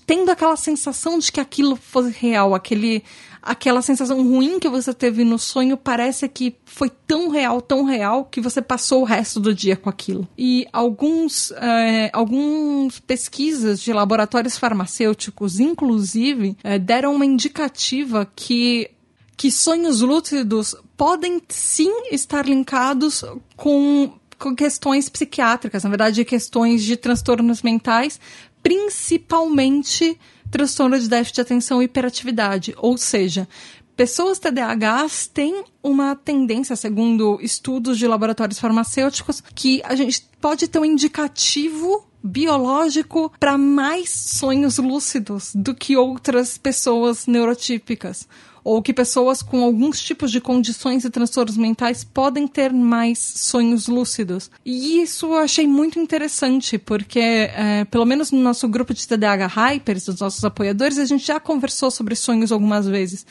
tendo 0.07 0.32
aquela 0.32 0.55
sensação 0.55 1.20
de 1.20 1.30
que 1.30 1.41
aquilo 1.41 1.76
fosse 1.76 2.10
real, 2.10 2.55
aquele 2.55 3.03
aquela 3.41 3.82
sensação 3.82 4.24
ruim 4.24 4.60
que 4.60 4.70
você 4.70 4.93
teve 4.93 5.26
no 5.26 5.38
sonho 5.38 5.76
parece 5.76 6.30
que 6.30 6.55
foi 6.64 6.89
tão 6.89 7.28
real, 7.28 7.62
tão 7.62 7.84
real, 7.84 8.24
que 8.24 8.39
você 8.39 8.62
passou 8.62 9.01
o 9.01 9.03
resto 9.03 9.41
do 9.41 9.53
dia 9.53 9.76
com 9.76 9.89
aquilo. 9.89 10.26
E 10.38 10.68
alguns, 10.72 11.51
é, 11.51 12.10
alguns 12.14 12.97
pesquisas 12.99 13.82
de 13.82 13.91
laboratórios 13.91 14.57
farmacêuticos, 14.57 15.60
inclusive, 15.60 16.55
é, 16.64 16.80
deram 16.80 17.14
uma 17.14 17.26
indicativa 17.26 18.26
que 18.34 18.89
que 19.36 19.49
sonhos 19.49 20.01
lúcidos 20.01 20.76
podem 20.97 21.41
sim 21.47 22.10
estar 22.12 22.45
linkados 22.45 23.24
com, 23.55 24.12
com 24.40 24.56
questões 24.56 25.10
psiquiátricas, 25.10 25.84
na 25.84 25.90
verdade, 25.90 26.26
questões 26.26 26.84
de 26.84 26.96
transtornos 26.96 27.62
mentais, 27.62 28.20
principalmente 28.64 30.18
transtorno 30.50 30.98
de 30.98 31.08
déficit 31.08 31.36
de 31.36 31.42
atenção 31.42 31.82
e 31.82 31.86
hiperatividade. 31.86 32.74
Ou 32.78 32.98
seja, 32.98 33.48
pessoas 33.96 34.40
TDAHs 34.40 35.28
têm 35.28 35.64
uma 35.84 36.16
tendência, 36.16 36.76
segundo 36.76 37.38
estudos 37.42 37.98
de 37.98 38.08
laboratórios 38.08 38.60
farmacêuticos, 38.60 39.44
que 39.54 39.82
a 39.84 39.94
gente 39.94 40.28
pode 40.42 40.68
ter 40.68 40.80
um 40.80 40.86
indicativo 40.86 42.08
biológico 42.24 43.32
para 43.40 43.58
mais 43.58 44.10
sonhos 44.10 44.78
lúcidos 44.78 45.52
do 45.56 45.74
que 45.74 45.96
outras 45.96 46.58
pessoas 46.58 47.28
neurotípicas 47.28 48.28
ou 48.64 48.82
que 48.82 48.93
pessoas 48.93 49.41
com 49.41 49.64
alguns 49.64 50.01
tipos 50.01 50.32
de 50.32 50.41
condições 50.41 51.05
e 51.05 51.10
transtornos 51.10 51.57
mentais 51.57 52.03
podem 52.03 52.47
ter 52.47 52.72
mais 52.72 53.20
sonhos 53.20 53.88
lúcidos. 53.88 54.49
E 54.66 55.01
isso 55.01 55.28
eu 55.28 55.38
achei 55.38 55.68
muito 55.68 55.99
interessante, 55.99 56.78
porque, 56.78 57.20
é, 57.20 57.86
pelo 57.86 58.05
menos 58.05 58.32
no 58.32 58.39
nosso 58.39 58.68
grupo 58.68 58.93
de 58.93 59.07
TDAH 59.07 59.47
Hypers, 59.47 60.05
dos 60.05 60.20
nossos 60.20 60.43
apoiadores, 60.43 60.97
a 60.97 61.05
gente 61.05 61.26
já 61.26 61.39
conversou 61.39 61.89
sobre 61.91 62.16
sonhos 62.16 62.51
algumas 62.51 62.88
vezes. 62.88 63.26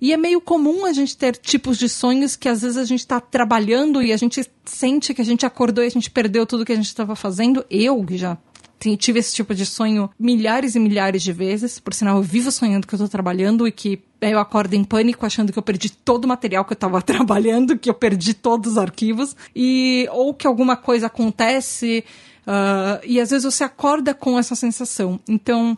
E 0.00 0.12
é 0.12 0.16
meio 0.16 0.40
comum 0.40 0.84
a 0.84 0.92
gente 0.92 1.16
ter 1.16 1.36
tipos 1.36 1.78
de 1.78 1.88
sonhos 1.88 2.36
que 2.36 2.48
às 2.48 2.62
vezes 2.62 2.76
a 2.76 2.84
gente 2.84 3.00
está 3.00 3.20
trabalhando 3.20 4.02
e 4.02 4.12
a 4.12 4.16
gente 4.16 4.44
sente 4.64 5.14
que 5.14 5.22
a 5.22 5.24
gente 5.24 5.46
acordou 5.46 5.82
e 5.82 5.86
a 5.86 5.90
gente 5.90 6.10
perdeu 6.10 6.46
tudo 6.46 6.64
que 6.64 6.72
a 6.72 6.76
gente 6.76 6.86
estava 6.86 7.16
fazendo. 7.16 7.64
Eu, 7.70 8.04
que 8.04 8.18
já 8.18 8.36
tive 8.98 9.18
esse 9.18 9.34
tipo 9.34 9.54
de 9.54 9.64
sonho 9.64 10.10
milhares 10.18 10.74
e 10.74 10.78
milhares 10.78 11.22
de 11.22 11.32
vezes. 11.32 11.80
Por 11.80 11.94
sinal, 11.94 12.18
eu 12.18 12.22
vivo 12.22 12.52
sonhando 12.52 12.86
que 12.86 12.94
eu 12.94 12.98
tô 12.98 13.08
trabalhando 13.08 13.66
e 13.66 13.72
que 13.72 14.00
eu 14.30 14.38
acordo 14.38 14.74
em 14.74 14.84
pânico 14.84 15.24
achando 15.26 15.52
que 15.52 15.58
eu 15.58 15.62
perdi 15.62 15.90
todo 15.90 16.24
o 16.24 16.28
material 16.28 16.64
que 16.64 16.72
eu 16.72 16.76
tava 16.76 17.00
trabalhando, 17.02 17.78
que 17.78 17.90
eu 17.90 17.94
perdi 17.94 18.34
todos 18.34 18.72
os 18.72 18.78
arquivos. 18.78 19.36
E, 19.54 20.08
ou 20.12 20.34
que 20.34 20.46
alguma 20.46 20.76
coisa 20.76 21.06
acontece. 21.06 22.04
Uh, 22.46 23.04
e 23.04 23.20
às 23.20 23.30
vezes 23.30 23.44
você 23.44 23.64
acorda 23.64 24.14
com 24.14 24.38
essa 24.38 24.54
sensação. 24.54 25.20
Então, 25.28 25.76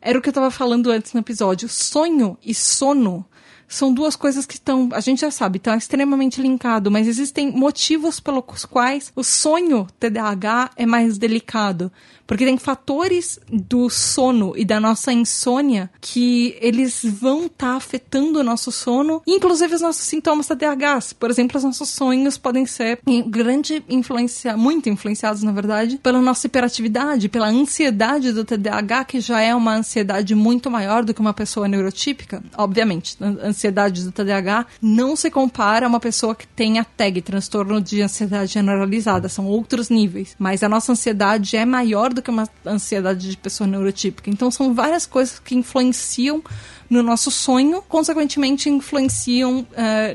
era 0.00 0.18
o 0.18 0.22
que 0.22 0.28
eu 0.28 0.32
tava 0.32 0.50
falando 0.50 0.90
antes 0.90 1.12
no 1.12 1.20
episódio. 1.20 1.68
Sonho 1.68 2.36
e 2.44 2.54
sono 2.54 3.24
são 3.68 3.92
duas 3.92 4.16
coisas 4.16 4.46
que 4.46 4.54
estão, 4.54 4.88
a 4.92 5.00
gente 5.00 5.20
já 5.20 5.30
sabe, 5.30 5.58
estão 5.58 5.76
extremamente 5.76 6.40
linkados, 6.40 6.90
mas 6.90 7.06
existem 7.06 7.52
motivos 7.52 8.18
pelos 8.18 8.64
quais 8.64 9.12
o 9.14 9.22
sonho 9.22 9.86
TDAH 10.00 10.70
é 10.74 10.86
mais 10.86 11.18
delicado. 11.18 11.92
Porque 12.28 12.44
tem 12.44 12.58
fatores 12.58 13.40
do 13.50 13.88
sono 13.88 14.52
e 14.54 14.62
da 14.62 14.78
nossa 14.78 15.10
insônia 15.10 15.90
que 15.98 16.58
eles 16.60 17.00
vão 17.02 17.46
estar 17.46 17.70
tá 17.70 17.76
afetando 17.76 18.38
o 18.38 18.42
nosso 18.42 18.70
sono, 18.70 19.22
inclusive 19.26 19.74
os 19.74 19.80
nossos 19.80 20.04
sintomas 20.04 20.46
TDAH. 20.46 21.14
Por 21.18 21.30
exemplo, 21.30 21.56
os 21.56 21.64
nossos 21.64 21.88
sonhos 21.88 22.36
podem 22.36 22.66
ser 22.66 23.00
grande 23.26 23.82
influência, 23.88 24.58
muito 24.58 24.90
influenciados, 24.90 25.42
na 25.42 25.52
verdade, 25.52 25.98
pela 26.02 26.20
nossa 26.20 26.46
hiperatividade, 26.46 27.30
pela 27.30 27.48
ansiedade 27.48 28.30
do 28.30 28.44
TDAH, 28.44 29.06
que 29.06 29.20
já 29.20 29.40
é 29.40 29.54
uma 29.54 29.76
ansiedade 29.76 30.34
muito 30.34 30.70
maior 30.70 31.04
do 31.04 31.14
que 31.14 31.20
uma 31.22 31.32
pessoa 31.32 31.66
neurotípica. 31.66 32.42
Obviamente, 32.58 33.16
a 33.22 33.48
ansiedade 33.48 34.04
do 34.04 34.12
TDAH 34.12 34.66
não 34.82 35.16
se 35.16 35.30
compara 35.30 35.86
a 35.86 35.88
uma 35.88 35.98
pessoa 35.98 36.34
que 36.34 36.46
tem 36.46 36.78
a 36.78 36.84
TAG, 36.84 37.22
transtorno 37.22 37.80
de 37.80 38.02
ansiedade 38.02 38.52
generalizada. 38.52 39.30
São 39.30 39.46
outros 39.46 39.88
níveis. 39.88 40.36
Mas 40.38 40.62
a 40.62 40.68
nossa 40.68 40.92
ansiedade 40.92 41.56
é 41.56 41.64
maior 41.64 42.12
do 42.18 42.22
que 42.22 42.30
uma 42.30 42.48
ansiedade 42.66 43.30
de 43.30 43.36
pessoa 43.36 43.66
neurotípica. 43.66 44.28
Então 44.28 44.50
são 44.50 44.74
várias 44.74 45.06
coisas 45.06 45.38
que 45.38 45.54
influenciam 45.54 46.42
no 46.90 47.02
nosso 47.02 47.30
sonho, 47.30 47.82
consequentemente 47.82 48.68
influenciam 48.68 49.60
uh, 49.60 49.66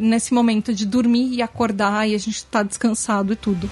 nesse 0.01 0.33
momento 0.33 0.73
de 0.73 0.85
dormir 0.85 1.33
e 1.33 1.41
acordar 1.41 2.07
e 2.07 2.15
a 2.15 2.17
gente 2.17 2.37
estar 2.37 2.59
tá 2.59 2.63
descansado 2.63 3.33
e 3.33 3.35
tudo. 3.35 3.69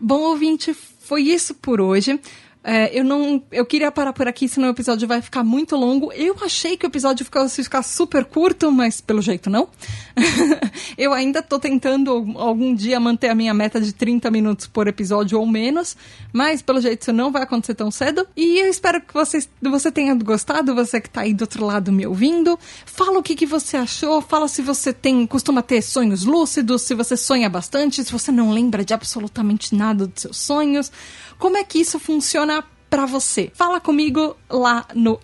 Bom, 0.00 0.20
ouvinte, 0.20 0.72
foi 0.72 1.22
isso 1.22 1.54
por 1.54 1.82
hoje. 1.82 2.18
É, 2.62 2.98
eu 2.98 3.04
não. 3.04 3.42
Eu 3.52 3.64
queria 3.64 3.90
parar 3.90 4.12
por 4.12 4.26
aqui, 4.26 4.48
senão 4.48 4.68
o 4.68 4.72
episódio 4.72 5.06
vai 5.06 5.22
ficar 5.22 5.44
muito 5.44 5.76
longo. 5.76 6.12
Eu 6.12 6.36
achei 6.42 6.76
que 6.76 6.84
o 6.84 6.88
episódio 6.88 7.24
fosse 7.24 7.62
ficar 7.62 7.82
super 7.82 8.24
curto, 8.24 8.70
mas 8.72 9.00
pelo 9.00 9.22
jeito 9.22 9.48
não. 9.48 9.68
eu 10.98 11.12
ainda 11.12 11.40
tô 11.40 11.58
tentando 11.58 12.10
algum 12.36 12.74
dia 12.74 12.98
manter 12.98 13.28
a 13.28 13.34
minha 13.34 13.54
meta 13.54 13.80
de 13.80 13.92
30 13.92 14.30
minutos 14.30 14.66
por 14.66 14.88
episódio 14.88 15.38
ou 15.38 15.46
menos, 15.46 15.96
mas 16.32 16.60
pelo 16.60 16.80
jeito 16.80 17.02
isso 17.02 17.12
não 17.12 17.30
vai 17.30 17.42
acontecer 17.42 17.74
tão 17.74 17.90
cedo. 17.90 18.26
E 18.36 18.58
eu 18.58 18.68
espero 18.68 19.00
que 19.00 19.14
você, 19.14 19.38
você 19.62 19.92
tenha 19.92 20.14
gostado, 20.16 20.74
você 20.74 21.00
que 21.00 21.08
tá 21.08 21.22
aí 21.22 21.32
do 21.32 21.42
outro 21.42 21.64
lado 21.64 21.92
me 21.92 22.06
ouvindo. 22.06 22.58
Fala 22.84 23.18
o 23.18 23.22
que, 23.22 23.36
que 23.36 23.46
você 23.46 23.76
achou, 23.76 24.20
fala 24.20 24.48
se 24.48 24.62
você 24.62 24.92
tem 24.92 25.26
costuma 25.26 25.62
ter 25.62 25.80
sonhos 25.80 26.24
lúcidos, 26.24 26.82
se 26.82 26.94
você 26.94 27.16
sonha 27.16 27.48
bastante, 27.48 28.02
se 28.02 28.12
você 28.12 28.32
não 28.32 28.50
lembra 28.50 28.84
de 28.84 28.92
absolutamente 28.92 29.74
nada 29.74 30.06
dos 30.06 30.22
seus 30.22 30.36
sonhos. 30.36 30.90
Como 31.38 31.56
é 31.56 31.64
que 31.64 31.78
isso 31.78 31.98
funciona 31.98 32.64
para 32.88 33.06
você. 33.06 33.50
Fala 33.54 33.80
comigo 33.80 34.36
lá 34.48 34.86
no 34.94 35.20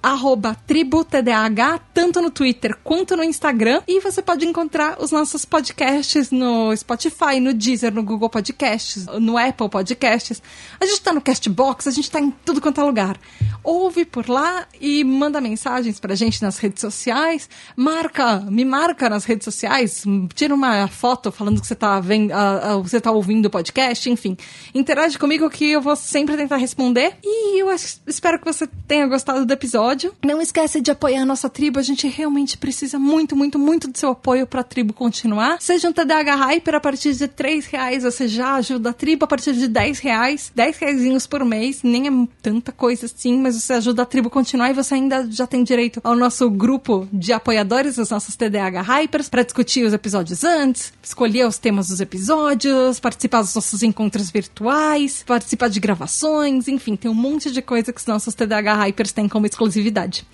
tributdh, 0.66 1.80
tanto 1.92 2.20
no 2.20 2.30
Twitter 2.30 2.76
quanto 2.82 3.16
no 3.16 3.24
Instagram. 3.24 3.82
E 3.86 4.00
você 4.00 4.20
pode 4.20 4.46
encontrar 4.46 5.02
os 5.02 5.10
nossos 5.10 5.44
podcasts 5.44 6.30
no 6.30 6.76
Spotify, 6.76 7.40
no 7.40 7.54
Deezer, 7.54 7.92
no 7.92 8.02
Google 8.02 8.28
Podcasts, 8.28 9.06
no 9.06 9.38
Apple 9.38 9.68
Podcasts. 9.68 10.42
A 10.80 10.86
gente 10.86 11.00
tá 11.00 11.12
no 11.12 11.20
Castbox, 11.20 11.86
a 11.86 11.90
gente 11.90 12.10
tá 12.10 12.20
em 12.20 12.30
tudo 12.30 12.60
quanto 12.60 12.80
é 12.80 12.84
lugar. 12.84 13.18
Ouve 13.62 14.04
por 14.04 14.28
lá 14.28 14.66
e 14.80 15.02
manda 15.02 15.40
mensagens 15.40 15.98
pra 15.98 16.14
gente 16.14 16.42
nas 16.42 16.58
redes 16.58 16.80
sociais. 16.80 17.48
Marca, 17.76 18.40
me 18.40 18.64
marca 18.64 19.08
nas 19.08 19.24
redes 19.24 19.44
sociais, 19.44 20.04
tira 20.34 20.54
uma 20.54 20.86
foto 20.88 21.32
falando 21.32 21.60
que 21.60 21.66
você 21.66 21.74
tá, 21.74 21.98
vendo, 22.00 22.30
uh, 22.30 22.78
uh, 22.78 22.82
você 22.82 23.00
tá 23.00 23.10
ouvindo 23.10 23.46
o 23.46 23.50
podcast, 23.50 24.10
enfim. 24.10 24.36
Interage 24.74 25.18
comigo 25.18 25.48
que 25.48 25.70
eu 25.70 25.80
vou 25.80 25.96
sempre 25.96 26.36
tentar 26.36 26.56
responder. 26.56 27.16
E 27.22 27.53
Eu 27.56 27.68
acho, 27.70 28.00
espero 28.06 28.38
que 28.38 28.44
você 28.44 28.66
tenha 28.86 29.06
gostado 29.06 29.46
do 29.46 29.52
episódio. 29.52 30.14
Não 30.24 30.40
esquece 30.40 30.80
de 30.80 30.90
apoiar 30.90 31.22
a 31.22 31.26
nossa 31.26 31.48
tribo. 31.48 31.78
A 31.78 31.82
gente 31.82 32.08
realmente 32.08 32.58
precisa 32.58 32.98
muito, 32.98 33.36
muito, 33.36 33.58
muito 33.58 33.88
do 33.88 33.96
seu 33.96 34.10
apoio 34.10 34.46
para 34.46 34.60
a 34.60 34.64
tribo 34.64 34.92
continuar. 34.92 35.58
Seja 35.60 35.88
um 35.88 35.92
TDAH 35.92 36.34
Hyper 36.34 36.74
a 36.74 36.80
partir 36.80 37.14
de 37.14 37.28
3 37.28 37.66
reais, 37.66 38.02
você 38.02 38.26
já 38.28 38.54
ajuda 38.54 38.90
a 38.90 38.92
tribo 38.92 39.24
a 39.24 39.28
partir 39.28 39.52
de 39.54 39.68
10 39.68 39.98
reais. 40.00 40.52
10 40.54 40.78
reais 40.78 41.26
por 41.26 41.44
mês, 41.44 41.82
nem 41.82 42.08
é 42.08 42.28
tanta 42.42 42.72
coisa 42.72 43.06
assim, 43.06 43.38
mas 43.38 43.54
você 43.54 43.74
ajuda 43.74 44.02
a 44.02 44.06
tribo 44.06 44.28
continuar 44.28 44.70
e 44.70 44.74
você 44.74 44.94
ainda 44.94 45.26
já 45.30 45.46
tem 45.46 45.62
direito 45.62 46.00
ao 46.02 46.16
nosso 46.16 46.50
grupo 46.50 47.08
de 47.12 47.32
apoiadores, 47.32 47.98
os 47.98 48.10
nossos 48.10 48.36
TDAH 48.36 48.82
Hypers, 48.82 49.28
para 49.28 49.42
discutir 49.42 49.84
os 49.84 49.92
episódios 49.92 50.44
antes, 50.44 50.92
escolher 51.02 51.46
os 51.46 51.58
temas 51.58 51.88
dos 51.88 52.00
episódios, 52.00 53.00
participar 53.00 53.42
dos 53.42 53.54
nossos 53.54 53.82
encontros 53.82 54.30
virtuais, 54.30 55.22
participar 55.26 55.68
de 55.68 55.80
gravações, 55.80 56.68
enfim, 56.68 56.96
tem 56.96 57.10
um 57.10 57.14
monte 57.14 57.43
de 57.50 57.62
coisa 57.62 57.92
que 57.92 58.00
os 58.00 58.06
nossos 58.06 58.34
TDAH 58.34 58.74
Hypers 58.74 59.12
têm 59.12 59.28
como 59.28 59.46
exclusividade. 59.46 60.26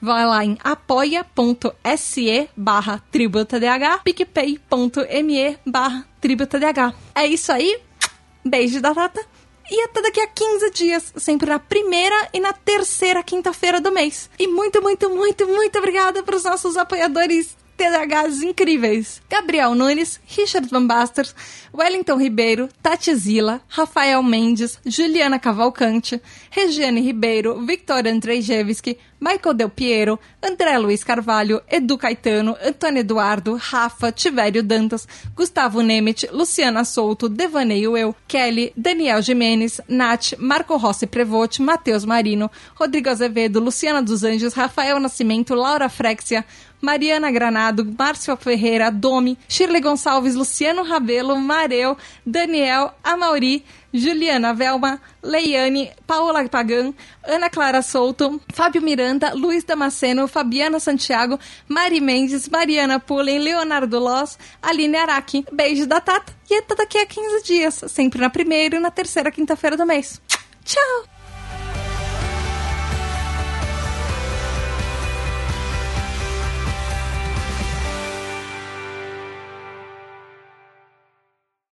Vai 0.00 0.26
lá 0.26 0.44
em 0.44 0.56
apoia.se 0.62 2.48
barra 2.56 3.02
tributadh, 3.10 4.02
picpay.me 4.04 5.58
barra 5.66 6.06
tributadh. 6.20 6.94
É 7.14 7.26
isso 7.26 7.52
aí. 7.52 7.80
Beijo 8.44 8.80
da 8.80 8.94
Tata. 8.94 9.20
E 9.70 9.82
até 9.82 10.00
daqui 10.00 10.20
a 10.20 10.26
15 10.26 10.70
dias, 10.70 11.12
sempre 11.16 11.50
na 11.50 11.58
primeira 11.58 12.28
e 12.32 12.40
na 12.40 12.54
terceira 12.54 13.22
quinta-feira 13.22 13.80
do 13.80 13.92
mês. 13.92 14.30
E 14.38 14.46
muito, 14.46 14.80
muito, 14.80 15.10
muito, 15.10 15.46
muito 15.46 15.78
obrigada 15.78 16.22
para 16.22 16.36
os 16.36 16.44
nossos 16.44 16.76
apoiadores 16.78 17.57
TDHs 17.78 18.42
incríveis. 18.42 19.22
Gabriel 19.30 19.72
Nunes, 19.74 20.18
Richard 20.36 20.68
Van 20.68 20.84
Basters, 20.84 21.32
Wellington 21.72 22.18
Ribeiro, 22.18 22.68
Tati 22.82 23.14
Zila, 23.14 23.60
Rafael 23.68 24.20
Mendes, 24.22 24.80
Juliana 24.84 25.38
Cavalcante, 25.38 26.20
Regiane 26.50 27.00
Ribeiro, 27.00 27.60
Victor 27.64 28.04
Andrzejewski, 28.04 28.98
Michael 29.20 29.54
Del 29.54 29.70
Piero, 29.70 30.18
André 30.40 30.78
Luiz 30.78 31.04
Carvalho, 31.04 31.62
Edu 31.68 31.96
Caetano, 31.96 32.56
Antônio 32.60 33.00
Eduardo, 33.00 33.56
Rafa, 33.56 34.12
Tivério 34.12 34.62
Dantas, 34.62 35.06
Gustavo 35.34 35.80
Nemet, 35.80 36.28
Luciana 36.32 36.84
Souto, 36.84 37.28
Devaneio 37.28 37.96
Eu, 37.96 38.14
Kelly, 38.26 38.72
Daniel 38.76 39.20
Jimenez, 39.20 39.80
Nath, 39.88 40.34
Marco 40.38 40.76
Rossi 40.76 41.06
Prevote, 41.06 41.62
Matheus 41.62 42.04
Marino, 42.04 42.50
Rodrigo 42.78 43.10
Azevedo, 43.10 43.60
Luciana 43.60 44.02
dos 44.02 44.24
Anjos, 44.24 44.54
Rafael 44.54 45.00
Nascimento, 45.00 45.54
Laura 45.54 45.88
Frexia, 45.88 46.44
Mariana 46.80 47.30
Granado, 47.30 47.84
Márcio 47.84 48.36
Ferreira, 48.36 48.90
Domi, 48.90 49.36
Shirley 49.48 49.80
Gonçalves, 49.80 50.34
Luciano 50.34 50.82
Rabelo, 50.82 51.36
Mareu, 51.36 51.96
Daniel, 52.24 52.94
Amauri, 53.02 53.64
Juliana 53.92 54.52
Velma, 54.52 55.00
Leiane, 55.22 55.90
Paola 56.06 56.46
Pagan, 56.48 56.94
Ana 57.26 57.48
Clara 57.48 57.82
Souto, 57.82 58.40
Fábio 58.52 58.82
Miranda, 58.82 59.32
Luiz 59.34 59.64
Damasceno, 59.64 60.28
Fabiana 60.28 60.78
Santiago, 60.78 61.38
Mari 61.66 62.00
Mendes, 62.00 62.48
Mariana 62.48 63.00
Pullen, 63.00 63.38
Leonardo 63.38 63.98
Loss, 63.98 64.38
Aline 64.62 64.96
Araki. 64.96 65.44
Beijo 65.52 65.86
da 65.86 66.00
Tata 66.00 66.32
e 66.50 66.54
até 66.54 66.74
daqui 66.74 66.98
a 66.98 67.06
15 67.06 67.42
dias, 67.44 67.84
sempre 67.88 68.20
na 68.20 68.30
primeira 68.30 68.76
e 68.76 68.80
na 68.80 68.90
terceira 68.90 69.30
quinta-feira 69.30 69.76
do 69.76 69.86
mês. 69.86 70.20
Tchau! 70.64 71.17